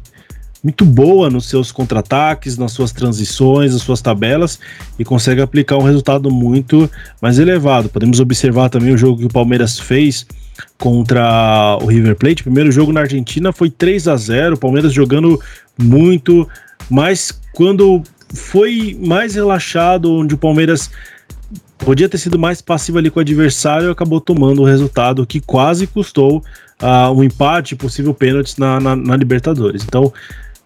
muito 0.65 0.85
boa 0.85 1.31
nos 1.31 1.49
seus 1.49 1.71
contra-ataques, 1.71 2.59
nas 2.59 2.73
suas 2.73 2.91
transições, 2.91 3.73
nas 3.73 3.83
suas 3.83 4.01
tabelas 4.01 4.59
e 4.99 5.05
consegue 5.05 5.41
aplicar 5.41 5.77
um 5.77 5.83
resultado 5.83 6.29
muito 6.29 6.91
mais 7.23 7.39
elevado. 7.39 7.89
Podemos 7.89 8.19
observar 8.19 8.69
também 8.69 8.93
o 8.93 8.99
jogo 8.99 9.21
que 9.21 9.27
o 9.27 9.33
Palmeiras 9.33 9.79
fez 9.79 10.27
contra 10.77 11.79
o 11.81 11.87
River 11.87 12.17
Plate. 12.17 12.43
Primeiro 12.43 12.73
jogo 12.73 12.93
na 12.93 13.03
Argentina 13.03 13.53
foi 13.53 13.71
3 13.71 14.09
a 14.09 14.17
0 14.17 14.57
o 14.57 14.59
Palmeiras 14.59 14.93
jogando 14.93 15.41
muito, 15.79 16.49
mas 16.91 17.31
quando 17.53 18.03
foi 18.35 18.99
mais 19.01 19.37
relaxado, 19.37 20.13
onde 20.13 20.35
o 20.35 20.39
Palmeiras 20.39 20.91
podia 21.87 22.09
ter 22.09 22.19
sido 22.19 22.37
mais 22.37 22.61
passivo 22.61 22.99
ali 22.99 23.13
com 23.13 23.21
o 23.21 23.23
adversário, 23.23 23.93
acabou 23.93 24.21
tomando 24.21 24.61
o 24.61 24.65
resultado 24.65 25.25
que 25.25 25.41
quase 25.41 25.87
custou 25.87 26.43
uh, 26.83 27.13
um 27.15 27.23
empate, 27.23 27.77
possível 27.77 28.13
pênalti 28.13 28.59
na, 28.59 28.81
na, 28.81 28.97
na 28.97 29.17
Libertadores. 29.17 29.85
Então, 29.85 30.13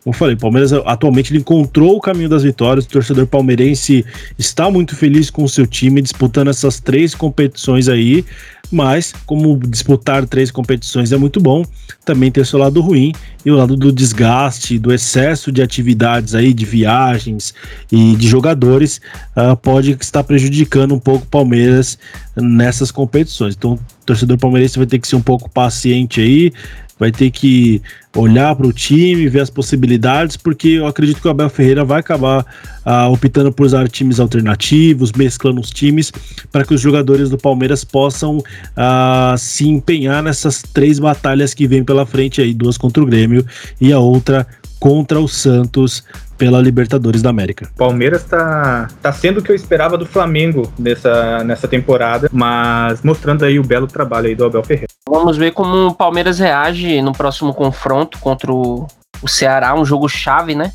como 0.03 0.15
eu 0.15 0.19
falei, 0.19 0.35
o 0.35 0.39
Palmeiras 0.39 0.73
atualmente 0.73 1.31
ele 1.31 1.41
encontrou 1.41 1.97
o 1.97 2.01
caminho 2.01 2.29
das 2.29 2.43
vitórias. 2.43 2.87
O 2.87 2.89
torcedor 2.89 3.27
palmeirense 3.27 4.05
está 4.39 4.71
muito 4.71 4.97
feliz 4.97 5.29
com 5.29 5.45
o 5.45 5.49
seu 5.49 5.67
time 5.67 6.01
disputando 6.01 6.49
essas 6.49 6.81
três 6.81 7.15
competições 7.15 7.87
aí. 7.87 8.25
Mas, 8.73 9.13
como 9.27 9.59
disputar 9.59 10.25
três 10.27 10.51
competições 10.51 11.11
é 11.11 11.17
muito 11.17 11.41
bom, 11.41 11.65
também 12.05 12.31
tem 12.31 12.41
o 12.41 12.47
seu 12.47 12.59
lado 12.59 12.81
ruim 12.81 13.13
e 13.45 13.51
o 13.51 13.57
lado 13.57 13.77
do 13.77 13.91
desgaste, 13.91 14.79
do 14.79 14.93
excesso 14.93 15.51
de 15.51 15.61
atividades 15.61 16.37
aí, 16.37 16.55
de 16.55 16.65
viagens 16.65 17.53
e 17.91 18.15
de 18.15 18.29
jogadores, 18.29 19.01
uh, 19.37 19.57
pode 19.57 19.97
estar 20.01 20.23
prejudicando 20.23 20.95
um 20.95 21.01
pouco 21.01 21.25
o 21.25 21.29
Palmeiras 21.29 21.99
nessas 22.37 22.93
competições. 22.93 23.57
Então, 23.57 23.73
o 23.73 23.81
torcedor 24.07 24.39
palmeirense 24.39 24.79
vai 24.79 24.87
ter 24.87 25.01
que 25.01 25.09
ser 25.09 25.17
um 25.17 25.23
pouco 25.23 25.51
paciente 25.51 26.21
aí, 26.21 26.53
vai 27.01 27.11
ter 27.11 27.31
que 27.31 27.81
olhar 28.15 28.55
para 28.55 28.67
o 28.67 28.73
time, 28.73 29.29
ver 29.29 29.41
as 29.41 29.49
possibilidades, 29.49 30.37
porque 30.37 30.69
eu 30.69 30.87
acredito 30.87 31.21
que 31.21 31.27
o 31.27 31.31
Abel 31.31 31.49
Ferreira 31.49 31.85
vai 31.85 32.01
acabar 32.01 32.45
uh, 32.85 33.11
optando 33.11 33.51
por 33.51 33.65
usar 33.65 33.89
times 33.89 34.21
alternativos, 34.21 35.13
mesclando 35.13 35.61
os 35.61 35.71
times, 35.71 36.13
para 36.53 36.65
que 36.65 36.75
os 36.75 36.81
jogadores 36.81 37.31
do 37.31 37.39
Palmeiras 37.39 37.85
possam 37.85 38.39
uh, 38.39 39.39
se 39.39 39.67
empenhar 39.67 40.23
nessas 40.23 40.63
três 40.63 40.99
batalhas 40.99 41.55
que 41.55 41.67
vem 41.67 41.83
pela 41.83 42.05
frente 42.05 42.43
aí, 42.43 42.53
duas 42.53 42.77
contra 42.77 43.03
o 43.03 43.07
Grêmio 43.07 43.47
e 43.81 43.93
a 43.93 43.99
outra 43.99 44.47
contra 44.81 45.21
o 45.21 45.29
Santos 45.29 46.03
pela 46.39 46.59
Libertadores 46.59 47.21
da 47.21 47.29
América. 47.29 47.71
Palmeiras 47.77 48.25
tá, 48.25 48.89
tá 49.03 49.13
sendo 49.13 49.39
o 49.39 49.43
que 49.43 49.53
eu 49.53 49.55
esperava 49.55 49.99
do 49.99 50.07
Flamengo 50.07 50.73
nessa, 50.79 51.45
nessa 51.45 51.69
temporada, 51.69 52.31
mas 52.33 53.03
mostrando 53.03 53.45
aí 53.45 53.59
o 53.59 53.63
belo 53.63 53.87
trabalho 53.87 54.29
aí 54.29 54.35
do 54.35 54.47
Abel 54.47 54.65
Ferreira. 54.65 54.89
Vamos 55.07 55.37
ver 55.37 55.53
como 55.53 55.89
o 55.89 55.95
Palmeiras 55.95 56.39
reage 56.39 57.03
no 57.03 57.13
próximo 57.13 57.53
confronto 57.53 58.19
contra 58.21 58.51
o, 58.51 58.87
o 59.23 59.29
Ceará, 59.29 59.75
um 59.75 59.85
jogo 59.85 60.09
chave, 60.09 60.55
né? 60.55 60.73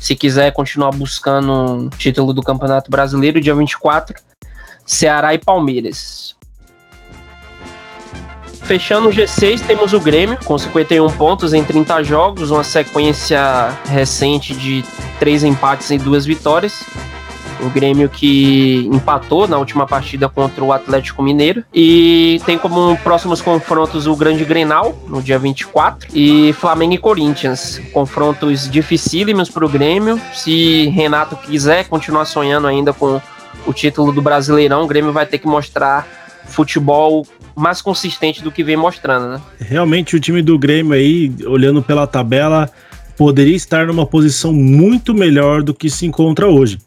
Se 0.00 0.14
quiser 0.14 0.52
continuar 0.52 0.92
buscando 0.92 1.52
o 1.86 1.90
título 1.90 2.32
do 2.32 2.42
Campeonato 2.42 2.88
Brasileiro, 2.88 3.40
dia 3.40 3.54
24, 3.54 4.14
Ceará 4.86 5.34
e 5.34 5.38
Palmeiras. 5.38 6.37
Fechando 8.68 9.08
o 9.08 9.10
G6, 9.10 9.66
temos 9.66 9.94
o 9.94 9.98
Grêmio 9.98 10.38
com 10.44 10.58
51 10.58 11.08
pontos 11.12 11.54
em 11.54 11.64
30 11.64 12.02
jogos, 12.02 12.50
uma 12.50 12.62
sequência 12.62 13.70
recente 13.86 14.54
de 14.54 14.84
três 15.18 15.42
empates 15.42 15.88
e 15.90 15.96
duas 15.96 16.26
vitórias. 16.26 16.84
O 17.62 17.70
Grêmio 17.70 18.10
que 18.10 18.86
empatou 18.92 19.48
na 19.48 19.56
última 19.56 19.86
partida 19.86 20.28
contra 20.28 20.62
o 20.62 20.70
Atlético 20.70 21.22
Mineiro. 21.22 21.64
E 21.72 22.42
tem 22.44 22.58
como 22.58 22.94
próximos 22.98 23.40
confrontos 23.40 24.06
o 24.06 24.14
Grande 24.14 24.44
Grenal, 24.44 24.94
no 25.08 25.22
dia 25.22 25.38
24, 25.38 26.06
e 26.12 26.52
Flamengo 26.52 26.92
e 26.92 26.98
Corinthians. 26.98 27.80
Confrontos 27.90 28.70
dificílimos 28.70 29.48
para 29.48 29.64
o 29.64 29.68
Grêmio. 29.68 30.20
Se 30.34 30.88
Renato 30.88 31.36
quiser 31.36 31.88
continuar 31.88 32.26
sonhando 32.26 32.66
ainda 32.66 32.92
com 32.92 33.18
o 33.66 33.72
título 33.72 34.12
do 34.12 34.20
Brasileirão, 34.20 34.82
o 34.82 34.86
Grêmio 34.86 35.10
vai 35.10 35.24
ter 35.24 35.38
que 35.38 35.46
mostrar 35.46 36.27
futebol 36.48 37.26
mais 37.54 37.82
consistente 37.82 38.42
do 38.42 38.50
que 38.50 38.64
vem 38.64 38.76
mostrando, 38.76 39.28
né? 39.28 39.40
Realmente 39.58 40.16
o 40.16 40.20
time 40.20 40.42
do 40.42 40.58
Grêmio 40.58 40.92
aí, 40.92 41.32
olhando 41.46 41.82
pela 41.82 42.06
tabela, 42.06 42.70
poderia 43.16 43.56
estar 43.56 43.86
numa 43.86 44.06
posição 44.06 44.52
muito 44.52 45.12
melhor 45.12 45.62
do 45.62 45.74
que 45.74 45.90
se 45.90 46.06
encontra 46.06 46.46
hoje. 46.46 46.78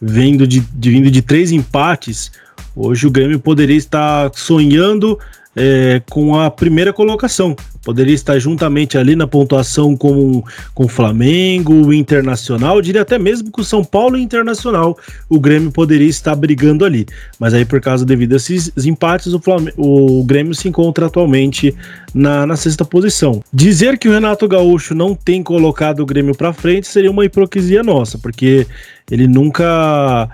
Vindo 0.00 0.46
de, 0.46 0.60
de 0.60 0.90
vindo 0.90 1.10
de 1.10 1.22
três 1.22 1.52
empates, 1.52 2.32
hoje 2.74 3.06
o 3.06 3.10
Grêmio 3.10 3.38
poderia 3.38 3.76
estar 3.76 4.30
sonhando 4.34 5.18
é, 5.56 6.02
com 6.10 6.38
a 6.38 6.50
primeira 6.50 6.92
colocação. 6.92 7.54
Poderia 7.84 8.14
estar 8.14 8.38
juntamente 8.38 8.96
ali 8.96 9.14
na 9.14 9.26
pontuação 9.26 9.94
com, 9.94 10.42
o 10.74 10.88
Flamengo, 10.88 11.92
Internacional, 11.92 12.80
diria 12.80 13.02
até 13.02 13.18
mesmo 13.18 13.50
com 13.50 13.60
o 13.60 13.64
São 13.64 13.84
Paulo 13.84 14.16
e 14.16 14.22
Internacional. 14.22 14.96
O 15.28 15.38
Grêmio 15.38 15.70
poderia 15.70 16.08
estar 16.08 16.34
brigando 16.34 16.84
ali. 16.84 17.06
Mas 17.38 17.52
aí, 17.52 17.64
por 17.64 17.80
causa 17.82 18.06
devido 18.06 18.32
a 18.32 18.36
esses 18.36 18.72
empates, 18.86 19.34
o, 19.34 19.38
Flamengo, 19.38 19.74
o 19.76 20.24
Grêmio 20.24 20.54
se 20.54 20.66
encontra 20.66 21.06
atualmente 21.06 21.74
na, 22.14 22.46
na 22.46 22.56
sexta 22.56 22.84
posição. 22.86 23.42
Dizer 23.52 23.98
que 23.98 24.08
o 24.08 24.12
Renato 24.12 24.48
Gaúcho 24.48 24.94
não 24.94 25.14
tem 25.14 25.42
colocado 25.42 26.00
o 26.00 26.06
Grêmio 26.06 26.34
para 26.34 26.54
frente 26.54 26.86
seria 26.86 27.10
uma 27.10 27.24
hipocrisia 27.24 27.82
nossa, 27.82 28.16
porque 28.18 28.66
ele 29.10 29.28
nunca 29.28 30.30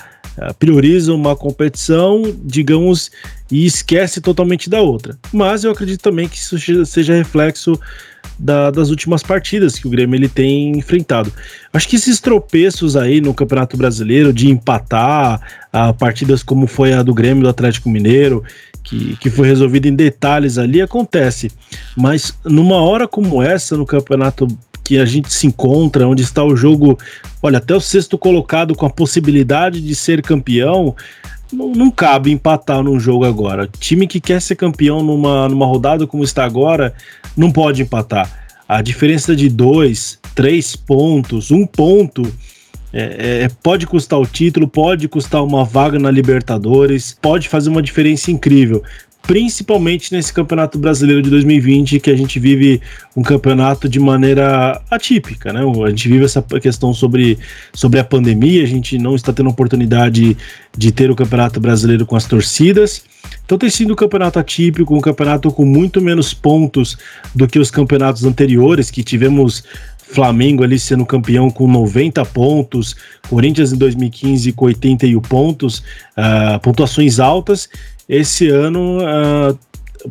prioriza 0.59 1.13
uma 1.13 1.37
competição, 1.37 2.23
digamos, 2.43 3.11
e 3.51 3.67
esquece 3.67 4.21
totalmente 4.21 4.71
da 4.71 4.81
outra. 4.81 5.19
Mas 5.33 5.65
eu 5.65 5.71
acredito 5.71 6.01
também 6.01 6.29
que 6.29 6.37
isso 6.37 6.57
seja 6.87 7.15
reflexo 7.15 7.79
da, 8.39 8.71
das 8.71 8.89
últimas 8.89 9.23
partidas 9.23 9.79
que 9.79 9.87
o 9.87 9.91
Grêmio 9.91 10.17
ele 10.17 10.29
tem 10.29 10.71
enfrentado. 10.79 11.33
Acho 11.73 11.89
que 11.89 11.97
esses 11.97 12.21
tropeços 12.21 12.97
aí 12.97 13.21
no 13.21 13.35
Campeonato 13.35 13.77
Brasileiro 13.77 14.33
de 14.33 14.49
empatar 14.49 15.41
a 15.73 15.93
partidas 15.93 16.43
como 16.43 16.67
foi 16.67 16.95
a 16.95 17.03
do 17.03 17.13
Grêmio 17.13 17.43
do 17.43 17.49
Atlético 17.49 17.91
Mineiro, 17.91 18.43
que, 18.83 19.17
que 19.19 19.29
foi 19.29 19.47
resolvido 19.47 19.87
em 19.87 19.95
detalhes 19.95 20.57
ali, 20.57 20.81
acontece. 20.81 21.51
Mas 21.97 22.35
numa 22.45 22.77
hora 22.77 23.07
como 23.07 23.43
essa 23.43 23.77
no 23.77 23.85
Campeonato 23.85 24.49
que 24.91 24.99
a 24.99 25.05
gente 25.05 25.33
se 25.33 25.47
encontra, 25.47 26.09
onde 26.09 26.21
está 26.21 26.43
o 26.43 26.57
jogo, 26.57 26.99
olha, 27.41 27.59
até 27.59 27.73
o 27.73 27.81
sexto 27.81 28.19
colocado 28.19 28.75
com 28.75 28.85
a 28.87 28.91
possibilidade 28.91 29.81
de 29.81 29.95
ser 29.95 30.21
campeão, 30.21 30.97
não, 31.53 31.71
não 31.71 31.91
cabe 31.93 32.33
empatar 32.33 32.83
num 32.83 32.99
jogo 32.99 33.25
agora. 33.25 33.69
Time 33.79 34.09
que 34.09 34.19
quer 34.19 34.43
ser 34.43 34.57
campeão 34.57 35.01
numa, 35.01 35.49
numa 35.49 35.65
rodada 35.65 36.09
como 36.09 36.25
está 36.25 36.45
agora, 36.45 36.93
não 37.37 37.53
pode 37.53 37.83
empatar. 37.83 38.29
A 38.69 38.83
diferença 38.83 39.37
de 39.37 39.49
dois, 39.49 40.19
três 40.35 40.75
pontos, 40.75 41.53
um 41.53 41.65
ponto. 41.65 42.23
É, 42.93 43.45
é, 43.45 43.49
pode 43.63 43.87
custar 43.87 44.19
o 44.19 44.27
título, 44.27 44.67
pode 44.67 45.07
custar 45.07 45.45
uma 45.45 45.65
vaga 45.65 46.01
na 46.01 46.11
Libertadores, 46.11 47.17
pode 47.23 47.49
fazer 47.49 47.71
uma 47.71 47.81
diferença 47.81 48.33
incrível 48.33 48.83
principalmente 49.23 50.13
nesse 50.13 50.33
Campeonato 50.33 50.79
Brasileiro 50.79 51.23
de 51.23 51.31
2020, 51.31 52.01
que 52.01 52.11
a 52.11 52.17
gente 52.17 52.39
vive 52.39 52.81
um 53.17 53.23
campeonato 53.23 53.89
de 53.89 54.01
maneira 54.01 54.81
atípica, 54.91 55.53
né? 55.53 55.61
A 55.85 55.89
gente 55.91 56.09
vive 56.09 56.25
essa 56.25 56.43
questão 56.43 56.93
sobre, 56.93 57.39
sobre 57.73 58.01
a 58.01 58.05
pandemia, 58.05 58.63
a 58.63 58.67
gente 58.67 58.99
não 58.99 59.15
está 59.15 59.33
tendo 59.33 59.51
oportunidade 59.51 60.37
de 60.77 60.93
ter 60.93 61.11
o 61.11 61.17
Campeonato 61.17 61.61
Brasileiro 61.61 62.07
com 62.07 62.17
as 62.17 62.27
torcidas. 62.27 63.05
Então 63.45 63.59
tem 63.59 63.71
sido 63.71 63.93
um 63.93 63.97
campeonato 63.97 64.39
atípico, 64.39 64.95
um 64.95 65.01
campeonato 65.01 65.51
com 65.53 65.65
muito 65.65 66.01
menos 66.01 66.33
pontos 66.33 66.97
do 67.35 67.47
que 67.47 67.59
os 67.59 67.71
campeonatos 67.71 68.25
anteriores, 68.25 68.91
que 68.91 69.03
tivemos 69.03 69.65
Flamengo 70.13 70.63
ali 70.63 70.79
sendo 70.79 71.07
campeão 71.07 71.51
com 71.51 71.67
90 71.67 72.25
pontos, 72.27 72.97
Corinthians 73.29 73.73
em 73.73 73.77
2015 73.77 74.53
com 74.53 74.65
81 74.67 75.21
pontos, 75.21 75.79
uh, 76.17 76.59
pontuações 76.61 77.21
altas, 77.21 77.69
esse 78.09 78.49
ano, 78.49 78.99
uh, 78.99 79.59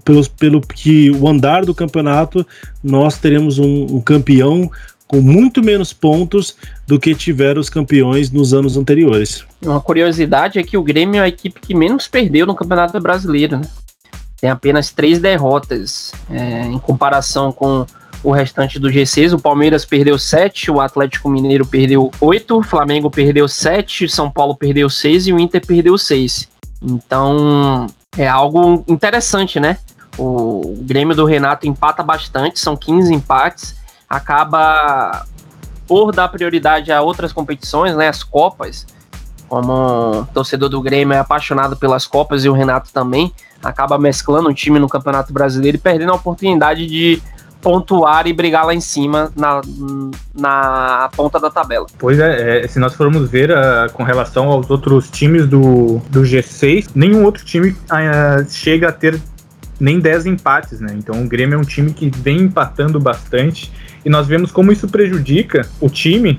pelo, 0.04 0.30
pelo 0.32 0.62
que 0.62 1.12
o 1.12 1.28
andar 1.28 1.66
do 1.66 1.76
campeonato, 1.76 2.46
nós 2.84 3.18
teremos 3.18 3.60
um, 3.60 3.96
um 3.96 4.02
campeão 4.02 4.70
com 5.08 5.22
muito 5.22 5.64
menos 5.64 5.92
pontos 5.92 6.56
do 6.88 7.00
que 7.00 7.16
tiveram 7.16 7.60
os 7.60 7.70
campeões 7.70 8.30
nos 8.30 8.54
anos 8.54 8.78
anteriores. 8.78 9.44
Uma 9.62 9.82
curiosidade 9.82 10.60
é 10.60 10.64
que 10.64 10.78
o 10.78 10.84
Grêmio 10.84 11.20
é 11.20 11.26
a 11.26 11.28
equipe 11.28 11.60
que 11.60 11.74
menos 11.74 12.08
perdeu 12.08 12.46
no 12.46 12.56
Campeonato 12.56 13.00
Brasileiro, 13.00 13.58
né? 13.58 13.68
Tem 14.40 14.50
apenas 14.50 14.92
três 14.92 15.20
derrotas 15.20 16.14
é, 16.30 16.62
em 16.62 16.78
comparação 16.80 17.52
com 17.52 17.86
o 18.24 18.32
restante 18.32 18.80
do 18.80 18.90
G6. 18.90 19.34
O 19.34 19.40
Palmeiras 19.40 19.86
perdeu 19.86 20.18
sete, 20.18 20.70
o 20.72 20.80
Atlético 20.80 21.30
Mineiro 21.30 21.66
perdeu 21.66 22.12
oito, 22.22 22.58
o 22.58 22.64
Flamengo 22.64 23.10
perdeu 23.10 23.48
sete, 23.48 24.08
São 24.10 24.30
Paulo 24.30 24.56
perdeu 24.56 24.90
seis 24.90 25.28
e 25.28 25.34
o 25.34 25.40
Inter 25.40 25.66
perdeu 25.66 25.98
seis. 25.98 26.48
Então, 26.82 27.88
é 28.18 28.28
algo 28.28 28.84
interessante, 28.88 29.60
né? 29.60 29.78
O 30.18 30.76
Grêmio 30.82 31.16
do 31.16 31.26
Renato 31.26 31.68
empata 31.68 32.04
bastante, 32.04 32.60
são 32.60 32.76
15 32.76 33.14
empates, 33.14 33.76
acaba 34.10 35.26
por 35.88 36.12
dar 36.12 36.28
prioridade 36.28 36.92
a 36.92 37.02
outras 37.02 37.32
competições, 37.32 37.96
né, 37.96 38.10
as 38.10 38.22
copas, 38.22 38.86
como 39.48 40.28
torcedor 40.34 40.70
do 40.70 40.80
Grêmio 40.82 41.16
é 41.16 41.20
apaixonado 41.20 41.76
pelas 41.76 42.06
Copas 42.06 42.46
e 42.46 42.50
o 42.50 42.54
Renato 42.54 42.94
também, 42.94 43.34
acaba 43.64 43.98
mesclando 43.98 44.50
o 44.50 44.54
time 44.54 44.78
no 44.78 44.88
Campeonato 44.88 45.34
Brasileiro 45.34 45.78
e 45.78 45.80
perdendo 45.80 46.12
a 46.12 46.16
oportunidade 46.16 46.86
de 46.86 47.22
pontuar 47.62 48.28
e 48.28 48.34
brigar 48.34 48.66
lá 48.66 48.74
em 48.74 48.82
cima 48.82 49.32
na, 49.36 49.62
na 50.34 51.10
ponta 51.16 51.40
da 51.40 51.50
tabela. 51.50 51.88
Pois 51.98 52.20
é, 52.20 52.64
é 52.64 52.68
se 52.68 52.80
nós 52.80 52.96
formos 52.96 53.30
ver 53.30 53.52
uh, 53.52 53.92
com 53.94 54.04
relação 54.04 54.50
aos 54.50 54.70
outros 54.70 55.10
times 55.10 55.48
do, 55.48 56.02
do 56.10 56.22
G6, 56.22 56.92
nenhum 56.96 57.24
outro 57.26 57.44
time 57.46 57.72
uh, 57.72 58.50
chega 58.50 58.90
a 58.90 58.92
ter 58.92 59.20
nem 59.80 60.00
10 60.00 60.26
empates, 60.26 60.80
né? 60.80 60.94
Então 60.96 61.22
o 61.22 61.28
Grêmio 61.28 61.56
é 61.56 61.58
um 61.58 61.64
time 61.64 61.94
que 61.94 62.10
vem 62.10 62.42
empatando 62.42 63.00
bastante 63.00 63.72
e 64.04 64.10
nós 64.10 64.28
vemos 64.28 64.52
como 64.52 64.72
isso 64.72 64.88
prejudica 64.88 65.68
o 65.80 65.90
time 65.90 66.38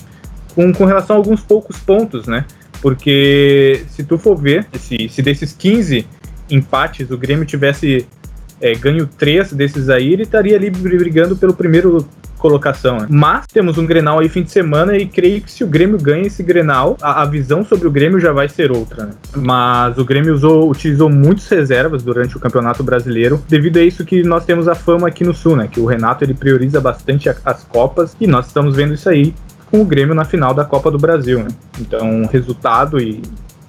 com, 0.54 0.72
com 0.72 0.84
relação 0.84 1.16
a 1.16 1.18
alguns 1.18 1.40
poucos 1.40 1.78
pontos, 1.78 2.26
né? 2.26 2.44
Porque 2.82 3.84
se 3.88 4.04
tu 4.04 4.18
for 4.18 4.36
ver, 4.36 4.66
se, 4.78 5.08
se 5.08 5.22
desses 5.22 5.52
15 5.52 6.06
empates 6.50 7.10
o 7.10 7.18
Grêmio 7.18 7.44
tivesse 7.44 8.06
é, 8.60 8.74
ganho 8.74 9.06
3 9.06 9.52
desses 9.52 9.88
aí, 9.88 10.12
ele 10.12 10.22
estaria 10.22 10.56
ali 10.56 10.70
brigando 10.70 11.36
pelo 11.36 11.54
primeiro 11.54 12.06
colocação. 12.40 12.98
Né? 12.98 13.06
Mas 13.08 13.46
temos 13.46 13.78
um 13.78 13.86
Grenal 13.86 14.18
aí 14.18 14.28
fim 14.28 14.42
de 14.42 14.50
semana 14.50 14.96
e 14.96 15.06
creio 15.06 15.40
que 15.42 15.52
se 15.52 15.62
o 15.62 15.66
Grêmio 15.66 15.98
ganha 15.98 16.26
esse 16.26 16.42
Grenal, 16.42 16.96
a, 17.00 17.22
a 17.22 17.26
visão 17.26 17.64
sobre 17.64 17.86
o 17.86 17.90
Grêmio 17.90 18.18
já 18.18 18.32
vai 18.32 18.48
ser 18.48 18.72
outra. 18.72 19.06
Né? 19.06 19.12
Mas 19.36 19.98
o 19.98 20.04
Grêmio 20.04 20.34
usou, 20.34 20.68
utilizou 20.68 21.08
muitas 21.08 21.46
reservas 21.48 22.02
durante 22.02 22.36
o 22.36 22.40
Campeonato 22.40 22.82
Brasileiro, 22.82 23.42
devido 23.48 23.76
a 23.76 23.82
isso 23.82 24.04
que 24.04 24.22
nós 24.22 24.44
temos 24.44 24.66
a 24.66 24.74
fama 24.74 25.06
aqui 25.06 25.22
no 25.22 25.34
Sul, 25.34 25.56
né? 25.56 25.68
Que 25.70 25.78
o 25.78 25.86
Renato 25.86 26.24
ele 26.24 26.34
prioriza 26.34 26.80
bastante 26.80 27.28
a, 27.28 27.36
as 27.44 27.62
Copas 27.62 28.16
e 28.18 28.26
nós 28.26 28.46
estamos 28.46 28.74
vendo 28.74 28.94
isso 28.94 29.08
aí 29.08 29.34
com 29.70 29.82
o 29.82 29.84
Grêmio 29.84 30.14
na 30.14 30.24
final 30.24 30.54
da 30.54 30.64
Copa 30.64 30.90
do 30.90 30.98
Brasil, 30.98 31.40
né? 31.40 31.48
Então, 31.78 32.26
resultado 32.32 32.98
e 33.00 33.20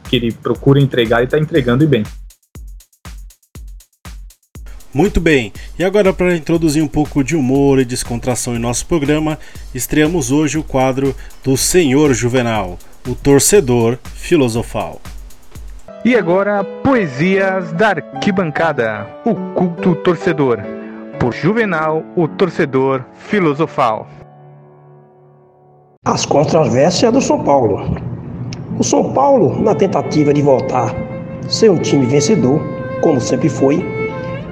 que 0.10 0.16
ele 0.16 0.32
procura 0.32 0.80
entregar 0.80 1.22
e 1.22 1.26
está 1.26 1.38
entregando 1.38 1.84
e 1.84 1.88
bem. 1.88 2.04
Muito 4.94 5.22
bem, 5.22 5.54
e 5.80 5.86
agora 5.86 6.12
para 6.12 6.36
introduzir 6.36 6.84
um 6.84 6.88
pouco 6.88 7.24
de 7.24 7.36
humor 7.36 7.80
e 7.80 7.86
descontração 7.86 8.56
em 8.56 8.60
nosso 8.60 8.86
programa, 8.86 9.40
estreamos 9.74 10.32
hoje 10.32 10.58
o 10.58 10.64
quadro 10.64 11.16
do 11.42 11.56
Senhor 11.56 12.14
Juvenal, 12.14 12.78
o 13.08 13.16
torcedor 13.16 13.98
filosofal. 14.16 15.00
E 16.04 16.14
agora, 16.16 16.64
Poesias 16.64 17.72
da 17.72 17.90
Arquibancada, 17.90 19.08
o 19.26 19.34
culto 19.54 19.96
torcedor, 19.96 20.60
por 21.20 21.34
Juvenal, 21.34 22.04
o 22.18 22.28
torcedor 22.28 23.06
filosofal. 23.30 24.10
As 26.04 26.26
controvérsias 26.26 27.14
do 27.14 27.22
São 27.22 27.44
Paulo. 27.44 27.96
O 28.78 28.84
São 28.84 29.14
Paulo, 29.14 29.62
na 29.62 29.74
tentativa 29.74 30.34
de 30.34 30.42
voltar 30.42 30.94
ser 31.48 31.70
um 31.70 31.78
time 31.78 32.06
vencedor, 32.06 32.62
como 33.02 33.20
sempre 33.20 33.50
foi, 33.50 34.01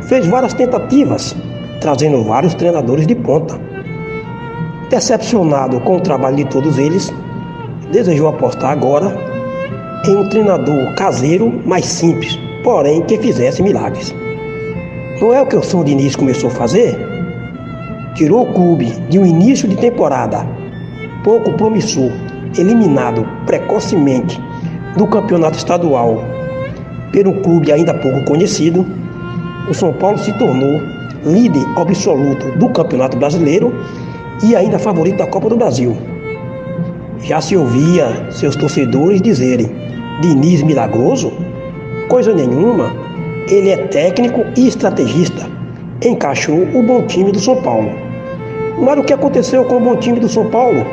fez 0.10 0.26
várias 0.26 0.56
tentativas, 0.56 1.36
trazendo 1.80 2.24
vários 2.24 2.56
treinadores 2.56 3.06
de 3.06 3.14
ponta. 3.14 3.60
Decepcionado 4.90 5.80
com 5.82 5.98
o 5.98 6.02
trabalho 6.02 6.38
de 6.38 6.46
todos 6.46 6.80
eles, 6.80 7.14
desejou 7.92 8.28
apostar 8.28 8.72
agora 8.72 9.16
em 10.08 10.16
um 10.16 10.28
treinador 10.30 10.96
caseiro 10.96 11.62
mais 11.64 11.86
simples, 11.86 12.40
porém 12.64 13.04
que 13.04 13.20
fizesse 13.20 13.62
milagres. 13.62 14.14
Não 15.22 15.32
é 15.32 15.42
o 15.42 15.46
que 15.46 15.56
o 15.56 15.62
São 15.62 15.84
Diniz 15.84 16.16
começou 16.16 16.50
a 16.50 16.54
fazer? 16.54 16.98
Tirou 18.16 18.50
o 18.50 18.54
clube 18.54 18.86
de 19.10 19.20
um 19.20 19.26
início 19.26 19.68
de 19.68 19.78
temporada 19.78 20.44
pouco 21.24 21.54
promissor, 21.54 22.12
eliminado 22.58 23.28
precocemente 23.46 24.42
do 24.98 25.06
campeonato 25.06 25.58
estadual 25.58 26.24
pelo 27.12 27.42
clube 27.42 27.72
ainda 27.72 27.94
pouco 27.94 28.24
conhecido, 28.26 28.86
o 29.70 29.74
São 29.74 29.94
Paulo 29.94 30.18
se 30.18 30.32
tornou 30.34 30.82
líder 31.26 31.66
absoluto 31.76 32.52
do 32.58 32.70
Campeonato 32.70 33.18
Brasileiro 33.18 33.74
e 34.44 34.56
ainda 34.56 34.80
favorito 34.80 35.18
da 35.18 35.28
Copa 35.28 35.50
do 35.50 35.58
Brasil. 35.58 35.96
Já 37.22 37.42
se 37.42 37.56
ouvia 37.56 38.32
seus 38.32 38.56
torcedores 38.56 39.22
dizerem: 39.22 39.70
Diniz 40.22 40.64
milagroso? 40.64 41.32
Coisa 42.08 42.34
nenhuma, 42.34 42.92
ele 43.48 43.70
é 43.70 43.78
técnico 43.78 44.46
e 44.58 44.68
estrategista. 44.68 45.46
Encaixou 46.04 46.64
o 46.74 46.82
bom 46.82 47.04
time 47.04 47.32
do 47.32 47.40
São 47.40 47.62
Paulo. 47.62 47.92
Mas 48.80 48.98
o 48.98 49.04
que 49.04 49.14
aconteceu 49.14 49.66
com 49.66 49.78
o 49.78 49.82
bom 49.82 49.98
time 49.98 50.20
do 50.20 50.30
São 50.30 50.50
Paulo? 50.50 50.86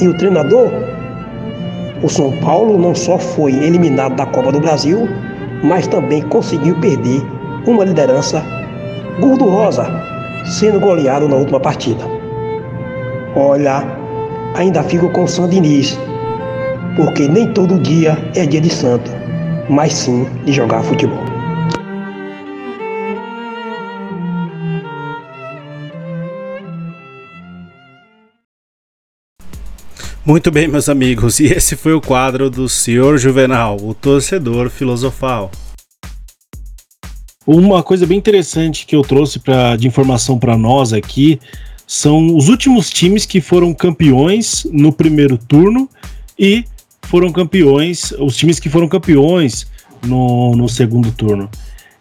e 0.00 0.08
o 0.08 0.14
treinador, 0.14 0.70
o 2.02 2.08
São 2.08 2.32
Paulo 2.38 2.78
não 2.78 2.94
só 2.94 3.18
foi 3.18 3.52
eliminado 3.52 4.16
da 4.16 4.26
Copa 4.26 4.52
do 4.52 4.60
Brasil, 4.60 5.08
mas 5.62 5.86
também 5.86 6.22
conseguiu 6.22 6.74
perder 6.80 7.22
uma 7.66 7.84
liderança 7.84 8.42
gordurosa, 9.20 9.86
sendo 10.44 10.80
goleado 10.80 11.28
na 11.28 11.36
última 11.36 11.60
partida. 11.60 12.04
Olha, 13.36 13.84
ainda 14.54 14.82
fico 14.82 15.08
com 15.10 15.24
o 15.24 15.28
Sandiniz, 15.28 15.98
porque 16.96 17.28
nem 17.28 17.52
todo 17.52 17.78
dia 17.78 18.16
é 18.34 18.46
dia 18.46 18.60
de 18.60 18.70
santo, 18.70 19.10
mas 19.68 19.92
sim 19.92 20.26
de 20.44 20.52
jogar 20.52 20.82
futebol. 20.82 21.30
Muito 30.24 30.50
bem, 30.50 30.68
meus 30.68 30.88
amigos, 30.88 31.40
e 31.40 31.46
esse 31.46 31.74
foi 31.74 31.92
o 31.92 32.00
quadro 32.00 32.48
do 32.48 32.68
Senhor 32.68 33.18
Juvenal, 33.18 33.76
o 33.82 33.94
torcedor 33.94 34.70
filosofal. 34.70 35.50
Uma 37.52 37.82
coisa 37.82 38.06
bem 38.06 38.16
interessante 38.16 38.86
que 38.86 38.94
eu 38.94 39.02
trouxe 39.02 39.40
pra, 39.40 39.74
de 39.74 39.84
informação 39.84 40.38
para 40.38 40.56
nós 40.56 40.92
aqui 40.92 41.40
são 41.84 42.36
os 42.36 42.48
últimos 42.48 42.90
times 42.90 43.26
que 43.26 43.40
foram 43.40 43.74
campeões 43.74 44.64
no 44.70 44.92
primeiro 44.92 45.36
turno 45.36 45.90
e 46.38 46.64
foram 47.02 47.32
campeões, 47.32 48.12
os 48.20 48.36
times 48.36 48.60
que 48.60 48.68
foram 48.68 48.86
campeões 48.86 49.66
no, 50.06 50.54
no 50.54 50.68
segundo 50.68 51.10
turno. 51.10 51.50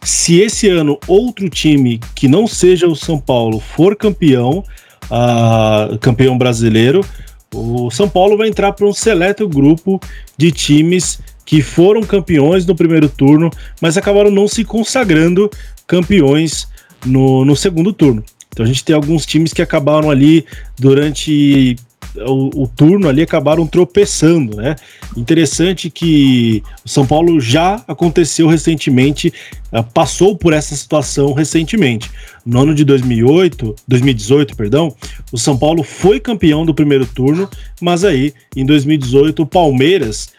Se 0.03 0.39
esse 0.39 0.69
ano 0.69 0.99
outro 1.07 1.49
time 1.49 1.99
que 2.13 2.27
não 2.27 2.45
seja 2.45 2.87
o 2.87 2.95
São 2.95 3.19
Paulo 3.19 3.59
for 3.59 3.95
campeão, 3.95 4.63
uh, 5.05 5.97
campeão 5.97 6.37
brasileiro, 6.37 7.03
o 7.51 7.89
São 7.89 8.07
Paulo 8.07 8.37
vai 8.37 8.49
entrar 8.49 8.71
para 8.73 8.85
um 8.85 8.93
seleto 8.93 9.49
grupo 9.49 9.99
de 10.37 10.51
times 10.51 11.19
que 11.49 11.63
foram 11.63 12.03
campeões 12.03 12.63
no 12.63 12.75
primeiro 12.75 13.09
turno, 13.09 13.49
mas 13.81 13.97
acabaram 13.97 14.29
não 14.29 14.47
se 14.47 14.63
consagrando 14.63 15.49
campeões 15.87 16.67
no, 17.03 17.43
no 17.43 17.55
segundo 17.55 17.91
turno. 17.91 18.23
Então 18.49 18.63
a 18.63 18.67
gente 18.67 18.85
tem 18.85 18.95
alguns 18.95 19.25
times 19.25 19.51
que 19.51 19.59
acabaram 19.59 20.11
ali 20.11 20.45
durante 20.77 21.75
o, 22.17 22.63
o, 22.63 22.67
turno 22.67 23.09
ali 23.09 23.23
acabaram 23.23 23.65
tropeçando, 23.65 24.57
né? 24.57 24.75
Interessante 25.17 25.89
que 25.89 26.61
o 26.85 26.89
São 26.89 27.03
Paulo 27.07 27.41
já 27.41 27.83
aconteceu 27.87 28.47
recentemente, 28.47 29.33
uh, 29.73 29.83
passou 29.91 30.35
por 30.35 30.53
essa 30.53 30.75
situação 30.75 31.33
recentemente. 31.33 32.11
No 32.45 32.61
ano 32.61 32.75
de 32.75 32.85
2008, 32.85 33.75
2018, 33.87 34.55
perdão, 34.55 34.95
o 35.31 35.37
São 35.37 35.57
Paulo 35.57 35.81
foi 35.81 36.19
campeão 36.19 36.63
do 36.63 36.75
primeiro 36.75 37.07
turno, 37.07 37.49
mas 37.81 38.03
aí 38.03 38.35
em 38.55 38.67
2018 38.67 39.41
o 39.41 39.47
Palmeiras, 39.47 40.29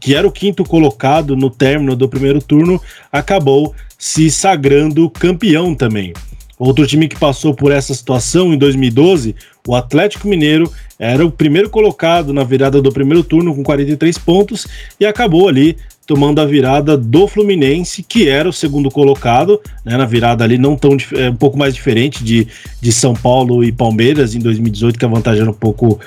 que 0.00 0.14
era 0.14 0.26
o 0.26 0.32
quinto 0.32 0.64
colocado 0.64 1.36
no 1.36 1.48
término 1.50 1.96
do 1.96 2.08
primeiro 2.08 2.40
turno, 2.40 2.80
acabou 3.10 3.74
se 3.98 4.30
sagrando 4.30 5.08
campeão 5.08 5.74
também. 5.74 6.12
Outro 6.58 6.86
time 6.86 7.08
que 7.08 7.18
passou 7.18 7.54
por 7.54 7.72
essa 7.72 7.92
situação 7.92 8.52
em 8.52 8.58
2012, 8.58 9.34
o 9.66 9.74
Atlético 9.74 10.28
Mineiro, 10.28 10.70
era 10.98 11.26
o 11.26 11.30
primeiro 11.30 11.68
colocado 11.68 12.32
na 12.32 12.44
virada 12.44 12.80
do 12.80 12.92
primeiro 12.92 13.24
turno 13.24 13.54
com 13.54 13.64
43 13.64 14.16
pontos 14.18 14.66
e 15.00 15.04
acabou 15.04 15.48
ali 15.48 15.76
tomando 16.06 16.40
a 16.40 16.44
virada 16.44 16.96
do 16.96 17.28
Fluminense, 17.28 18.02
que 18.02 18.28
era 18.28 18.48
o 18.48 18.52
segundo 18.52 18.90
colocado, 18.90 19.60
né, 19.84 19.96
na 19.96 20.04
virada 20.04 20.42
ali 20.42 20.58
não 20.58 20.76
tão 20.76 20.96
é, 21.14 21.30
um 21.30 21.36
pouco 21.36 21.56
mais 21.56 21.74
diferente 21.74 22.24
de, 22.24 22.46
de 22.80 22.92
São 22.92 23.14
Paulo 23.14 23.62
e 23.62 23.70
Palmeiras 23.70 24.34
em 24.34 24.40
2018, 24.40 24.98
que 24.98 25.04
a 25.04 25.08
vantagem 25.08 25.42
era 25.42 25.50
um 25.50 25.54
pouco 25.54 26.00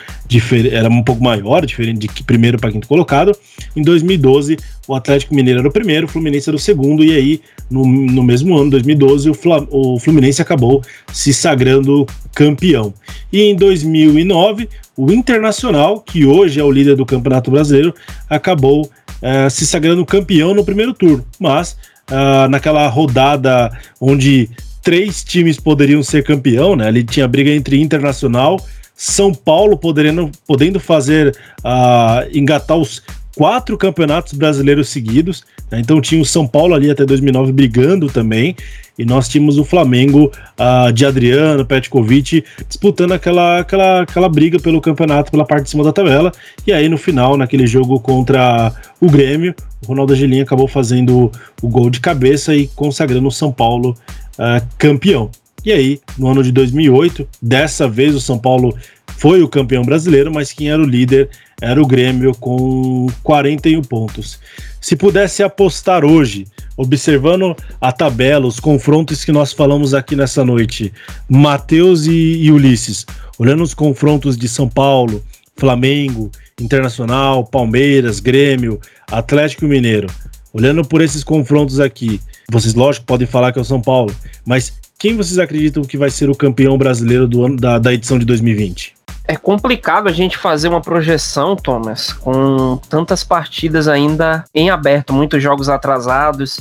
era 0.71 0.89
um 0.89 1.03
pouco 1.03 1.23
maior, 1.23 1.65
diferente 1.65 2.07
de 2.07 2.23
primeiro 2.23 2.57
para 2.57 2.71
quinto 2.71 2.87
colocado. 2.87 3.31
Em 3.75 3.81
2012, 3.81 4.57
o 4.87 4.95
Atlético 4.95 5.35
Mineiro 5.35 5.59
era 5.59 5.67
o 5.67 5.71
primeiro, 5.71 6.07
o 6.07 6.09
Fluminense 6.09 6.49
era 6.49 6.55
o 6.55 6.59
segundo, 6.59 7.03
e 7.03 7.15
aí 7.15 7.41
no, 7.69 7.85
no 7.85 8.23
mesmo 8.23 8.57
ano, 8.57 8.71
2012, 8.71 9.29
o, 9.29 9.33
Fla, 9.33 9.65
o 9.69 9.99
Fluminense 9.99 10.41
acabou 10.41 10.83
se 11.13 11.33
sagrando 11.33 12.05
campeão. 12.33 12.93
E 13.31 13.41
em 13.41 13.55
2009, 13.55 14.67
o 14.97 15.11
Internacional, 15.11 15.99
que 15.99 16.25
hoje 16.25 16.59
é 16.59 16.63
o 16.63 16.71
líder 16.71 16.95
do 16.95 17.05
Campeonato 17.05 17.51
Brasileiro, 17.51 17.93
acabou 18.29 18.89
uh, 19.21 19.49
se 19.49 19.65
sagrando 19.65 20.05
campeão 20.05 20.53
no 20.53 20.65
primeiro 20.65 20.93
turno. 20.93 21.25
Mas 21.39 21.77
uh, 22.09 22.47
naquela 22.49 22.87
rodada 22.87 23.71
onde 23.99 24.49
três 24.81 25.23
times 25.23 25.59
poderiam 25.59 26.03
ser 26.03 26.23
campeão, 26.23 26.75
né? 26.75 26.87
Ali 26.87 27.03
tinha 27.03 27.27
briga 27.27 27.49
entre 27.49 27.81
Internacional, 27.81 28.63
São 28.95 29.33
Paulo 29.33 29.77
podendo, 29.77 30.31
podendo 30.45 30.79
fazer 30.79 31.35
uh, 31.59 32.29
engatar 32.31 32.77
os 32.77 33.01
quatro 33.35 33.77
campeonatos 33.77 34.33
brasileiros 34.33 34.89
seguidos. 34.89 35.43
Né? 35.71 35.79
Então 35.79 35.99
tinha 36.01 36.21
o 36.21 36.25
São 36.25 36.47
Paulo 36.47 36.73
ali 36.73 36.89
até 36.89 37.05
2009 37.05 37.51
brigando 37.51 38.07
também. 38.07 38.55
E 38.97 39.03
nós 39.03 39.27
tínhamos 39.27 39.57
o 39.57 39.65
Flamengo 39.65 40.31
uh, 40.57 40.91
de 40.91 41.05
Adriano, 41.05 41.65
Petkovic, 41.65 42.45
disputando 42.67 43.11
aquela, 43.11 43.59
aquela, 43.59 44.01
aquela 44.03 44.29
briga 44.29 44.57
pelo 44.57 44.79
campeonato 44.79 45.31
pela 45.31 45.43
parte 45.43 45.65
de 45.65 45.69
cima 45.71 45.83
da 45.83 45.91
tabela. 45.91 46.31
E 46.65 46.71
aí 46.71 46.87
no 46.87 46.97
final, 46.97 47.35
naquele 47.35 47.67
jogo 47.67 47.99
contra 47.99 48.73
o 49.01 49.09
Grêmio, 49.09 49.53
o 49.83 49.87
Ronaldo 49.87 50.13
Angelim 50.13 50.39
acabou 50.39 50.67
fazendo 50.67 51.29
o 51.61 51.67
gol 51.67 51.89
de 51.89 51.99
cabeça 51.99 52.55
e 52.55 52.67
consagrando 52.67 53.27
o 53.27 53.31
São 53.31 53.51
Paulo 53.51 53.97
uh, 54.39 54.65
campeão. 54.77 55.29
E 55.65 55.71
aí, 55.71 55.99
no 56.17 56.29
ano 56.29 56.43
de 56.43 56.51
2008, 56.51 57.27
dessa 57.41 57.87
vez 57.87 58.15
o 58.15 58.21
São 58.21 58.37
Paulo 58.37 58.77
foi 59.17 59.41
o 59.41 59.47
campeão 59.47 59.83
brasileiro, 59.83 60.31
mas 60.31 60.53
quem 60.53 60.69
era 60.69 60.81
o 60.81 60.85
líder 60.85 61.29
era 61.61 61.81
o 61.81 61.85
Grêmio 61.85 62.33
com 62.35 63.07
41 63.23 63.81
pontos. 63.81 64.39
Se 64.81 64.95
pudesse 64.95 65.41
apostar 65.41 66.05
hoje, 66.05 66.45
observando 66.77 67.55
a 67.79 67.91
tabela, 67.91 68.45
os 68.45 68.59
confrontos 68.59 69.23
que 69.23 69.31
nós 69.31 69.53
falamos 69.53 69.93
aqui 69.93 70.15
nessa 70.15 70.43
noite, 70.43 70.93
Matheus 71.27 72.05
e, 72.05 72.43
e 72.43 72.51
Ulisses, 72.51 73.05
olhando 73.39 73.63
os 73.63 73.73
confrontos 73.73 74.37
de 74.37 74.47
São 74.47 74.69
Paulo, 74.69 75.23
Flamengo, 75.55 76.29
Internacional, 76.59 77.45
Palmeiras, 77.45 78.19
Grêmio, 78.19 78.79
Atlético 79.11 79.65
Mineiro, 79.65 80.07
olhando 80.53 80.85
por 80.85 81.01
esses 81.01 81.23
confrontos 81.23 81.79
aqui, 81.79 82.19
vocês 82.51 82.73
lógico 82.73 83.05
podem 83.05 83.27
falar 83.27 83.51
que 83.51 83.59
é 83.59 83.61
o 83.61 83.65
São 83.65 83.81
Paulo, 83.81 84.13
mas 84.45 84.73
quem 84.97 85.15
vocês 85.15 85.39
acreditam 85.39 85.83
que 85.83 85.97
vai 85.97 86.09
ser 86.09 86.29
o 86.29 86.35
campeão 86.35 86.77
brasileiro 86.77 87.27
do 87.27 87.45
ano 87.45 87.57
da, 87.57 87.79
da 87.79 87.93
edição 87.93 88.17
de 88.17 88.25
2020? 88.25 88.93
É 89.27 89.35
complicado 89.35 90.07
a 90.07 90.11
gente 90.11 90.37
fazer 90.37 90.67
uma 90.67 90.81
projeção, 90.81 91.55
Thomas, 91.55 92.13
com 92.13 92.77
tantas 92.89 93.23
partidas 93.23 93.87
ainda 93.87 94.45
em 94.53 94.69
aberto, 94.69 95.13
muitos 95.13 95.41
jogos 95.41 95.67
atrasados. 95.67 96.59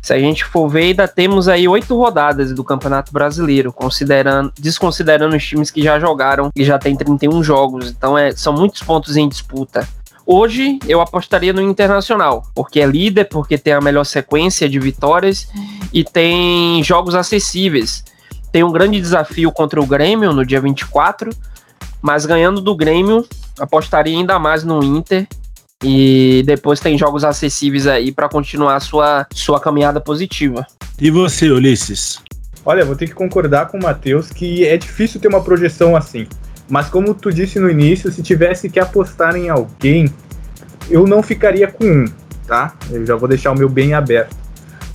Se 0.00 0.12
a 0.12 0.18
gente 0.18 0.44
for 0.44 0.68
ver, 0.68 0.82
ainda 0.82 1.08
temos 1.08 1.48
aí 1.48 1.66
oito 1.66 1.96
rodadas 1.96 2.52
do 2.52 2.62
Campeonato 2.62 3.12
Brasileiro, 3.12 3.72
considerando, 3.72 4.52
desconsiderando 4.58 5.36
os 5.36 5.44
times 5.44 5.72
que 5.72 5.82
já 5.82 5.98
jogaram 5.98 6.50
e 6.54 6.64
já 6.64 6.78
tem 6.78 6.94
31 6.94 7.42
jogos. 7.42 7.90
Então 7.90 8.16
é, 8.16 8.30
são 8.30 8.52
muitos 8.52 8.80
pontos 8.82 9.16
em 9.16 9.28
disputa. 9.28 9.86
Hoje 10.24 10.78
eu 10.86 11.00
apostaria 11.00 11.52
no 11.52 11.60
Internacional, 11.60 12.44
porque 12.54 12.80
é 12.80 12.86
líder, 12.86 13.24
porque 13.24 13.58
tem 13.58 13.72
a 13.72 13.80
melhor 13.80 14.04
sequência 14.04 14.68
de 14.68 14.78
vitórias 14.78 15.48
e 15.92 16.04
tem 16.04 16.80
jogos 16.84 17.16
acessíveis. 17.16 18.04
Tem 18.52 18.62
um 18.62 18.70
grande 18.70 19.00
desafio 19.00 19.50
contra 19.50 19.80
o 19.80 19.86
Grêmio 19.86 20.32
no 20.32 20.46
dia 20.46 20.60
24, 20.60 21.30
mas 22.02 22.26
ganhando 22.26 22.60
do 22.60 22.76
Grêmio, 22.76 23.26
apostaria 23.58 24.16
ainda 24.16 24.38
mais 24.38 24.64
no 24.64 24.82
Inter. 24.82 25.26
E 25.82 26.42
depois 26.44 26.80
tem 26.80 26.98
jogos 26.98 27.22
acessíveis 27.22 27.86
aí 27.86 28.10
para 28.10 28.28
continuar 28.28 28.74
a 28.74 28.80
sua, 28.80 29.26
sua 29.32 29.60
caminhada 29.60 30.00
positiva. 30.00 30.66
E 31.00 31.10
você, 31.10 31.48
Ulisses? 31.50 32.20
Olha, 32.64 32.84
vou 32.84 32.96
ter 32.96 33.06
que 33.06 33.14
concordar 33.14 33.68
com 33.68 33.78
o 33.78 33.82
Matheus 33.82 34.30
que 34.30 34.66
é 34.66 34.76
difícil 34.76 35.20
ter 35.20 35.28
uma 35.28 35.40
projeção 35.40 35.94
assim. 35.94 36.26
Mas 36.68 36.88
como 36.88 37.14
tu 37.14 37.32
disse 37.32 37.58
no 37.60 37.70
início, 37.70 38.10
se 38.10 38.22
tivesse 38.22 38.68
que 38.68 38.80
apostar 38.80 39.36
em 39.36 39.48
alguém, 39.48 40.12
eu 40.90 41.06
não 41.06 41.22
ficaria 41.22 41.68
com 41.68 41.84
um, 41.84 42.04
tá? 42.46 42.74
Eu 42.90 43.06
já 43.06 43.14
vou 43.14 43.28
deixar 43.28 43.52
o 43.52 43.56
meu 43.56 43.68
bem 43.68 43.94
aberto. 43.94 44.36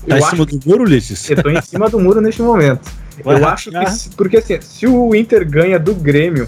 Tá 0.08 0.18
eu 0.18 0.18
em 0.18 0.22
cima 0.22 0.46
do 0.46 0.60
muro, 0.66 0.84
Ulisses? 0.84 1.30
Eu 1.30 1.42
tô 1.42 1.50
em 1.50 1.62
cima 1.62 1.90
do 1.90 2.00
muro 2.00 2.20
neste 2.20 2.42
momento. 2.42 2.92
Vai 3.24 3.40
eu 3.40 3.48
acho 3.48 3.72
que. 3.72 4.16
Porque 4.16 4.38
assim, 4.38 4.60
se 4.62 4.86
o 4.86 5.16
Inter 5.16 5.50
ganha 5.50 5.80
do 5.80 5.96
Grêmio 5.96 6.48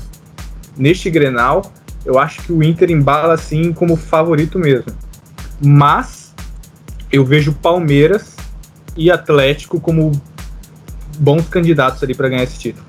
neste 0.78 1.10
Grenal, 1.10 1.72
eu 2.06 2.20
acho 2.20 2.42
que 2.44 2.54
o 2.54 2.64
Inter 2.64 2.92
embala 2.92 3.34
assim 3.34 3.74
como 3.74 3.96
favorito 3.96 4.60
mesmo. 4.60 4.92
Mas 5.64 6.34
eu 7.12 7.26
vejo 7.26 7.54
Palmeiras 7.54 8.36
e 8.96 9.10
Atlético 9.10 9.80
como 9.80 10.12
bons 11.18 11.48
candidatos 11.48 12.04
ali 12.04 12.14
para 12.14 12.30
ganhar 12.30 12.44
esse 12.44 12.60
título. 12.60 12.86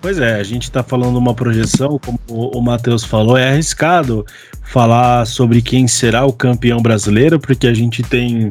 Pois 0.00 0.18
é, 0.18 0.36
a 0.36 0.42
gente 0.42 0.62
está 0.62 0.82
falando 0.82 1.18
uma 1.18 1.34
projeção, 1.34 1.98
como 1.98 2.18
o 2.28 2.60
Matheus 2.62 3.04
falou, 3.04 3.36
é 3.36 3.50
arriscado 3.50 4.24
falar 4.62 5.26
sobre 5.26 5.60
quem 5.60 5.86
será 5.86 6.24
o 6.24 6.32
campeão 6.32 6.80
brasileiro, 6.80 7.38
porque 7.38 7.66
a 7.66 7.74
gente 7.74 8.02
tem 8.02 8.50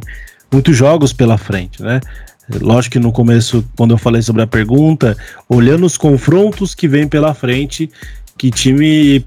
muitos 0.51 0.77
jogos 0.77 1.11
pela 1.11 1.37
frente, 1.37 1.81
né? 1.81 2.01
Lógico 2.61 2.93
que 2.93 2.99
no 2.99 3.11
começo, 3.11 3.63
quando 3.75 3.91
eu 3.91 3.97
falei 3.97 4.21
sobre 4.21 4.41
a 4.41 4.47
pergunta, 4.47 5.15
olhando 5.47 5.85
os 5.85 5.97
confrontos 5.97 6.73
que 6.73 6.87
vem 6.87 7.07
pela 7.07 7.33
frente, 7.33 7.89
que 8.37 8.49
time 8.49 9.23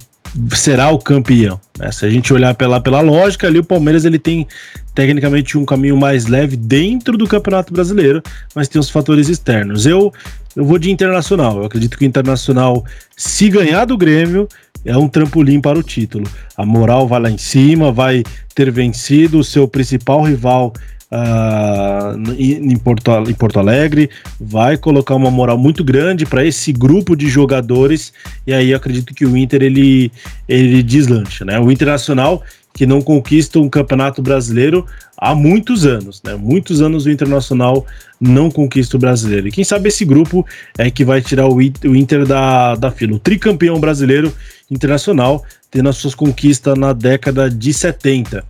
será 0.55 0.91
o 0.91 0.99
campeão. 0.99 1.61
Né? 1.79 1.93
Se 1.93 2.07
a 2.07 2.11
gente 2.11 2.33
olhar 2.33 2.55
pela, 2.55 2.81
pela 2.81 3.01
lógica, 3.01 3.47
ali 3.47 3.59
o 3.59 3.64
Palmeiras 3.64 4.05
ele 4.05 4.18
tem 4.18 4.47
tecnicamente 4.95 5.57
um 5.57 5.64
caminho 5.64 5.97
mais 5.97 6.27
leve 6.27 6.57
dentro 6.57 7.16
do 7.16 7.27
Campeonato 7.27 7.73
Brasileiro, 7.73 8.23
mas 8.55 8.68
tem 8.68 8.81
os 8.81 8.91
fatores 8.91 9.29
externos. 9.29 9.87
Eu, 9.87 10.12
eu 10.57 10.64
vou 10.64 10.79
de 10.79 10.91
Internacional. 10.91 11.59
Eu 11.59 11.64
acredito 11.64 11.97
que 11.97 12.05
o 12.05 12.07
Internacional, 12.07 12.85
se 13.16 13.49
ganhar 13.49 13.85
do 13.85 13.97
Grêmio, 13.97 14.49
é 14.85 14.97
um 14.97 15.09
trampolim 15.09 15.61
para 15.61 15.79
o 15.79 15.83
título. 15.83 16.29
A 16.57 16.64
moral 16.66 17.07
vai 17.07 17.20
lá 17.20 17.31
em 17.31 17.39
cima, 17.39 17.93
vai 17.93 18.23
ter 18.55 18.70
vencido 18.70 19.39
o 19.39 19.45
seu 19.45 19.68
principal 19.68 20.23
rival 20.23 20.73
uh, 21.13 22.33
em, 22.39 22.77
Porto, 22.77 23.11
em 23.29 23.35
Porto 23.35 23.59
Alegre, 23.59 24.09
vai 24.41 24.77
colocar 24.77 25.15
uma 25.15 25.31
moral 25.31 25.59
muito 25.59 25.85
grande 25.85 26.25
para 26.25 26.45
esse 26.45 26.73
grupo 26.73 27.15
de 27.15 27.29
jogadores, 27.29 28.13
e 28.47 28.53
aí 28.53 28.73
acredito 28.73 29.15
que 29.15 29.27
o 29.27 29.37
Inter 29.37 29.63
ele, 29.63 30.11
ele 30.49 30.83
deslancha, 30.83 31.45
né? 31.45 31.61
O 31.61 31.71
Internacional 31.71 32.43
que 32.75 32.87
não 32.87 33.03
conquista 33.03 33.59
um 33.59 33.69
campeonato 33.69 34.23
brasileiro 34.23 34.87
há 35.17 35.35
muitos 35.35 35.85
anos, 35.85 36.23
né? 36.25 36.35
Muitos 36.35 36.81
anos 36.81 37.05
o 37.05 37.11
Internacional 37.11 37.87
não 38.19 38.51
conquista 38.51 38.97
o 38.97 39.01
brasileiro. 39.01 39.49
E 39.49 39.53
quem 39.53 39.63
sabe 39.63 39.89
esse 39.89 40.05
grupo 40.07 40.47
é 40.79 40.91
que 40.91 41.05
vai 41.05 41.21
tirar 41.21 41.47
o 41.49 41.61
Inter 41.61 42.25
da, 42.27 42.75
da 42.75 42.91
fila. 42.91 43.17
O 43.17 43.19
tricampeão 43.19 43.79
brasileiro 43.79 44.33
internacional, 44.71 45.45
tendo 45.71 45.91
as 45.91 45.97
suas 45.97 46.15
conquistas 46.15 46.79
na 46.79 46.95
década 46.95 47.51
de 47.51 47.75
70. 47.75 48.43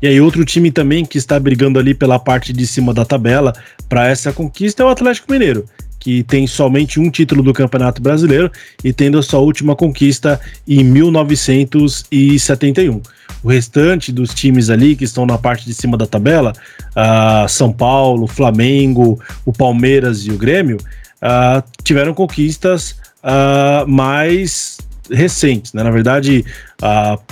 E 0.00 0.06
aí 0.06 0.20
outro 0.20 0.44
time 0.44 0.70
também 0.70 1.04
que 1.04 1.16
está 1.16 1.40
brigando 1.40 1.78
ali 1.78 1.94
pela 1.94 2.18
parte 2.18 2.52
de 2.52 2.66
cima 2.66 2.92
da 2.92 3.04
tabela 3.04 3.54
para 3.88 4.08
essa 4.08 4.32
conquista 4.32 4.82
é 4.82 4.86
o 4.86 4.90
Atlético 4.90 5.32
Mineiro, 5.32 5.64
que 5.98 6.22
tem 6.22 6.46
somente 6.46 7.00
um 7.00 7.10
título 7.10 7.42
do 7.42 7.52
Campeonato 7.52 8.00
Brasileiro 8.02 8.50
e 8.84 8.92
tendo 8.92 9.18
a 9.18 9.22
sua 9.22 9.40
última 9.40 9.74
conquista 9.74 10.38
em 10.68 10.84
1971. 10.84 13.00
O 13.42 13.48
restante 13.48 14.12
dos 14.12 14.34
times 14.34 14.70
ali 14.70 14.96
que 14.96 15.04
estão 15.04 15.24
na 15.24 15.38
parte 15.38 15.64
de 15.64 15.72
cima 15.72 15.96
da 15.96 16.06
tabela, 16.06 16.52
uh, 16.90 17.48
São 17.48 17.72
Paulo, 17.72 18.26
Flamengo, 18.26 19.18
o 19.44 19.52
Palmeiras 19.52 20.26
e 20.26 20.30
o 20.30 20.36
Grêmio, 20.36 20.76
uh, 21.22 21.62
tiveram 21.82 22.12
conquistas 22.12 22.96
uh, 23.22 23.88
mais 23.88 24.78
recentes. 25.10 25.72
Né? 25.72 25.82
Na 25.82 25.90
verdade, 25.90 26.44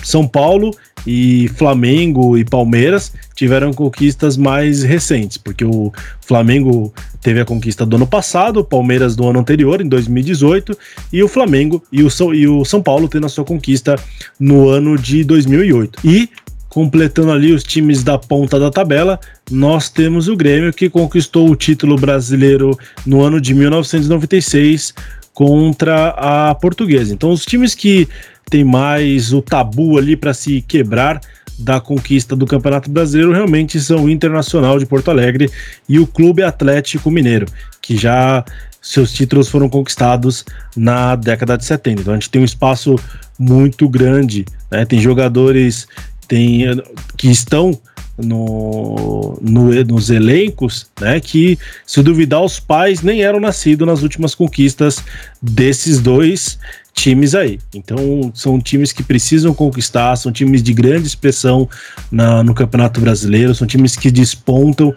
São 0.02 0.26
Paulo 0.26 0.74
e 1.06 1.48
Flamengo 1.56 2.36
e 2.36 2.44
Palmeiras 2.44 3.12
tiveram 3.34 3.72
conquistas 3.72 4.36
mais 4.36 4.82
recentes, 4.82 5.36
porque 5.36 5.64
o 5.64 5.92
Flamengo 6.20 6.92
teve 7.20 7.40
a 7.40 7.44
conquista 7.44 7.84
do 7.84 7.96
ano 7.96 8.06
passado, 8.06 8.60
o 8.60 8.64
Palmeiras 8.64 9.14
do 9.14 9.28
ano 9.28 9.40
anterior, 9.40 9.80
em 9.80 9.88
2018, 9.88 10.76
e 11.12 11.22
o 11.22 11.28
Flamengo 11.28 11.82
e 11.92 12.02
o 12.02 12.10
São, 12.10 12.34
e 12.34 12.46
o 12.48 12.64
São 12.64 12.82
Paulo 12.82 13.08
tendo 13.08 13.26
a 13.26 13.28
sua 13.28 13.44
conquista 13.44 13.96
no 14.38 14.68
ano 14.68 14.96
de 14.96 15.24
2008. 15.24 15.98
E 16.04 16.28
completando 16.74 17.30
ali 17.30 17.52
os 17.52 17.62
times 17.62 18.02
da 18.02 18.18
ponta 18.18 18.58
da 18.58 18.68
tabela, 18.68 19.20
nós 19.48 19.88
temos 19.88 20.26
o 20.26 20.36
Grêmio 20.36 20.72
que 20.72 20.90
conquistou 20.90 21.48
o 21.48 21.54
título 21.54 21.96
brasileiro 21.96 22.76
no 23.06 23.22
ano 23.22 23.40
de 23.40 23.54
1996 23.54 24.92
contra 25.34 26.10
a 26.10 26.54
Portuguesa. 26.54 27.12
Então 27.12 27.30
os 27.30 27.44
times 27.44 27.74
que 27.74 28.08
tem 28.48 28.64
mais 28.64 29.32
o 29.32 29.42
tabu 29.42 29.98
ali 29.98 30.16
para 30.16 30.32
se 30.32 30.62
quebrar 30.62 31.20
da 31.58 31.80
conquista 31.80 32.34
do 32.34 32.46
Campeonato 32.46 32.90
Brasileiro 32.90 33.32
realmente 33.32 33.80
são 33.80 34.04
o 34.04 34.10
Internacional 34.10 34.78
de 34.78 34.86
Porto 34.86 35.10
Alegre 35.10 35.50
e 35.88 35.98
o 35.98 36.06
Clube 36.06 36.42
Atlético 36.42 37.10
Mineiro, 37.10 37.46
que 37.80 37.96
já 37.96 38.44
seus 38.80 39.12
títulos 39.12 39.48
foram 39.48 39.68
conquistados 39.68 40.44
na 40.76 41.16
década 41.16 41.56
de 41.56 41.64
70. 41.64 42.02
Então 42.02 42.14
a 42.14 42.16
gente 42.16 42.30
tem 42.30 42.42
um 42.42 42.44
espaço 42.44 42.96
muito 43.38 43.88
grande, 43.88 44.44
né? 44.70 44.84
Tem 44.84 45.00
jogadores 45.00 45.88
tem, 46.28 46.64
que 47.16 47.30
estão 47.30 47.78
no, 48.16 49.38
no, 49.40 49.84
nos 49.84 50.10
elencos, 50.10 50.86
né? 51.00 51.20
Que 51.20 51.58
se 51.86 52.02
duvidar, 52.02 52.42
os 52.42 52.60
pais 52.60 53.02
nem 53.02 53.22
eram 53.22 53.40
nascidos 53.40 53.86
nas 53.86 54.02
últimas 54.02 54.34
conquistas 54.34 55.02
desses 55.42 56.00
dois 56.00 56.58
times 56.94 57.34
aí. 57.34 57.58
Então, 57.74 58.30
são 58.34 58.60
times 58.60 58.92
que 58.92 59.02
precisam 59.02 59.52
conquistar, 59.52 60.14
são 60.16 60.30
times 60.30 60.62
de 60.62 60.72
grande 60.72 61.06
expressão 61.06 61.68
na, 62.10 62.42
no 62.42 62.54
Campeonato 62.54 63.00
Brasileiro, 63.00 63.54
são 63.54 63.66
times 63.66 63.96
que 63.96 64.10
despontam 64.10 64.94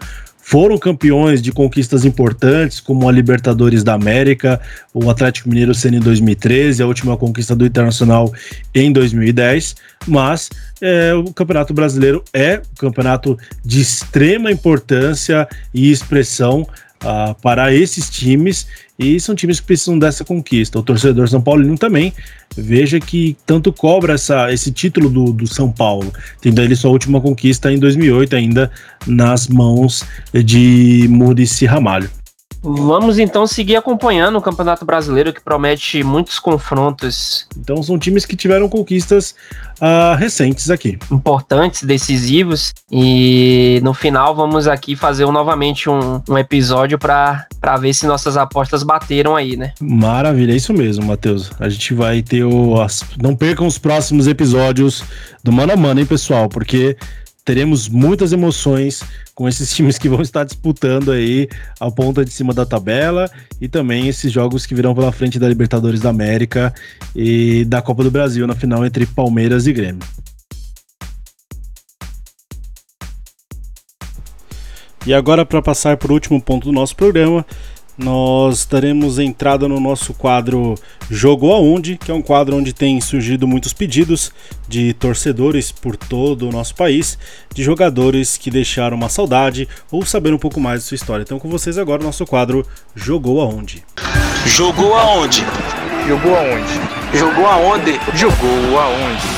foram 0.48 0.78
campeões 0.78 1.42
de 1.42 1.52
conquistas 1.52 2.06
importantes, 2.06 2.80
como 2.80 3.06
a 3.06 3.12
Libertadores 3.12 3.84
da 3.84 3.92
América, 3.92 4.58
o 4.94 5.10
Atlético 5.10 5.50
Mineiro 5.50 5.74
sendo 5.74 5.98
em 5.98 6.00
2013, 6.00 6.82
a 6.82 6.86
última 6.86 7.18
conquista 7.18 7.54
do 7.54 7.66
Internacional 7.66 8.32
em 8.74 8.90
2010, 8.90 9.76
mas 10.06 10.48
é, 10.80 11.12
o 11.12 11.34
Campeonato 11.34 11.74
Brasileiro 11.74 12.24
é 12.32 12.62
um 12.62 12.76
campeonato 12.78 13.38
de 13.62 13.82
extrema 13.82 14.50
importância 14.50 15.46
e 15.74 15.92
expressão 15.92 16.62
uh, 16.62 17.34
para 17.42 17.74
esses 17.74 18.08
times 18.08 18.66
e 18.98 19.20
são 19.20 19.34
times 19.34 19.60
que 19.60 19.66
precisam 19.66 19.98
dessa 19.98 20.24
conquista. 20.24 20.78
O 20.78 20.82
torcedor 20.82 21.28
São 21.28 21.40
Paulino 21.40 21.78
também 21.78 22.12
veja 22.56 22.98
que 22.98 23.36
tanto 23.46 23.72
cobra 23.72 24.14
essa, 24.14 24.52
esse 24.52 24.72
título 24.72 25.08
do, 25.08 25.32
do 25.32 25.46
São 25.46 25.70
Paulo, 25.70 26.12
tendo 26.40 26.60
ele 26.60 26.74
sua 26.74 26.90
última 26.90 27.20
conquista 27.20 27.72
em 27.72 27.78
2008, 27.78 28.34
ainda 28.34 28.70
nas 29.06 29.46
mãos 29.46 30.04
de 30.32 31.06
Murici 31.08 31.64
Ramalho. 31.64 32.10
Vamos 32.62 33.18
então 33.18 33.46
seguir 33.46 33.76
acompanhando 33.76 34.36
o 34.36 34.42
Campeonato 34.42 34.84
Brasileiro 34.84 35.32
que 35.32 35.40
promete 35.40 36.02
muitos 36.02 36.38
confrontos. 36.38 37.46
Então 37.56 37.82
são 37.82 37.98
times 37.98 38.26
que 38.26 38.36
tiveram 38.36 38.68
conquistas 38.68 39.34
uh, 39.80 40.16
recentes 40.16 40.70
aqui. 40.70 40.98
Importantes, 41.10 41.84
decisivos. 41.84 42.72
E 42.90 43.80
no 43.82 43.94
final 43.94 44.34
vamos 44.34 44.66
aqui 44.66 44.96
fazer 44.96 45.24
um, 45.24 45.32
novamente 45.32 45.88
um, 45.88 46.20
um 46.28 46.36
episódio 46.36 46.98
para 46.98 47.46
ver 47.80 47.94
se 47.94 48.06
nossas 48.06 48.36
apostas 48.36 48.82
bateram 48.82 49.36
aí, 49.36 49.56
né? 49.56 49.72
Maravilha, 49.80 50.52
é 50.52 50.56
isso 50.56 50.72
mesmo, 50.72 51.04
Matheus. 51.06 51.50
A 51.60 51.68
gente 51.68 51.94
vai 51.94 52.22
ter 52.22 52.44
o. 52.44 52.80
As, 52.80 53.04
não 53.22 53.36
percam 53.36 53.66
os 53.66 53.78
próximos 53.78 54.26
episódios 54.26 55.04
do 55.44 55.52
Mano 55.52 55.72
a 55.72 55.76
Mano, 55.76 56.00
hein, 56.00 56.06
pessoal? 56.06 56.48
Porque 56.48 56.96
teremos 57.48 57.88
muitas 57.88 58.30
emoções 58.30 59.02
com 59.34 59.48
esses 59.48 59.72
times 59.74 59.96
que 59.96 60.06
vão 60.06 60.20
estar 60.20 60.44
disputando 60.44 61.10
aí 61.10 61.48
a 61.80 61.90
ponta 61.90 62.22
de 62.22 62.30
cima 62.30 62.52
da 62.52 62.66
tabela 62.66 63.30
e 63.58 63.66
também 63.66 64.06
esses 64.06 64.30
jogos 64.30 64.66
que 64.66 64.74
virão 64.74 64.94
pela 64.94 65.10
frente 65.10 65.38
da 65.38 65.48
Libertadores 65.48 66.02
da 66.02 66.10
América 66.10 66.74
e 67.16 67.64
da 67.64 67.80
Copa 67.80 68.04
do 68.04 68.10
Brasil 68.10 68.46
na 68.46 68.54
final 68.54 68.84
entre 68.84 69.06
Palmeiras 69.06 69.66
e 69.66 69.72
Grêmio. 69.72 70.02
E 75.06 75.14
agora, 75.14 75.46
para 75.46 75.62
passar 75.62 75.96
para 75.96 76.10
o 76.10 76.14
último 76.14 76.42
ponto 76.42 76.66
do 76.66 76.72
nosso 76.72 76.94
programa, 76.94 77.46
nós 77.98 78.64
daremos 78.64 79.18
entrada 79.18 79.66
no 79.66 79.80
nosso 79.80 80.14
quadro 80.14 80.76
Jogou 81.10 81.52
Aonde, 81.52 81.96
que 81.96 82.10
é 82.10 82.14
um 82.14 82.22
quadro 82.22 82.56
onde 82.56 82.72
tem 82.72 83.00
surgido 83.00 83.46
muitos 83.46 83.72
pedidos 83.72 84.30
de 84.68 84.92
torcedores 84.94 85.72
por 85.72 85.96
todo 85.96 86.48
o 86.48 86.52
nosso 86.52 86.74
país, 86.76 87.18
de 87.52 87.64
jogadores 87.64 88.36
que 88.36 88.50
deixaram 88.50 88.96
uma 88.96 89.08
saudade 89.08 89.68
ou 89.90 90.06
saber 90.06 90.32
um 90.32 90.38
pouco 90.38 90.60
mais 90.60 90.82
de 90.82 90.86
sua 90.86 90.94
história. 90.94 91.24
Então, 91.24 91.40
com 91.40 91.48
vocês 91.48 91.76
agora, 91.76 92.00
o 92.00 92.06
nosso 92.06 92.24
quadro 92.24 92.64
Jogou 92.94 93.40
Aonde. 93.40 93.84
Jogou 94.46 94.94
aonde? 94.94 95.44
Jogou 96.06 96.36
aonde? 96.36 97.18
Jogou 97.18 97.46
aonde? 97.46 98.00
Jogou 98.14 98.78
aonde? 98.78 99.37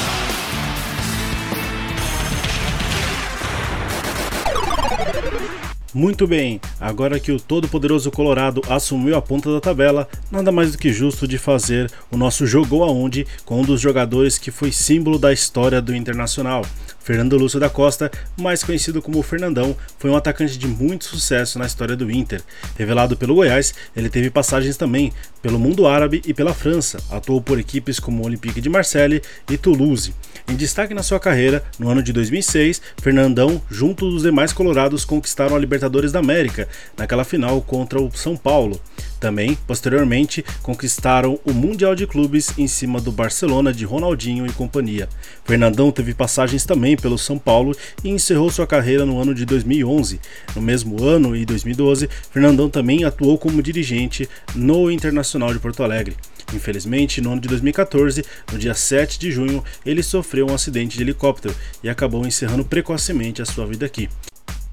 Muito 5.92 6.24
bem, 6.24 6.60
agora 6.78 7.18
que 7.18 7.32
o 7.32 7.40
todo-poderoso 7.40 8.12
Colorado 8.12 8.62
assumiu 8.68 9.16
a 9.16 9.22
ponta 9.22 9.52
da 9.52 9.60
tabela, 9.60 10.08
nada 10.30 10.52
mais 10.52 10.70
do 10.70 10.78
que 10.78 10.92
justo 10.92 11.26
de 11.26 11.36
fazer 11.36 11.90
o 12.12 12.16
nosso 12.16 12.46
Jogou 12.46 12.84
Aonde 12.84 13.26
com 13.44 13.60
um 13.60 13.64
dos 13.64 13.80
jogadores 13.80 14.38
que 14.38 14.52
foi 14.52 14.70
símbolo 14.70 15.18
da 15.18 15.32
história 15.32 15.82
do 15.82 15.92
Internacional. 15.92 16.64
Fernando 17.00 17.36
Lúcio 17.36 17.58
da 17.58 17.68
Costa, 17.68 18.10
mais 18.36 18.62
conhecido 18.62 19.02
como 19.02 19.22
Fernandão, 19.22 19.76
foi 19.98 20.10
um 20.10 20.16
atacante 20.16 20.58
de 20.58 20.66
muito 20.66 21.04
sucesso 21.04 21.58
na 21.58 21.66
história 21.66 21.96
do 21.96 22.10
Inter. 22.10 22.42
Revelado 22.78 23.16
pelo 23.16 23.34
Goiás, 23.34 23.74
ele 23.96 24.08
teve 24.08 24.30
passagens 24.30 24.76
também 24.76 25.12
pelo 25.42 25.58
mundo 25.58 25.86
árabe 25.86 26.22
e 26.26 26.34
pela 26.34 26.54
França, 26.54 26.98
atuou 27.10 27.40
por 27.40 27.58
equipes 27.58 27.98
como 27.98 28.24
Olympique 28.24 28.60
de 28.60 28.68
Marseille 28.68 29.22
e 29.50 29.56
Toulouse. 29.56 30.14
Em 30.48 30.54
destaque 30.54 30.94
na 30.94 31.02
sua 31.02 31.18
carreira, 31.18 31.64
no 31.78 31.88
ano 31.88 32.02
de 32.02 32.12
2006, 32.12 32.80
Fernandão, 33.00 33.62
junto 33.70 34.10
dos 34.10 34.22
demais 34.22 34.52
colorados, 34.52 35.04
conquistaram 35.04 35.56
a 35.56 35.58
Libertadores 35.58 36.12
da 36.12 36.18
América, 36.18 36.68
naquela 36.96 37.24
final 37.24 37.60
contra 37.62 38.00
o 38.00 38.10
São 38.12 38.36
Paulo. 38.36 38.80
Também, 39.20 39.56
posteriormente, 39.66 40.42
conquistaram 40.62 41.38
o 41.44 41.52
Mundial 41.52 41.94
de 41.94 42.06
Clubes 42.06 42.58
em 42.58 42.66
cima 42.66 42.98
do 42.98 43.12
Barcelona 43.12 43.70
de 43.70 43.84
Ronaldinho 43.84 44.46
e 44.46 44.52
companhia. 44.52 45.10
Fernandão 45.44 45.92
teve 45.92 46.14
passagens 46.14 46.64
também 46.64 46.96
pelo 46.96 47.18
São 47.18 47.38
Paulo 47.38 47.76
e 48.02 48.08
encerrou 48.08 48.50
sua 48.50 48.66
carreira 48.66 49.04
no 49.04 49.20
ano 49.20 49.34
de 49.34 49.44
2011. 49.44 50.18
No 50.56 50.62
mesmo 50.62 51.04
ano, 51.04 51.36
em 51.36 51.44
2012, 51.44 52.08
Fernandão 52.32 52.70
também 52.70 53.04
atuou 53.04 53.36
como 53.36 53.62
dirigente 53.62 54.26
no 54.54 54.90
Internacional 54.90 55.52
de 55.52 55.58
Porto 55.58 55.82
Alegre. 55.82 56.16
Infelizmente, 56.54 57.20
no 57.20 57.32
ano 57.32 57.42
de 57.42 57.48
2014, 57.48 58.24
no 58.50 58.58
dia 58.58 58.74
7 58.74 59.18
de 59.18 59.30
junho, 59.30 59.62
ele 59.84 60.02
sofreu 60.02 60.48
um 60.48 60.54
acidente 60.54 60.96
de 60.96 61.02
helicóptero 61.02 61.54
e 61.84 61.90
acabou 61.90 62.26
encerrando 62.26 62.64
precocemente 62.64 63.42
a 63.42 63.46
sua 63.46 63.66
vida 63.66 63.84
aqui. 63.84 64.08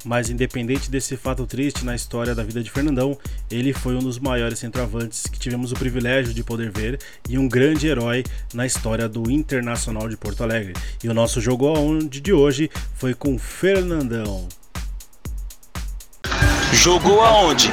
Mas 0.06 0.30
independente 0.30 0.90
desse 0.90 1.18
fato 1.18 1.46
triste 1.46 1.84
na 1.84 1.96
história 1.96 2.34
da 2.34 2.44
vida 2.44 2.62
de 2.62 2.72
Fernandão, 2.72 3.18
ele 3.50 3.74
foi 3.74 3.96
um 3.96 4.00
dos 4.00 4.20
maiores 4.20 4.60
centroavantes 4.60 5.24
que 5.24 5.40
tivemos 5.40 5.72
o 5.72 5.76
privilégio 5.76 6.34
de 6.34 6.44
poder 6.44 6.72
ver 6.72 7.00
e 7.28 7.38
um 7.38 7.48
grande 7.48 7.88
herói 7.88 8.24
na 8.54 8.66
história 8.66 9.10
do 9.10 9.30
Internacional 9.30 10.08
de 10.08 10.16
Porto 10.16 10.44
Alegre. 10.44 10.74
E 11.04 11.10
o 11.10 11.14
nosso 11.14 11.42
jogo 11.42 11.68
aonde 11.68 12.22
de 12.22 12.32
hoje 12.32 12.70
foi 12.96 13.14
com 13.14 13.38
Fernandão. 13.38 14.48
Jogou 16.74 17.22
aonde? 17.22 17.72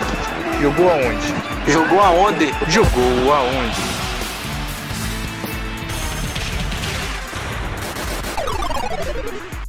Jogou 0.60 0.88
aonde? 0.88 1.72
Jogou 1.72 2.00
aonde? 2.00 2.46
Jogou 2.68 3.32
aonde? 3.32 3.93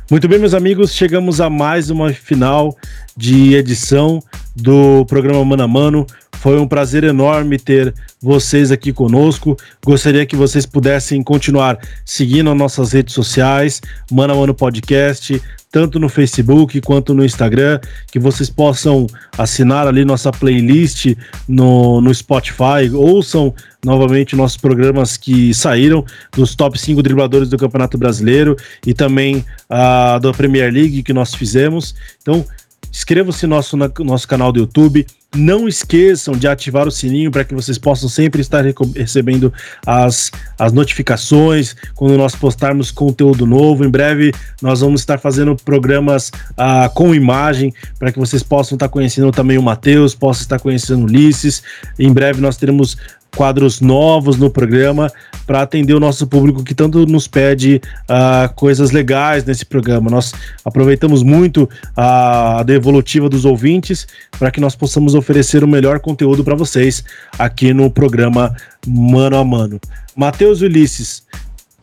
Muito 0.10 0.28
bem, 0.28 0.38
meus 0.38 0.54
amigos, 0.54 0.94
chegamos 0.94 1.42
a 1.42 1.50
mais 1.50 1.90
uma 1.90 2.14
final 2.14 2.78
de 3.18 3.56
edição 3.56 4.22
do 4.56 5.04
programa 5.06 5.44
Mano 5.44 5.64
a 5.64 5.68
Mano. 5.68 6.08
Foi 6.34 6.60
um 6.60 6.68
prazer 6.68 7.04
enorme 7.04 7.58
ter 7.58 7.92
vocês 8.22 8.72
aqui 8.72 8.94
conosco. 8.94 9.58
Gostaria 9.84 10.24
que 10.24 10.36
vocês 10.36 10.64
pudessem 10.64 11.24
continuar 11.24 11.80
seguindo 12.06 12.52
as 12.52 12.56
nossas 12.56 12.92
redes 12.92 13.16
sociais, 13.16 13.82
Mano 14.12 14.34
a 14.34 14.36
Mano 14.36 14.54
Podcast, 14.54 15.42
tanto 15.72 16.00
no 16.00 16.08
Facebook 16.08 16.80
quanto 16.82 17.16
no 17.16 17.26
Instagram, 17.26 17.80
que 18.12 18.20
vocês 18.20 18.48
possam 18.48 19.08
assinar 19.36 19.88
ali 19.88 20.06
nossa 20.06 20.32
playlist 20.32 21.16
no, 21.48 22.00
no 22.00 22.14
Spotify, 22.14 22.94
ouçam 22.94 23.56
novamente 23.86 24.36
nossos 24.36 24.58
programas 24.58 25.16
que 25.16 25.54
saíram 25.54 26.04
dos 26.36 26.56
top 26.56 26.78
5 26.78 27.02
dribladores 27.02 27.48
do 27.48 27.58
Campeonato 27.58 27.98
Brasileiro 27.98 28.58
e 28.86 28.94
também 28.94 29.46
a 29.70 30.16
uh, 30.18 30.20
da 30.20 30.34
Premier 30.34 30.74
League 30.74 31.04
que 31.04 31.14
nós 31.14 31.34
fizemos. 31.34 31.96
Então, 32.22 32.46
inscreva-se 32.92 33.46
no 33.46 33.56
nosso, 33.56 33.78
no 33.78 33.90
nosso 34.04 34.28
canal 34.28 34.52
do 34.52 34.60
YouTube, 34.60 35.06
não 35.36 35.68
esqueçam 35.68 36.34
de 36.34 36.48
ativar 36.48 36.88
o 36.88 36.92
sininho 36.92 37.30
para 37.30 37.44
que 37.44 37.54
vocês 37.54 37.78
possam 37.78 38.08
sempre 38.08 38.42
estar 38.42 38.64
recebendo 38.96 39.54
as, 39.86 40.32
as 40.58 40.72
notificações 40.72 41.76
quando 41.94 42.18
nós 42.18 42.36
postarmos 42.36 42.92
conteúdo 42.92 43.46
novo. 43.46 43.84
Em 43.86 43.90
breve 43.90 44.34
nós 44.62 44.80
vamos 44.80 45.02
estar 45.02 45.20
fazendo 45.20 45.56
programas 45.56 46.30
uh, 46.52 46.90
com 46.94 47.14
imagem 47.14 47.74
para 48.00 48.12
que 48.12 48.20
vocês 48.20 48.42
possam 48.42 48.76
estar 48.76 48.90
conhecendo 48.90 49.32
também 49.32 49.58
o 49.58 49.64
Matheus, 49.64 50.16
possam 50.16 50.44
estar 50.44 50.60
conhecendo 50.60 51.02
o 51.02 51.06
Ulisses. 51.06 51.62
Em 52.00 52.12
breve 52.12 52.40
nós 52.42 52.58
teremos 52.58 52.98
quadros 53.36 53.82
novos 53.82 54.38
no 54.38 54.50
programa 54.50 55.12
para 55.46 55.62
atender 55.62 55.94
o 55.94 56.00
nosso 56.00 56.26
público 56.26 56.64
que 56.64 56.74
tanto 56.74 57.06
nos 57.06 57.28
pede 57.28 57.82
uh, 58.10 58.52
coisas 58.56 58.92
legais 58.92 59.46
nesse 59.46 59.66
programa. 59.66 60.10
Nós 60.10 60.34
aproveitamos 60.64 61.22
muito 61.22 61.70
a, 61.96 62.64
devolutiva 62.64 63.30
dos 63.30 63.46
ouvintes 63.46 64.08
para 64.40 64.50
que 64.50 64.60
nós 64.60 64.76
possamos 64.76 65.14
oferecer 65.14 65.64
o 65.64 65.68
melhor 65.68 66.00
conteúdo 66.00 66.44
para 66.44 66.56
vocês 66.56 67.04
aqui 67.38 67.74
no 67.74 67.92
programa 67.92 68.56
Mano 68.88 69.38
a 69.38 69.44
Mano. 69.44 69.80
Matheus 70.16 70.62
Ulisses, 70.62 71.24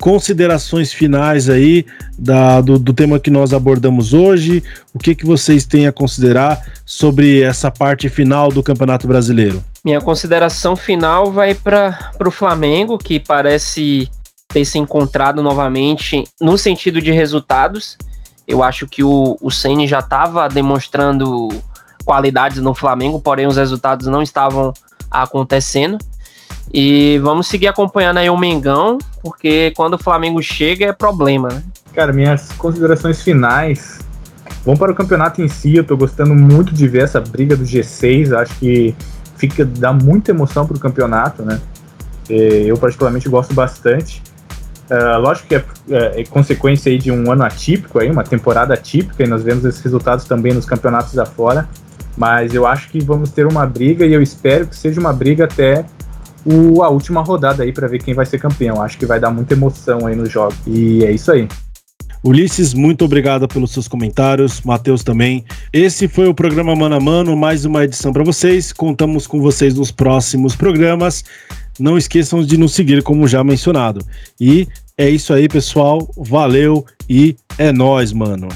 considerações 0.03 0.92
finais 0.92 1.48
aí 1.48 1.86
da, 2.18 2.61
do, 2.61 2.76
do, 2.76 2.92
tema 2.92 3.20
que 3.20 3.30
nós 3.30 3.55
abordamos 3.55 4.12
hoje. 4.12 4.61
O 4.92 4.98
que, 4.98 5.14
que 5.14 5.24
vocês 5.24 5.64
têm 5.64 5.86
a 5.86 5.92
considerar 5.92 6.61
sobre 6.84 7.40
essa 7.40 7.70
parte 7.70 8.09
final 8.09 8.48
do 8.48 8.64
Campeonato 8.64 9.07
Brasileiro? 9.07 9.62
Minha 9.84 10.00
consideração 10.00 10.74
final 10.74 11.30
vai 11.30 11.55
para 11.55 12.12
o 12.26 12.32
Flamengo, 12.32 12.98
que 12.98 13.20
parece 13.20 14.11
ter 14.48 14.64
se 14.64 14.76
encontrado 14.76 15.40
novamente 15.40 16.24
no 16.40 16.59
sentido 16.59 17.00
de 17.00 17.12
resultados. 17.12 17.96
Eu 18.44 18.61
acho 18.61 18.88
que 18.88 19.05
o, 19.05 19.38
o 19.40 19.53
Ceni 19.53 19.86
já 19.86 20.00
estava 20.00 20.48
demonstrando 20.48 21.48
qualidades 22.05 22.61
no 22.61 22.74
Flamengo, 22.74 23.20
porém 23.20 23.46
os 23.46 23.57
resultados 23.57 24.09
não 24.09 24.20
estavam 24.20 24.74
acontecendo. 25.09 25.96
E 26.72 27.18
vamos 27.18 27.46
seguir 27.46 27.68
acompanhando 27.68 28.18
aí 28.18 28.30
o 28.30 28.36
Mengão, 28.36 28.98
porque 29.22 29.72
quando 29.76 29.94
o 29.94 29.98
Flamengo 29.98 30.42
chega 30.42 30.86
é 30.86 30.92
problema, 30.92 31.48
né? 31.48 31.62
Cara, 31.92 32.12
minhas 32.12 32.50
considerações 32.53 33.22
finais 33.22 34.00
Vamos 34.64 34.78
para 34.78 34.92
o 34.92 34.94
campeonato 34.94 35.42
em 35.42 35.48
si, 35.48 35.76
eu 35.76 35.84
tô 35.84 35.96
gostando 35.96 36.34
muito 36.34 36.72
de 36.72 36.86
ver 36.86 37.03
essa 37.03 37.20
briga 37.20 37.57
do 37.57 37.64
G6, 37.64 38.32
acho 38.36 38.55
que 38.57 38.94
fica 39.36 39.64
dá 39.64 39.92
muita 39.92 40.30
emoção 40.30 40.66
pro 40.66 40.78
campeonato, 40.78 41.42
né? 41.42 41.61
É, 42.30 42.62
Eu 42.66 42.76
particularmente 42.76 43.28
gosto 43.28 43.53
bastante. 43.53 44.22
Uh, 44.88 45.18
lógico 45.18 45.48
que 45.48 45.55
é, 45.57 45.64
é, 45.90 46.20
é 46.20 46.24
consequência 46.26 46.92
aí 46.92 46.98
de 46.98 47.11
um 47.11 47.30
ano 47.32 47.42
atípico 47.42 47.98
aí, 47.98 48.11
uma 48.11 48.22
temporada 48.22 48.74
atípica, 48.74 49.24
e 49.24 49.26
nós 49.26 49.42
vemos 49.42 49.64
esses 49.64 49.80
resultados 49.80 50.26
também 50.26 50.53
nos 50.53 50.64
campeonatos 50.64 51.18
afora. 51.18 51.68
Mas 52.16 52.55
eu 52.55 52.66
acho 52.66 52.88
que 52.90 53.03
vamos 53.03 53.30
ter 53.30 53.46
uma 53.46 53.66
briga 53.66 54.05
e 54.07 54.12
eu 54.12 54.22
espero 54.22 54.66
que 54.66 54.76
seja 54.76 55.00
uma 55.00 55.12
briga 55.12 55.44
até 55.44 55.84
o, 56.45 56.82
a 56.82 56.88
última 56.88 57.22
rodada 57.22 57.62
aí 57.62 57.72
para 57.72 57.88
ver 57.88 58.03
quem 58.03 58.14
vai 58.14 58.26
ser 58.26 58.38
campeão. 58.38 58.82
Acho 58.82 58.99
que 58.99 59.07
vai 59.07 59.20
dar 59.20 59.30
muita 59.30 59.55
emoção 59.55 60.07
aí 60.07 60.16
no 60.16 60.26
jogo. 60.26 60.55
E 60.66 61.05
é 61.05 61.11
isso 61.11 61.30
aí. 61.32 61.49
Ulisses, 62.24 62.72
muito 62.72 63.05
obrigado 63.05 63.49
pelos 63.49 63.72
seus 63.72 63.88
comentários. 63.88 64.61
Matheus 64.62 65.03
também. 65.03 65.45
Esse 65.72 66.07
foi 66.07 66.28
o 66.28 66.34
programa 66.34 66.74
Mano 66.76 66.95
a 66.95 67.01
Mano, 67.01 67.36
mais 67.36 67.64
uma 67.64 67.82
edição 67.82 68.12
para 68.12 68.22
vocês. 68.22 68.72
Contamos 68.72 69.26
com 69.26 69.40
vocês 69.40 69.74
nos 69.74 69.90
próximos 69.90 70.55
programas. 70.55 71.24
Não 71.80 71.99
esqueçam 71.99 72.45
de 72.45 72.57
nos 72.57 72.74
seguir, 72.74 73.03
como 73.03 73.26
já 73.26 73.43
mencionado. 73.43 74.05
E 74.40 74.68
é 74.97 75.11
isso 75.11 75.32
aí, 75.32 75.49
pessoal. 75.49 76.09
Valeu 76.16 76.86
e 77.09 77.34
é 77.59 77.72
nós, 77.72 78.12
mano. 78.12 78.49